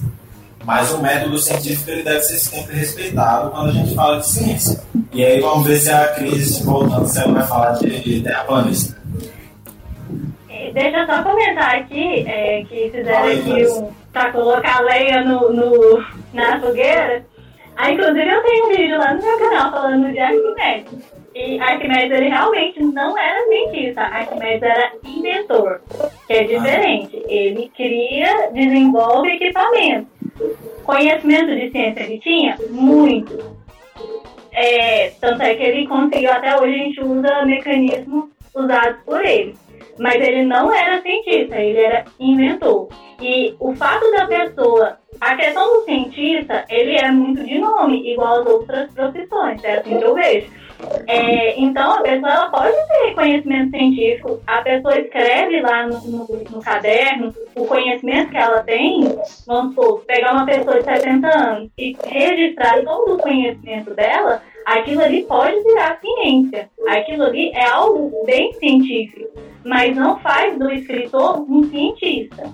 [0.69, 4.78] mas o método científico ele deve ser sempre respeitado quando a gente fala de ciência.
[5.15, 9.01] E aí vamos ver se a Cris, voltando, se ela vai falar de terraplanista.
[10.51, 15.24] E Deixa eu só comentar aqui, é, que fizeram aí, aqui um, pra colocar lenha
[15.24, 16.05] no, no,
[16.35, 17.24] na fogueira.
[17.74, 20.93] Ah, inclusive eu tenho um vídeo lá no meu canal falando de Arquimedes.
[21.39, 25.81] E Arquimedes ele realmente não era cientista, Arquimedes era inventor,
[26.27, 27.23] que é diferente.
[27.28, 30.09] Ele cria, desenvolve equipamentos.
[30.82, 32.59] Conhecimento de ciência ele tinha?
[32.70, 33.56] Muito.
[34.51, 39.55] É, tanto é que ele conseguiu, até hoje a gente usa mecanismos usados por ele.
[39.97, 42.89] Mas ele não era cientista, ele era inventor.
[43.20, 44.98] E o fato da pessoa.
[45.20, 49.98] A questão do cientista, ele é muito de nome, igual às outras profissões, é assim
[49.98, 50.68] que eu vejo.
[51.06, 56.62] É, então a pessoa pode ter conhecimento científico, a pessoa escreve lá no, no, no
[56.62, 61.96] caderno o conhecimento que ela tem, vamos supor, pegar uma pessoa de 70 anos e
[62.05, 66.70] registrar todo o conhecimento dela, aquilo ali pode virar ciência.
[66.86, 69.28] Aquilo ali é algo bem científico,
[69.64, 72.52] mas não faz do escritor um cientista.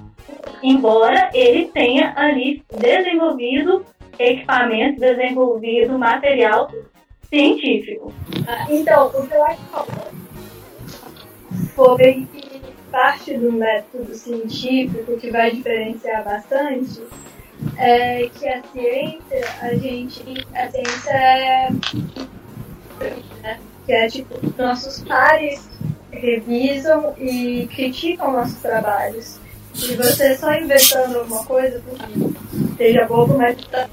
[0.62, 3.84] Embora ele tenha ali desenvolvido
[4.18, 6.70] equipamento, desenvolvido material
[7.34, 8.12] científico.
[8.46, 9.60] Ah, Então, o que eu acho
[11.74, 17.02] foi que parte do método científico que vai diferenciar bastante
[17.76, 21.70] é que a ciência, a gente, a ciência é,
[23.42, 25.68] né, que é tipo, nossos pares
[26.12, 29.40] revisam e criticam nossos trabalhos.
[29.74, 31.82] E você só inventando alguma coisa,
[32.76, 33.88] seja bobo, mas tá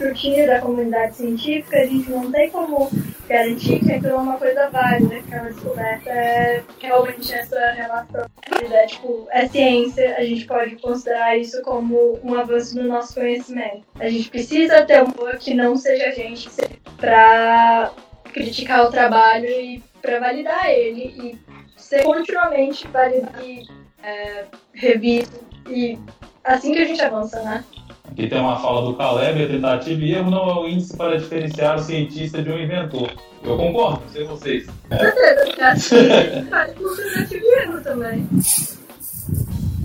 [0.00, 2.90] escrutínio da comunidade científica, a gente não tem como
[3.28, 8.26] garantir que aquilo é uma coisa válida, que aquela descoberta é realmente essa relação.
[8.72, 13.82] É, tipo, é ciência, a gente pode considerar isso como um avanço no nosso conhecimento.
[13.98, 16.48] A gente precisa ter pouco que não seja a gente
[16.96, 17.92] para
[18.32, 21.38] criticar o trabalho e para validar ele e
[21.76, 23.66] ser continuamente validado e
[24.02, 25.98] é, revisto e
[26.42, 27.64] assim que a gente avança, né?
[28.10, 31.18] Aqui tem uma fala do Caleb, a tentativa e erro não é o índice para
[31.18, 33.10] diferenciar o cientista de um inventor.
[33.42, 34.66] Eu concordo, não sei vocês.
[34.66, 38.28] Com certeza, faz por tentativa e erro também.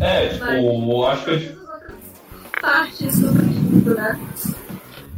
[0.02, 1.66] É, tipo, Mas, acho que eu,
[2.62, 4.20] partes do estudo, né?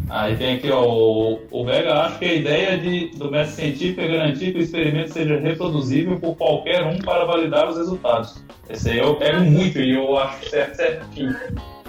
[0.09, 4.01] Aí tem aqui, ó, o, o Vega acha que a ideia de, do método científico
[4.01, 8.41] é garantir que o experimento seja reproduzível por qualquer um para validar os resultados.
[8.69, 11.35] Esse aí eu pego muito e eu acho certo certinho.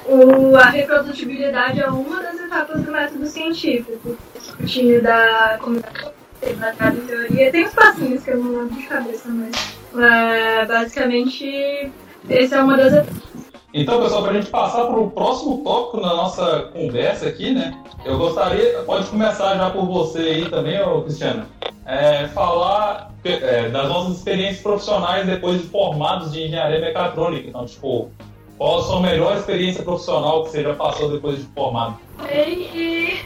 [0.06, 4.16] O, a reprodutibilidade é uma das etapas do método científico.
[4.34, 7.50] Escrutínio da comunidade teoria.
[7.50, 11.90] Tem uns passinhos que eu não lembro de cabeça, mas é, basicamente
[12.28, 13.28] essa é uma das etapas.
[13.74, 17.78] Então, pessoal, para a gente passar para o próximo tópico na nossa conversa aqui, né?
[18.04, 21.46] Eu gostaria, pode começar já por você aí também, ô Cristiano,
[21.84, 27.48] é, falar é, das nossas experiências profissionais depois de formados de engenharia mecatrônica.
[27.48, 28.10] Então, tipo,
[28.58, 31.98] qual a sua melhor experiência profissional que você já passou depois de formado?
[32.28, 33.20] E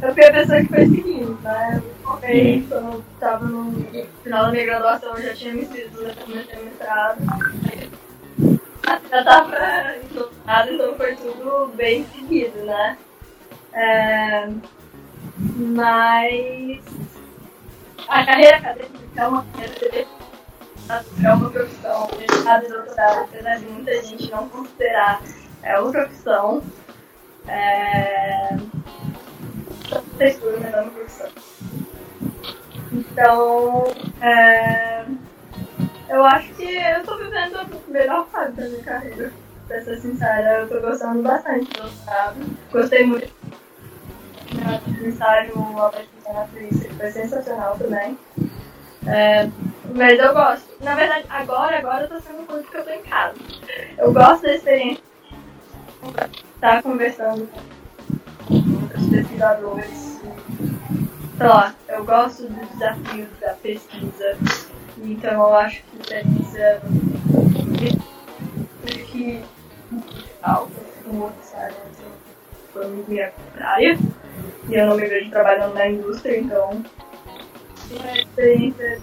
[0.00, 1.82] eu fui a pessoa que foi seguindo, né?
[1.84, 3.84] Eu formei, quando eu estava no
[4.24, 7.18] final da minha graduação, eu já tinha me no comecei mestrado.
[9.10, 12.96] Já estava entrosada, então foi tudo bem seguido, né?
[13.74, 14.48] É,
[15.36, 16.80] mas
[18.08, 20.06] a carreira acadêmica é uma carreira
[20.90, 25.20] é uma profissão, mestrado e doutorado, apesar de muita gente não considerar,
[25.62, 26.62] é uma profissão.
[27.46, 28.56] É...
[30.16, 31.28] Textura, mas é uma profissão.
[32.92, 33.84] Então,
[34.22, 35.04] é...
[36.08, 39.32] eu acho que eu estou vivendo a melhor fase da minha carreira.
[39.66, 42.56] Pra ser sincera, eu estou gostando bastante do doutorado.
[42.72, 43.30] Gostei muito
[44.48, 48.18] do ensaio, a pesquisa na Suíça, que foi sensacional também.
[49.06, 49.48] É,
[49.94, 50.66] mas eu gosto.
[50.80, 53.34] Na verdade, agora, agora eu tô sendo muito porque eu tô em casa.
[53.96, 55.02] Eu gosto da experiência
[56.02, 56.08] de
[56.54, 57.48] estar conversando
[58.46, 60.20] com outros pesquisadores.
[61.36, 64.36] Sei lá, eu gosto dos desafios da pesquisa.
[64.98, 66.82] Então eu acho que experiência
[69.06, 69.44] que
[70.42, 70.72] alta
[71.04, 71.76] com outras áreas
[72.72, 73.98] foi minha praia.
[74.68, 76.84] E eu não me vejo trabalhando na indústria, então
[78.02, 79.00] a experiência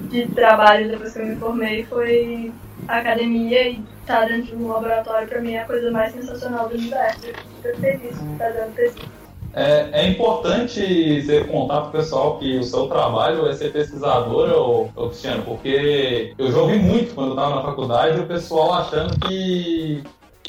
[0.00, 2.52] de trabalho depois que eu me formei foi
[2.86, 6.74] academia e estar dentro de um laboratório pra mim é a coisa mais sensacional do
[6.74, 7.26] universo.
[7.64, 9.24] Eu fico fazendo pesquisa.
[9.56, 14.88] É, é importante você contar pro pessoal que o seu trabalho é ser pesquisadora, ô,
[14.96, 19.16] ô Cristiano, porque eu já ouvi muito quando eu estava na faculdade o pessoal achando
[19.20, 20.02] que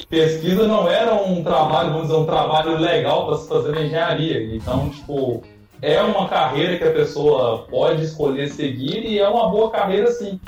[0.10, 4.56] pesquisa não era um trabalho, vamos dizer, um trabalho legal para se fazer na engenharia.
[4.56, 5.44] Então, tipo,
[5.82, 10.40] é uma carreira que a pessoa pode escolher seguir e é uma boa carreira sim.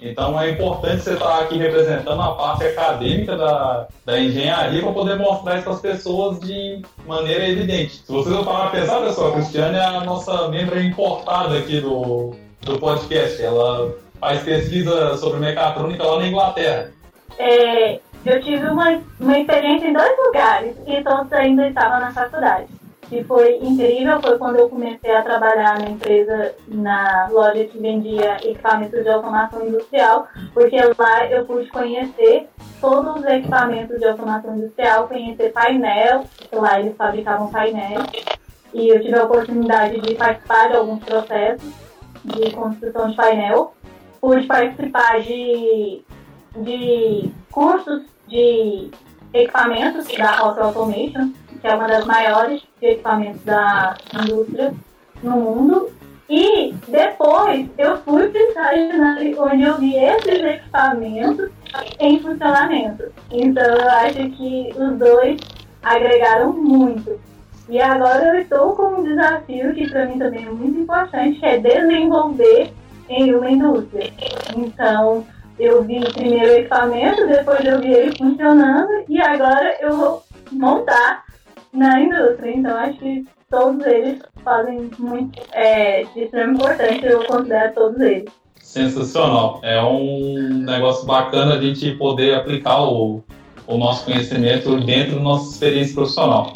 [0.00, 5.16] Então é importante você estar aqui representando a parte acadêmica da, da engenharia para poder
[5.16, 8.02] mostrar isso para as pessoas de maneira evidente.
[8.04, 11.80] Se vocês não parar a pensar, pessoal, a Cristiane é a nossa membro importada aqui
[11.80, 12.32] do,
[12.62, 13.42] do podcast.
[13.42, 16.92] Ela faz pesquisa sobre mecatrônica lá na Inglaterra.
[17.36, 22.77] É, eu tive uma, uma experiência em dois lugares e todos ainda estavam na faculdade
[23.08, 28.36] que foi incrível foi quando eu comecei a trabalhar na empresa, na loja que vendia
[28.42, 32.48] equipamentos de automação industrial, porque lá eu pude conhecer
[32.80, 38.02] todos os equipamentos de automação industrial, conhecer painel, lá eles fabricavam painel,
[38.74, 41.72] e eu tive a oportunidade de participar de alguns processos
[42.24, 43.72] de construção de painel.
[44.20, 46.02] Pude participar de,
[46.56, 48.90] de cursos de
[49.32, 54.74] equipamentos da Auto Automation, que é uma das maiores de equipamentos da indústria
[55.22, 55.90] no mundo.
[56.28, 61.50] E depois eu fui para o estágio onde eu vi esses equipamentos
[61.98, 63.04] em funcionamento.
[63.30, 65.40] Então eu acho que os dois
[65.82, 67.18] agregaram muito.
[67.68, 71.46] E agora eu estou com um desafio que para mim também é muito importante, que
[71.46, 72.72] é desenvolver
[73.08, 74.10] em uma indústria.
[74.56, 75.26] Então,
[75.58, 80.22] eu vi primeiro o equipamento, depois eu vi ele funcionando e agora eu vou
[80.52, 81.24] montar
[81.78, 82.54] na indústria.
[82.54, 88.30] Então acho que todos eles fazem muito, é, de extrema importância, eu considero todos eles.
[88.60, 89.60] Sensacional.
[89.62, 93.22] É um negócio bacana a gente poder aplicar o,
[93.66, 96.52] o nosso conhecimento dentro da nossa experiência profissional.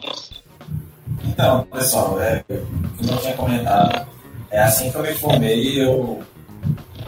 [1.25, 4.07] Então, pessoal, é, como eu tinha comentado,
[4.51, 6.21] é assim que eu me formei, eu,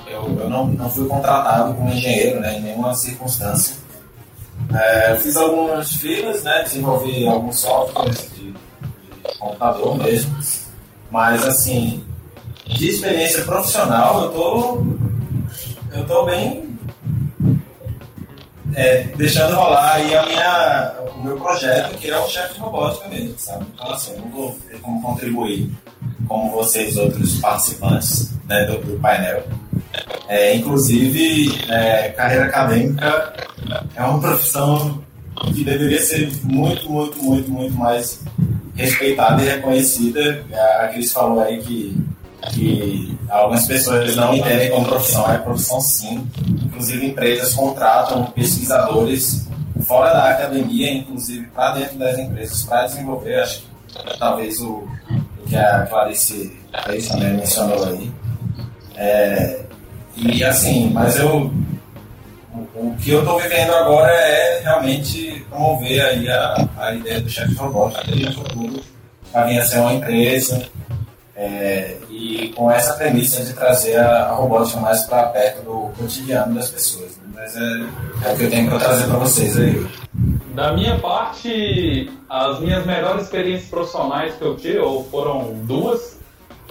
[0.07, 3.84] eu, eu não, não fui contratado como engenheiro né, em nenhuma circunstância.
[4.73, 10.37] É, eu fiz algumas filas, né, desenvolvi alguns softwares de, de computador mesmo,
[11.11, 12.05] mas assim,
[12.67, 14.85] de experiência profissional, eu tô,
[15.93, 16.65] eu tô bem
[18.75, 23.39] é, deixando rolar aí a minha, o meu projeto, que é o chefe robótica mesmo,
[23.39, 23.67] sabe?
[23.73, 25.71] Então, assim, eu não vou ter como contribuir
[26.27, 29.45] como vocês, outros participantes né, do, do, painel.
[30.29, 33.35] É, inclusive, é, carreira acadêmica
[33.95, 35.03] é uma profissão
[35.53, 38.21] que deveria ser muito, muito, muito, muito mais
[38.75, 40.45] respeitada e reconhecida.
[40.81, 41.97] A Cris falou aí que,
[42.53, 46.27] que algumas pessoas não entendem como profissão, é profissão sim.
[46.65, 49.47] Inclusive, empresas contratam pesquisadores
[49.83, 54.89] fora da academia, inclusive para dentro das empresas, para desenvolver, acho que talvez o,
[55.47, 56.57] que a Clarice
[57.09, 58.11] também mencionou aí.
[58.97, 59.64] É,
[60.17, 61.53] e assim, mas eu
[62.75, 67.55] o, que eu estou vivendo agora é realmente promover aí a, a ideia do chefe
[67.55, 68.81] robótico no futuro
[69.33, 70.69] para vir a ser uma empresa
[71.37, 76.55] é, e com essa premissa de trazer a, a robótica mais para perto do cotidiano
[76.55, 77.17] das pessoas.
[77.17, 77.25] Né?
[77.35, 79.87] Mas é, é o que eu tenho para trazer para vocês aí.
[80.55, 84.79] Da minha parte, as minhas melhores experiências profissionais que eu tive
[85.11, 86.17] foram duas.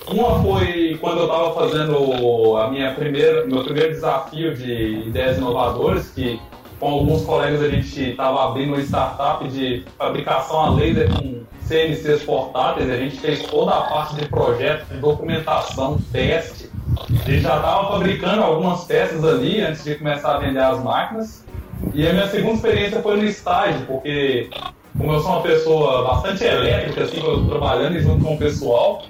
[0.08, 6.10] Uma foi quando eu estava fazendo a minha primeira, meu primeiro desafio de ideias inovadoras,
[6.10, 6.40] que
[6.80, 12.24] com alguns colegas a gente estava abrindo uma startup de fabricação a laser com CNCs
[12.24, 12.90] portáteis.
[12.90, 16.70] A gente fez toda a parte de projeto, de documentação, teste.
[16.98, 21.46] A gente já estava fabricando algumas peças ali antes de começar a vender as máquinas.
[21.94, 24.50] E a minha segunda experiência foi no estágio, porque
[24.98, 29.04] como eu sou uma pessoa bastante elétrica, assim, eu trabalhando junto com o pessoal,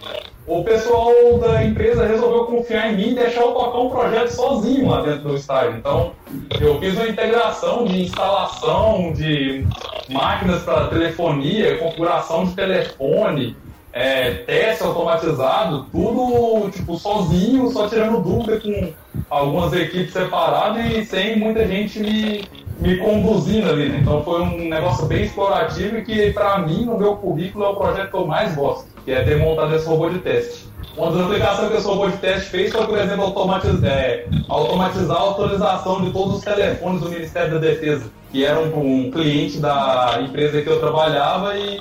[0.45, 4.89] o pessoal da empresa resolveu confiar em mim e deixar eu tocar um projeto sozinho
[4.89, 5.77] lá dentro do estágio.
[5.77, 6.11] Então,
[6.59, 9.65] eu fiz uma integração de instalação de
[10.09, 13.55] máquinas para telefonia, configuração de telefone,
[13.93, 18.91] é, teste automatizado, tudo tipo sozinho, só tirando dúvida com
[19.29, 23.99] algumas equipes separadas e sem muita gente me me conduzindo ali, né?
[24.01, 27.75] Então foi um negócio bem explorativo e que, para mim, no meu currículo, é o
[27.75, 30.67] projeto que eu mais gosto, que é ter montado esse robô de teste.
[30.95, 35.17] Uma das aplicações que esse robô de teste fez foi, por exemplo, automatizar, é, automatizar
[35.17, 40.19] a autorização de todos os telefones do Ministério da Defesa, que eram um cliente da
[40.21, 41.79] empresa que eu trabalhava e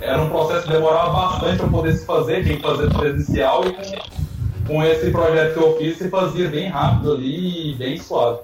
[0.00, 3.72] era um processo que demorava bastante para poder se fazer, tinha que fazer presencial e
[3.72, 8.40] com, com esse projeto que eu fiz se fazia bem rápido ali e bem suave.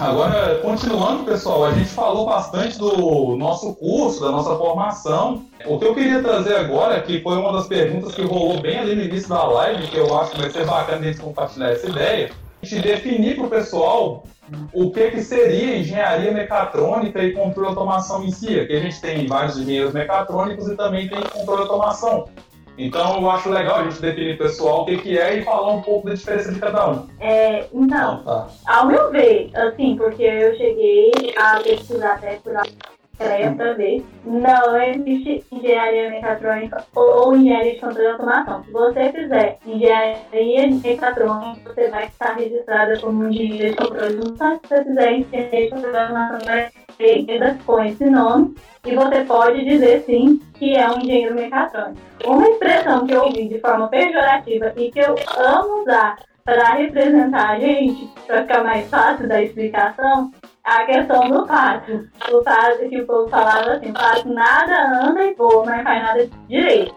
[0.00, 5.44] Agora, continuando, pessoal, a gente falou bastante do nosso curso, da nossa formação.
[5.64, 8.94] O que eu queria trazer agora, que foi uma das perguntas que rolou bem ali
[8.94, 11.88] no início da live, que eu acho que vai ser bacana a gente compartilhar essa
[11.88, 12.30] ideia,
[12.62, 14.24] a gente definir para o pessoal
[14.72, 18.60] o que, que seria engenharia mecatrônica e controle automação em si.
[18.60, 22.28] Aqui a gente tem vários engenheiros mecatrônicos e também tem controle automação.
[22.78, 25.82] Então eu acho legal a gente definir pessoal o que, que é e falar um
[25.82, 27.06] pouco da diferença de cada um.
[27.20, 28.48] É, então, tá.
[28.66, 32.54] ao meu ver, assim, porque eu cheguei a pesquisar até por
[33.16, 38.64] para ver, não existe engenharia mecatrônica ou engenharia de controle de automação.
[38.64, 44.60] Se você fizer engenharia mecatrônica, você vai estar registrada como engenheiro de controle de automação.
[44.60, 47.26] Se você fizer engenharia de controle de automação, vai ter
[47.64, 48.54] com esse nome
[48.84, 52.00] e você pode dizer sim que é um engenheiro mecatrônico.
[52.24, 57.50] Uma expressão que eu ouvi de forma pejorativa e que eu amo usar para representar
[57.50, 60.30] a gente, para ficar mais fácil da explicação,
[60.64, 62.08] é a questão do pato.
[62.30, 66.28] O pato que o povo falava assim, pato nada anda e voa, mas faz nada
[66.48, 66.94] direito.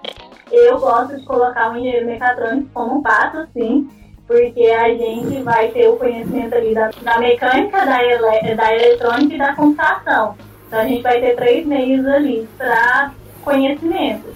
[0.51, 3.89] Eu gosto de colocar o engenheiro mecatrônico como pato, sim,
[4.29, 9.33] porque a gente vai ter o conhecimento ali da, da mecânica, da, ele, da eletrônica
[9.33, 10.35] e da computação.
[10.67, 13.11] Então a gente vai ter três meios ali para
[13.41, 14.27] conhecimento.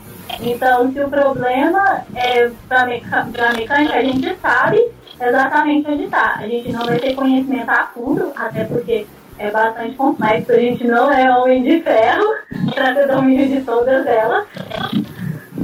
[0.41, 4.83] Então, se o problema é para meca mecânica, a gente sabe
[5.21, 6.37] exatamente onde está.
[6.39, 9.05] A gente não vai ter conhecimento a fundo, até porque
[9.37, 12.25] é bastante complexo, a gente não é homem de ferro
[12.73, 14.47] para ter domínio de todas elas.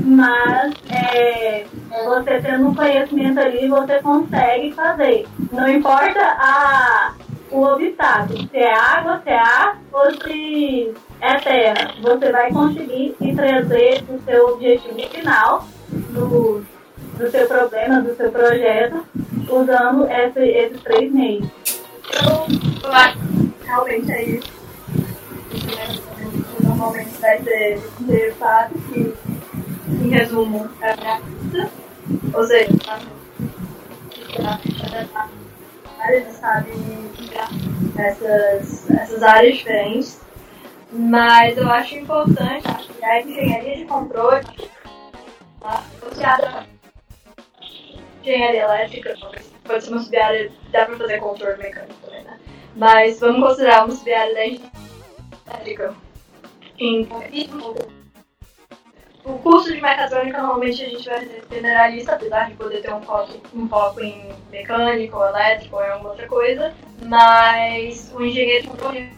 [0.03, 1.65] Mas é,
[2.05, 5.27] você tendo um conhecimento ali, você consegue fazer.
[5.51, 7.13] Não importa a
[7.51, 13.15] o obstáculo, se é água, se é ar ou se é terra, você vai conseguir
[13.17, 16.63] se trazer o seu objetivo final do,
[17.17, 19.03] do seu problema, do seu projeto,
[19.49, 21.47] usando esse, esses três meios.
[22.07, 22.45] Então,
[22.83, 23.17] eu acho
[23.63, 24.59] realmente é isso.
[26.63, 29.13] Normalmente vai ser de fato que,
[29.89, 31.69] em resumo, é a prática.
[32.33, 32.71] Ou seja,
[35.99, 36.71] áreas, sabe,
[37.97, 40.19] essas, essas áreas diferentes.
[40.91, 42.67] Mas eu acho importante
[42.97, 44.43] que a engenharia de controle
[45.59, 45.83] tá,
[48.23, 49.15] engenharia elétrica,
[49.63, 52.39] pode ser uma sub-área, dá para fazer controle mecânico também, né?
[52.75, 55.93] Mas vamos considerar uma sub-área da elétrica.
[56.79, 57.21] Então,
[59.23, 63.01] o curso de mecatrônica normalmente a gente vai ser generalista, apesar de poder ter um
[63.01, 66.73] foco, um foco em mecânico, ou elétrico ou em alguma outra coisa,
[67.05, 69.11] mas o engenheiro de controle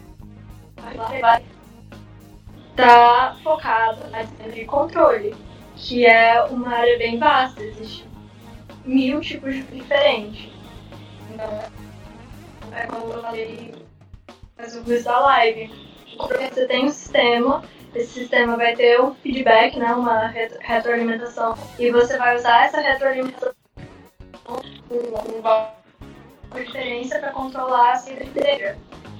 [2.70, 5.34] estar focado na área de controle,
[5.76, 8.04] que é uma área bem vasta, existe
[8.84, 10.50] mil tipos diferentes.
[11.32, 11.60] Então,
[12.72, 13.74] é como eu falei
[14.56, 15.70] mas o quiz da live.
[16.16, 20.26] Você tem um sistema esse sistema vai ter um feedback, né, uma
[20.60, 23.52] retroalimentação, e você vai usar essa retroalimentação
[24.44, 24.60] com
[25.38, 25.74] uma
[26.54, 28.76] diferença para controlar a saída de trigger.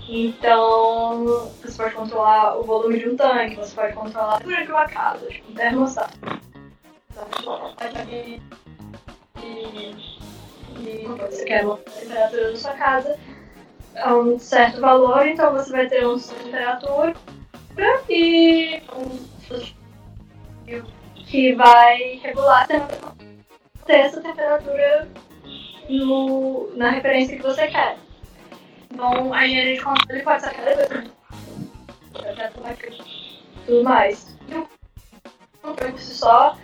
[0.09, 4.73] Então, você pode controlar o volume de um tanque, você pode controlar a temperatura de
[4.73, 6.19] uma casa, tipo um termostato.
[7.11, 7.29] Então,
[8.11, 8.43] e,
[9.39, 9.97] e,
[10.79, 13.19] e você quer a temperatura da sua casa
[13.97, 17.15] a um certo valor, então você vai ter uma temperatura
[18.09, 18.83] e
[21.27, 22.67] que vai regular
[23.87, 25.09] ter essa temperatura
[25.89, 27.97] no, na referência que você quer.
[28.91, 31.13] Então, a engenharia de controle pode ser cada coisa.
[33.67, 34.37] Tudo mais.
[34.47, 34.69] Então,
[35.75, 36.57] por si só,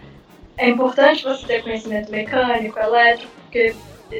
[0.58, 3.74] é importante você ter conhecimento mecânico, elétrico, porque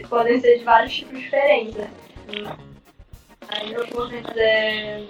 [0.08, 1.90] podem ser de vários tipos diferentes, né?
[3.48, 5.08] Aí eu vou fazer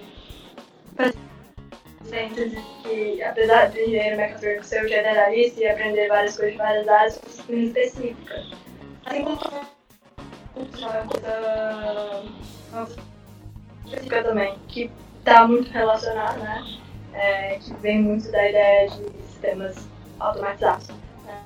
[2.03, 7.13] síntese que, apesar de engenheiro mecatrônico ser generalista e aprender várias coisas de várias áreas,
[7.15, 8.45] são disciplinas específicas.
[9.05, 12.23] Assim como é uma coisa,
[12.71, 13.01] uma coisa
[13.85, 16.79] específica também, que está muito relacionada, né?
[17.13, 19.87] É, que vem muito da ideia de sistemas
[20.19, 20.87] automatizados.
[21.25, 21.43] Né?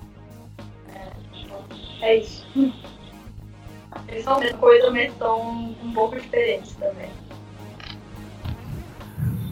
[0.93, 1.65] É, então,
[2.01, 2.45] é isso.
[4.07, 5.41] Eles são a mesma coisa, mas são
[5.81, 7.09] um pouco diferentes também.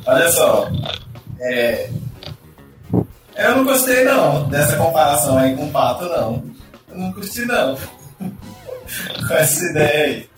[0.06, 0.70] Olha só,
[1.40, 1.90] é,
[3.36, 6.44] eu não gostei não dessa comparação aí com o pato não.
[6.90, 7.78] Eu não curti não.
[9.28, 10.30] com essa ideia aí.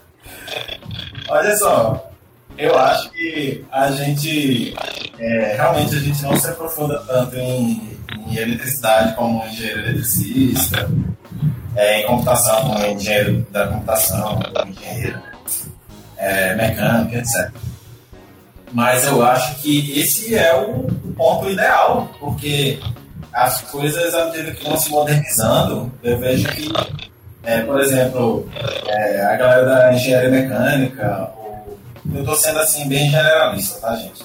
[1.30, 2.12] Olha só,
[2.58, 4.76] eu acho que a gente
[5.18, 10.90] é, realmente a gente não se aprofunda tanto em, em eletricidade como engenheiro eletricista,
[11.76, 15.22] é, em computação como engenheiro da computação, engenheiro
[16.18, 17.52] é, mecânico, etc.
[18.74, 22.80] Mas eu acho que esse é o ponto ideal, porque
[23.32, 26.72] as coisas, à medida que vão se modernizando, eu vejo que,
[27.44, 28.50] é, por exemplo,
[28.88, 31.78] é, a galera da engenharia mecânica, ou,
[32.14, 34.24] eu estou sendo assim bem generalista, tá, gente?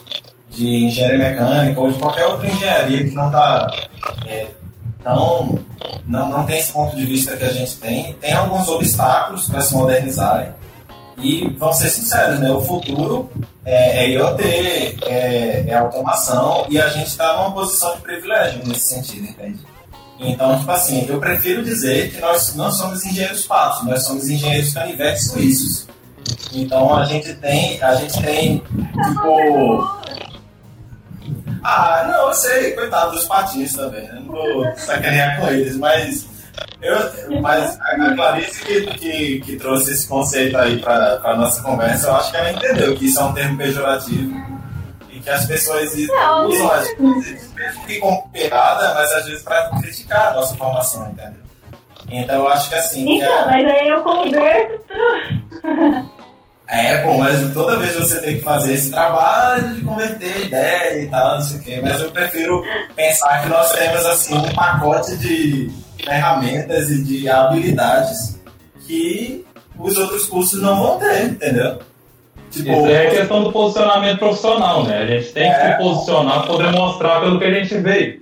[0.51, 3.71] De engenharia mecânica ou de qualquer outra engenharia que não está
[4.27, 4.47] é,
[5.05, 5.59] tão.
[6.07, 9.61] Não, não tem esse ponto de vista que a gente tem, tem alguns obstáculos para
[9.61, 10.49] se modernizarem.
[11.19, 12.51] E vamos ser sinceros, né?
[12.51, 13.31] O futuro
[13.71, 14.43] é, é IoT,
[15.05, 19.59] é, é, automação, e a gente está numa posição de privilégio nesse sentido, entende?
[20.19, 24.73] Então, tipo assim, eu prefiro dizer que nós não somos engenheiros patos, nós somos engenheiros
[24.73, 25.87] canivetes suíços.
[26.53, 29.99] Então a gente tem, a gente tem, tipo.
[31.63, 34.23] Ah, não, eu sei, coitado dos patinhos também, né?
[34.25, 36.27] Não vou sacanear com eles, mas
[36.81, 42.07] eu, mas a Clarice que, que, que, trouxe esse conceito aí para a nossa conversa,
[42.09, 44.35] eu acho que ela entendeu que isso é um termo pejorativo
[45.11, 49.43] e que as pessoas não, usam às vezes mesmo que como piada, mas às vezes
[49.43, 51.49] para criticar a nossa formação, entendeu?
[52.11, 53.17] Então eu acho que assim.
[53.17, 53.47] Então, é...
[53.47, 54.79] mas aí eu converso.
[56.71, 61.09] É, bom, mas toda vez você tem que fazer esse trabalho de converter ideia e
[61.09, 61.81] tal, não sei o quê.
[61.83, 62.63] Mas eu prefiro
[62.95, 65.71] pensar que nós temos assim um pacote de
[66.05, 68.39] ferramentas e de habilidades
[68.87, 69.45] que
[69.79, 71.79] os outros cursos não vão ter, entendeu?
[72.51, 75.03] Tipo, Isso é questão do posicionamento profissional, né?
[75.03, 75.55] A gente tem é...
[75.55, 78.21] que se posicionar para poder mostrar pelo que a gente veio.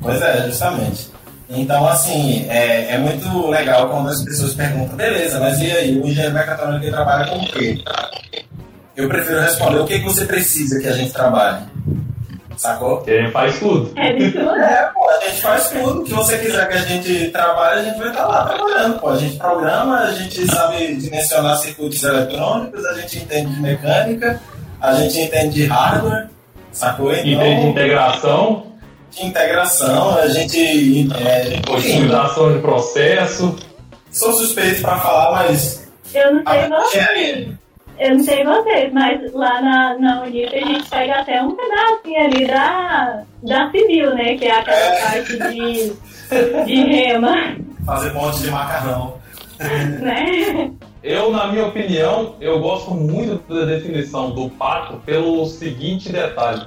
[0.00, 1.10] Pois é, justamente.
[1.48, 6.06] Então, assim, é, é muito legal quando as pessoas perguntam, beleza, mas e aí, o
[6.06, 7.82] engenheiro mecatrônico trabalha com o quê?
[8.96, 11.66] eu prefiro responder o que, que você precisa que a gente trabalhe.
[12.56, 13.02] Sacou?
[13.02, 13.92] Que a gente faz tudo.
[13.96, 14.50] É de tudo.
[14.56, 16.00] É, pô, a gente faz tudo.
[16.00, 19.08] O que você quiser que a gente trabalhe, a gente vai estar lá trabalhando, pô.
[19.10, 24.40] A gente programa, a gente sabe dimensionar circuitos eletrônicos, a gente entende de mecânica,
[24.80, 26.28] a gente entende de hardware,
[26.72, 27.12] sacou?
[27.12, 28.66] Então, Entende de integração,
[29.10, 31.08] de integração, a gente.
[31.14, 33.56] É, otimização de processo.
[34.10, 35.86] sou suspeito para falar, mas.
[36.14, 36.88] Eu não sei a vocês.
[37.04, 37.58] engenharia-
[37.98, 42.24] Eu não sei vocês, mas lá na, na Unip a gente pega até um pedacinho
[42.24, 44.36] ali da, da civil, né?
[44.36, 45.92] Que é aquela parte de,
[46.66, 47.56] de rema,
[47.86, 49.14] fazer ponte de macarrão.
[49.58, 50.70] né?
[51.02, 56.66] Eu, na minha opinião, eu gosto muito da definição do pato pelo seguinte detalhe.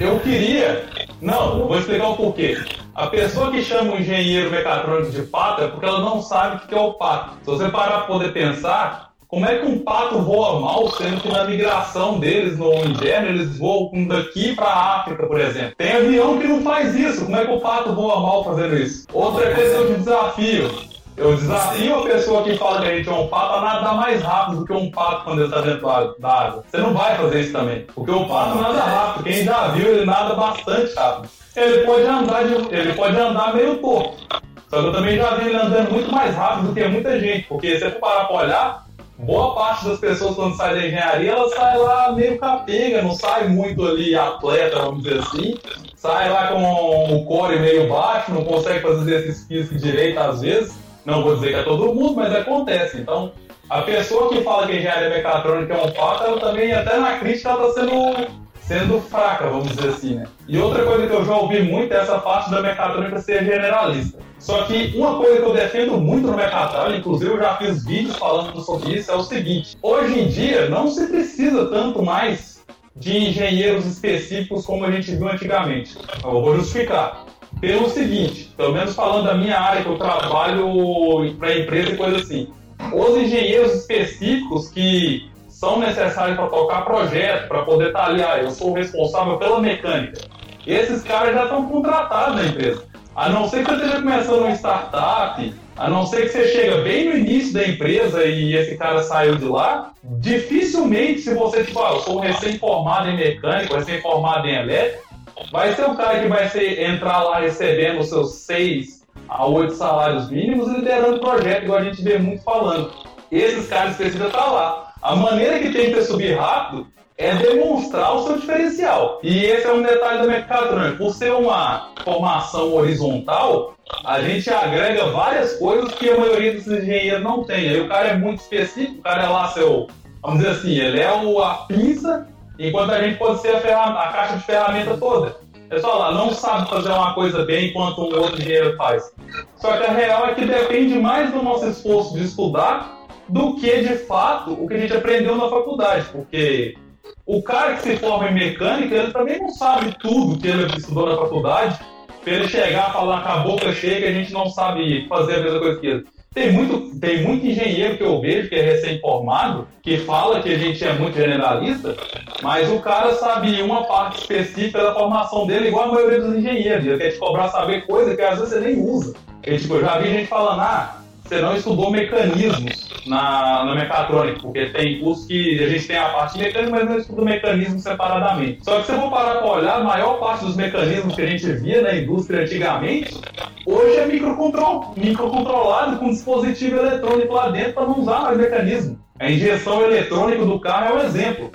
[0.00, 0.84] Eu queria.
[1.22, 2.58] Não, eu vou explicar o porquê.
[2.94, 6.66] A pessoa que chama o engenheiro mecatrônico de pato é porque ela não sabe o
[6.66, 7.34] que é o pato.
[7.40, 11.28] Se você parar para poder pensar, como é que um pato voa mal, sendo que
[11.28, 15.74] na migração deles no inverno eles voam daqui para a África, por exemplo?
[15.76, 17.24] Tem avião que não faz isso.
[17.24, 19.06] Como é que o pato voa mal fazendo isso?
[19.12, 20.70] Outra coisa que eu te desafio.
[21.16, 24.20] Eu desafio a pessoa que fala que a gente é um pato a nadar mais
[24.22, 25.86] rápido do que um pato quando ele está dentro
[26.20, 26.62] da- água.
[26.70, 27.86] Você não vai fazer isso também.
[27.94, 29.24] Porque o pato nada rápido.
[29.24, 31.28] Quem já viu, ele nada bastante rápido.
[31.56, 34.26] Ele pode andar, de- ele pode andar meio torto.
[34.68, 37.46] Só que eu também já vi ele andando muito mais rápido do que muita gente.
[37.48, 38.85] Porque se você for parar pra olhar,
[39.18, 43.48] boa parte das pessoas quando sai da engenharia, ela sai lá meio capenga, não sai
[43.48, 45.58] muito ali atleta, vamos dizer assim.
[45.94, 50.78] Sai lá com o core meio baixo, não consegue fazer exercício físico direito às vezes.
[51.04, 52.98] Não vou dizer que é todo mundo, mas acontece.
[52.98, 53.32] Então,
[53.68, 57.50] a pessoa que fala que engenharia mecatrônica é um pato, ela também, até na crítica,
[57.50, 58.28] ela está sendo,
[58.66, 60.26] sendo fraca, vamos dizer assim, né?
[60.48, 64.18] E outra coisa que eu já ouvi muito é essa parte da mecatrônica ser generalista.
[64.38, 68.16] Só que uma coisa que eu defendo muito no mecatrônica, inclusive eu já fiz vídeos
[68.16, 72.64] falando sobre isso, é o seguinte: hoje em dia não se precisa tanto mais
[72.94, 75.96] de engenheiros específicos como a gente viu antigamente.
[76.22, 77.24] Eu vou justificar.
[77.60, 82.16] Pelo seguinte, pelo menos falando da minha área que eu trabalho para empresa e coisa
[82.18, 82.48] assim.
[82.92, 85.30] Os engenheiros específicos que
[85.66, 90.20] são necessários para tocar projeto, para poder estar ali, ah, eu sou responsável pela mecânica.
[90.64, 92.84] Esses caras já estão contratados na empresa.
[93.16, 96.82] A não ser que você esteja começando uma startup, a não ser que você chega
[96.82, 101.80] bem no início da empresa e esse cara saiu de lá, dificilmente se você, tipo,
[101.80, 105.04] ah, eu sou recém-formado em mecânico, recém-formado em elétrico,
[105.50, 109.74] vai ser o cara que vai ser, entrar lá recebendo os seus seis a oito
[109.74, 112.92] salários mínimos e liderando projeto, igual a gente vê muito falando.
[113.32, 114.85] Esses caras precisam estar lá.
[115.06, 119.20] A maneira que tem para subir rápido é demonstrar o seu diferencial.
[119.22, 120.96] E esse é um detalhe da mecatrônica.
[120.96, 127.22] Por ser uma formação horizontal, a gente agrega várias coisas que a maioria desses engenheiros
[127.22, 127.68] não tem.
[127.68, 129.86] Aí o cara é muito específico, o cara é lá seu,
[130.20, 132.26] vamos dizer assim, ele é o, a pinça,
[132.58, 135.36] enquanto a gente pode ser a, a caixa de ferramenta toda.
[135.70, 139.14] É só lá, não sabe fazer uma coisa bem enquanto um outro engenheiro faz.
[139.54, 142.95] Só que a real é que depende mais do nosso esforço de estudar
[143.28, 146.06] do que, de fato, o que a gente aprendeu na faculdade.
[146.12, 146.76] Porque
[147.24, 151.08] o cara que se forma em mecânica, ele também não sabe tudo que ele estudou
[151.08, 151.78] na faculdade,
[152.22, 155.36] pra ele chegar e falar com a boca cheia que a gente não sabe fazer
[155.36, 156.04] a mesma coisa que ele.
[156.34, 160.58] Tem muito, tem muito engenheiro que eu vejo que é recém-formado, que fala que a
[160.58, 161.96] gente é muito generalista,
[162.42, 166.84] mas o cara sabe uma parte específica da formação dele, igual a maioria dos engenheiros.
[166.84, 169.14] Ele quer te cobrar saber coisa que às vezes você nem usa.
[169.46, 174.40] E, tipo, eu já vi gente falando, ah, você não estudou mecanismos na, na mecatrônica,
[174.40, 178.64] porque tem curso que a gente tem a parte mecânica, mas não estuda mecanismos separadamente.
[178.64, 181.26] Só que se eu for parar para olhar, a maior parte dos mecanismos que a
[181.26, 183.20] gente via na indústria antigamente,
[183.66, 188.98] hoje é microcontrol, microcontrolado com dispositivo eletrônico lá dentro para não usar mais mecanismo.
[189.18, 191.50] A injeção eletrônica do carro é um exemplo.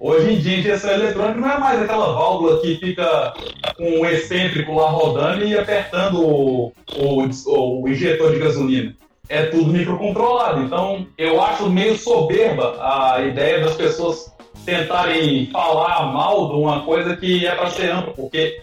[0.00, 3.32] Hoje em dia, a injeção eletrônica não é mais aquela válvula que fica
[3.76, 8.96] com um excêntrico lá rodando e apertando o, o, o injetor de gasolina.
[9.32, 10.60] É tudo microcontrolado.
[10.60, 14.30] Então, eu acho meio soberba a ideia das pessoas
[14.66, 18.60] tentarem falar mal de uma coisa que é para ser ampla, porque,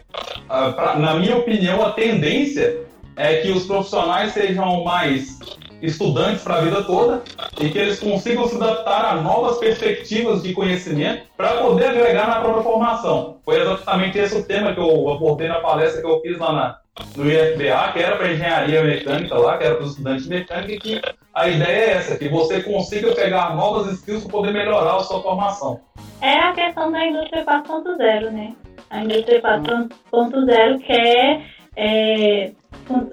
[0.48, 2.82] ah, na minha opinião, a tendência
[3.16, 5.40] é que os profissionais sejam mais
[5.82, 7.24] estudantes para a vida toda
[7.60, 12.42] e que eles consigam se adaptar a novas perspectivas de conhecimento para poder agregar na
[12.42, 13.38] própria formação.
[13.44, 16.78] Foi exatamente esse o tema que eu abordei na palestra que eu fiz lá na,
[17.16, 20.72] no IFBA, que era para engenharia mecânica lá, que era para os estudantes de mecânica,
[20.72, 21.02] e que
[21.34, 25.22] a ideia é essa, que você consiga pegar novas skills para poder melhorar a sua
[25.22, 25.80] formação.
[26.22, 28.54] É a questão da indústria 4.0, né?
[28.90, 31.42] A indústria 4.0 quer
[31.76, 32.52] é,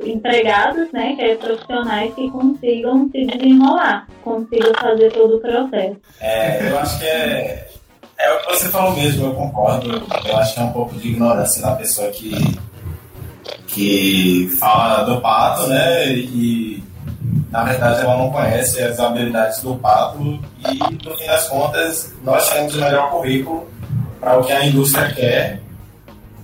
[0.04, 5.96] empregados, né, que é profissionais que consigam se desenrolar, consigam fazer todo o processo.
[6.20, 7.68] É, eu acho que é.
[8.18, 10.02] É o que você falou mesmo, eu concordo.
[10.26, 12.32] Eu acho que é um pouco de ignorância da pessoa que,
[13.76, 16.08] que fala do pato, né?
[16.08, 16.82] E
[17.50, 22.48] na verdade ela não conhece as habilidades do pato e no fim das contas nós
[22.50, 23.68] temos o melhor currículo
[24.18, 25.60] para o que a indústria quer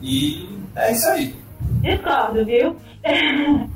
[0.03, 0.47] e
[0.77, 1.35] é isso aí.
[1.81, 2.77] Discordo, viu?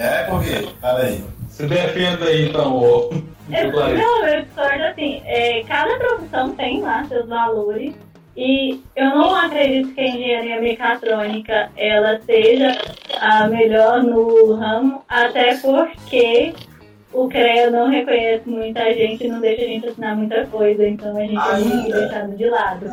[0.00, 1.24] É porque, peraí.
[1.48, 3.10] Se defenda aí então, ô.
[3.50, 7.94] Eu, não, eu discordo assim, é, cada profissão tem lá seus valores
[8.38, 12.68] e eu não acredito que a engenharia mecatrônica ela seja
[13.20, 16.54] a melhor no ramo, até porque
[17.12, 21.16] o CREA não reconhece muita gente e não deixa a gente assinar muita coisa, então
[21.16, 22.00] a gente é muito Ainda.
[22.00, 22.86] deixado de lado.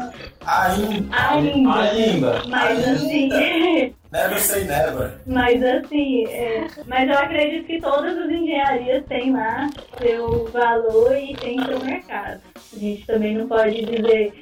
[0.48, 1.16] Ainda.
[1.16, 1.82] Ainda.
[1.92, 2.44] Ainda.
[2.48, 3.30] Mas assim,
[4.12, 5.12] Never say never.
[5.28, 9.70] Mas assim, é, mas eu acredito que todas as engenharias têm lá
[10.02, 12.40] seu valor e tem seu mercado.
[12.76, 14.34] A gente também não pode dizer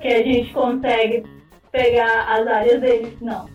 [0.00, 1.24] que a gente consegue
[1.72, 3.48] pegar as áreas deles, não.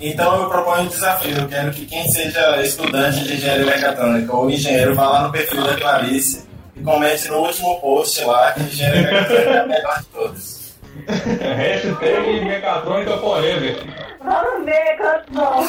[0.00, 1.36] Então eu proponho um desafio.
[1.38, 5.62] Eu quero que quem seja estudante de engenharia mecatrônica ou engenheiro vá lá no perfil
[5.62, 6.46] da Clarice
[6.76, 10.59] e comente no último post lá que engenharia mecatrônica é a melhor de todos.
[11.56, 13.76] Hashtag mecatrônica forever.
[14.22, 15.62] Vamos ver quanto bom.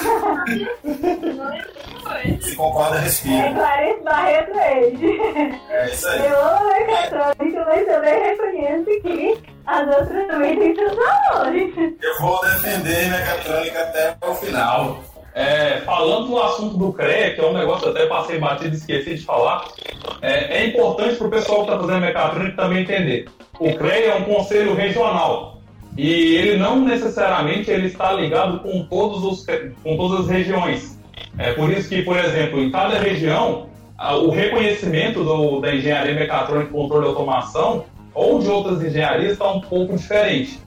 [2.41, 3.53] Se concorda, É respira.
[3.53, 4.99] Clarice Barreto Reis.
[5.69, 6.25] É isso aí.
[6.25, 9.37] Eu amo mecatrônica, mas também reconheço que
[9.67, 11.73] as outras também têm seus valores.
[12.01, 15.03] Eu vou defender mecatrônica até o final.
[15.33, 18.75] É, falando do assunto do CREA, que é um negócio que eu até passei batido
[18.75, 19.63] e esqueci de falar,
[20.21, 23.29] é, é importante para o pessoal que está fazendo mecatrônica também entender.
[23.61, 25.61] O CREA é um conselho regional
[25.95, 29.45] e ele não necessariamente ele está ligado com, todos os,
[29.83, 30.99] com todas as regiões.
[31.37, 33.67] É por isso que, por exemplo, em cada região,
[34.23, 37.85] o reconhecimento do- da engenharia mecatrônica, controle e automação
[38.15, 40.59] ou de outras engenharias está um pouco diferente.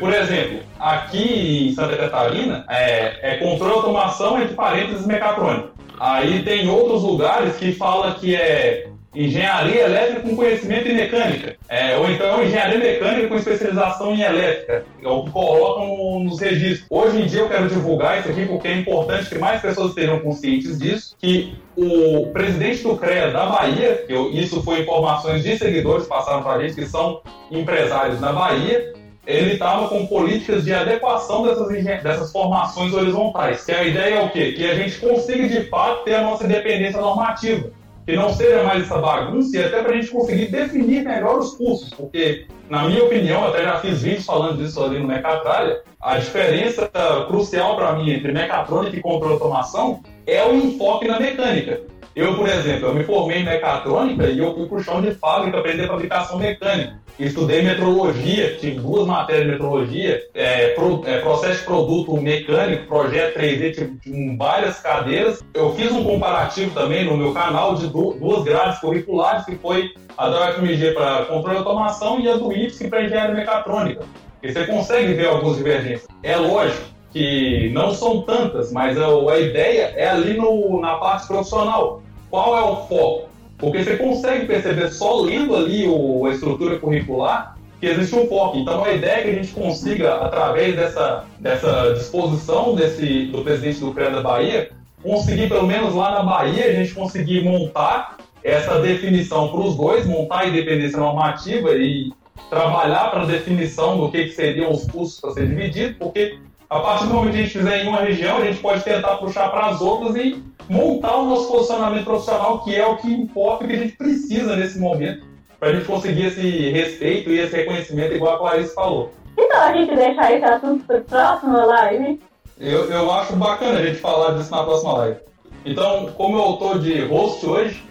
[0.00, 5.68] Por exemplo, aqui em Santa Catarina, é, é controle e automação entre parênteses mecatrônico.
[6.00, 8.87] Aí tem outros lugares que fala que é
[9.24, 11.56] engenharia elétrica com conhecimento em mecânica.
[11.68, 14.84] É, ou então engenharia mecânica com especialização em elétrica.
[15.02, 16.86] É o que colocam no- nos registros.
[16.88, 20.20] Hoje em dia eu quero divulgar isso aqui porque é importante que mais pessoas estejam
[20.20, 26.04] conscientes disso, que o presidente do CREA da Bahia, eu- isso foi informações de seguidores
[26.04, 27.20] que passaram para a gente, que são
[27.50, 28.92] empresários na Bahia,
[29.26, 31.68] ele estava com políticas de adequação dessas,
[32.02, 33.64] dessas formações horizontais.
[33.64, 34.52] Que a ideia é o quê?
[34.52, 37.70] Que a gente consiga, de fato, ter a nossa independência normativa.
[38.08, 41.54] Que não seja mais essa bagunça e até para a gente conseguir definir melhor os
[41.54, 41.90] cursos.
[41.90, 46.90] Porque, na minha opinião, até já fiz vídeos falando disso ali no Mecatralha, a diferença
[47.28, 51.82] crucial para mim entre mecatrônica e controle automação é o enfoque na mecânica.
[52.18, 55.12] Eu, por exemplo, eu me formei em mecatrônica e eu fui para o chão de
[55.12, 56.98] fábrica aprender fabricação mecânica.
[57.16, 63.38] Estudei metrologia, tive duas matérias de metrologia, é, pro- é, processo de produto mecânico, projeto
[63.38, 65.44] 3D, tive, tive várias cadeiras.
[65.54, 69.88] Eu fiz um comparativo também no meu canal de du- duas grades curriculares, que foi
[70.16, 74.02] a da UFMG para controle de automação e a do IFSC para engenharia mecatrônica.
[74.42, 76.08] E você consegue ver algumas divergências.
[76.24, 76.82] É lógico
[77.12, 82.02] que não são tantas, mas a, a ideia é ali no, na parte profissional.
[82.30, 83.28] Qual é o foco?
[83.56, 88.58] Porque você consegue perceber só lendo ali o, a estrutura curricular que existe um foco.
[88.58, 93.80] Então a ideia é que a gente consiga, através dessa, dessa disposição desse, do presidente
[93.80, 94.70] do CREA da Bahia,
[95.02, 100.06] conseguir, pelo menos lá na Bahia, a gente conseguir montar essa definição para os dois,
[100.06, 102.12] montar a independência normativa e
[102.50, 106.38] trabalhar para a definição do que, que seriam os custos para ser dividido, porque
[106.70, 109.16] a partir do momento que a gente fizer em uma região, a gente pode tentar
[109.16, 113.64] puxar para as outras e montar o nosso posicionamento profissional, que é o que importa
[113.64, 115.24] e que a gente precisa nesse momento,
[115.58, 119.10] para a gente conseguir esse respeito e esse reconhecimento, igual a Clarice falou.
[119.38, 122.20] Então a gente deixar esse assunto para próxima live.
[122.58, 125.20] Eu, eu acho bacana a gente falar disso na próxima live.
[125.64, 127.82] Então, como eu estou de host hoje,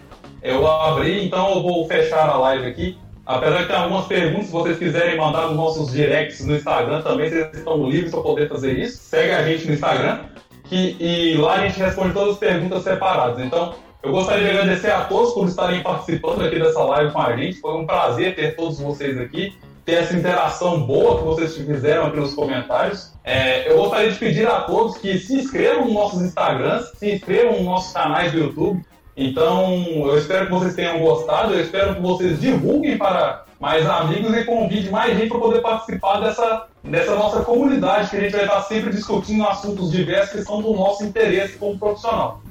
[0.44, 2.98] eu abri, então eu vou fechar a live aqui.
[3.28, 7.30] Apesar de ter algumas perguntas, se vocês quiserem mandar nos nossos directs no Instagram também,
[7.30, 9.04] vocês estão livres para poder fazer isso.
[9.04, 10.20] Segue a gente no Instagram
[10.64, 13.46] que, e lá a gente responde todas as perguntas separadas.
[13.46, 17.36] Então, eu gostaria de agradecer a todos por estarem participando aqui dessa live com a
[17.36, 17.60] gente.
[17.60, 22.18] Foi um prazer ter todos vocês aqui, ter essa interação boa que vocês fizeram aqui
[22.18, 23.14] nos comentários.
[23.26, 27.58] É, eu gostaria de pedir a todos que se inscrevam nos nossos Instagrams, se inscrevam
[27.58, 28.86] nos nossos canais do YouTube.
[29.18, 34.32] Então, eu espero que vocês tenham gostado, eu espero que vocês divulguem para mais amigos
[34.38, 38.46] e convide mais gente para poder participar dessa, dessa nossa comunidade, que a gente vai
[38.46, 42.42] estar sempre discutindo assuntos diversos que são do nosso interesse como profissional.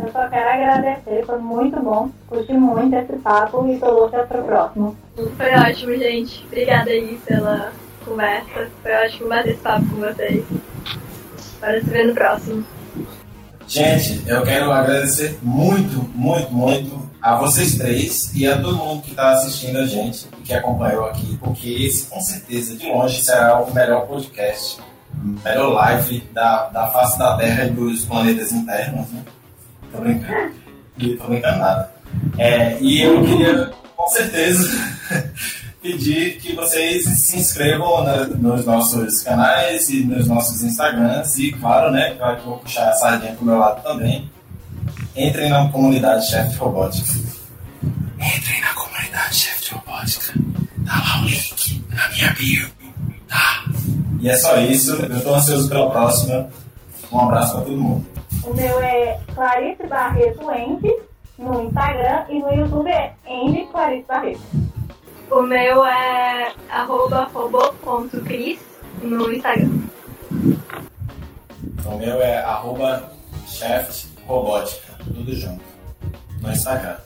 [0.00, 4.42] Eu só quero agradecer, foi muito bom, curti muito esse papo e tô louca pro
[4.44, 4.96] próximo.
[5.36, 6.42] Foi ótimo, gente.
[6.46, 7.70] Obrigada aí pela
[8.02, 8.70] conversa.
[8.82, 10.42] Foi ótimo bater esse papo com vocês.
[11.60, 12.64] Para se ver no próximo.
[13.66, 19.10] Gente, eu quero agradecer muito, muito, muito a vocês três e a todo mundo que
[19.10, 23.60] está assistindo a gente e que acompanhou aqui, porque esse com certeza de longe será
[23.60, 24.78] o melhor podcast,
[25.14, 29.22] o melhor live da, da face da Terra e dos planetas internos, né?
[29.90, 30.54] Tô brincando.
[31.18, 31.94] Tô brincando nada.
[32.36, 34.68] É, e eu queria, com certeza,
[35.94, 41.90] pedir que vocês se inscrevam na- nos nossos canais e nos nossos Instagrams e, claro,
[41.92, 44.30] né, claro que eu vou puxar a sardinha pro meu lado também.
[45.14, 47.12] Entrem na comunidade Chefe de Robótica.
[48.18, 50.32] Entrem na comunidade Chefe de Robótica.
[50.86, 52.66] Tá lá o link na minha bio.
[53.28, 53.64] Tá?
[54.20, 54.94] E é só isso.
[54.94, 56.48] Eu tô ansioso pela próxima.
[57.12, 58.06] Um abraço pra todo mundo.
[58.42, 60.90] O meu é Clarice Barreto Ende
[61.38, 64.40] no Instagram e no YouTube é Ende Clarice Barreto.
[65.30, 68.60] O meu é arroba robô.cris
[69.02, 69.70] no Instagram.
[71.84, 73.10] O meu é arroba
[73.46, 74.94] Chef Robótica.
[75.04, 75.62] Tudo junto.
[76.40, 76.96] No Instagram.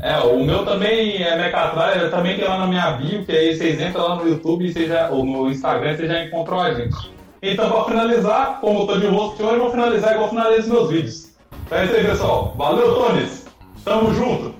[0.00, 3.56] É, o meu também é Mecatraia, eu também tem lá na minha bio, que aí
[3.56, 7.12] vocês entram lá no YouTube e já, ou no Instagram vocês já encontram a gente.
[7.42, 10.72] Então, pra finalizar, como eu tô de host hoje, eu vou finalizar igual eu finalizo
[10.72, 11.30] meus vídeos.
[11.66, 12.54] Então é isso aí, pessoal.
[12.56, 13.46] Valeu, Tones!
[13.84, 14.54] Tamo junto!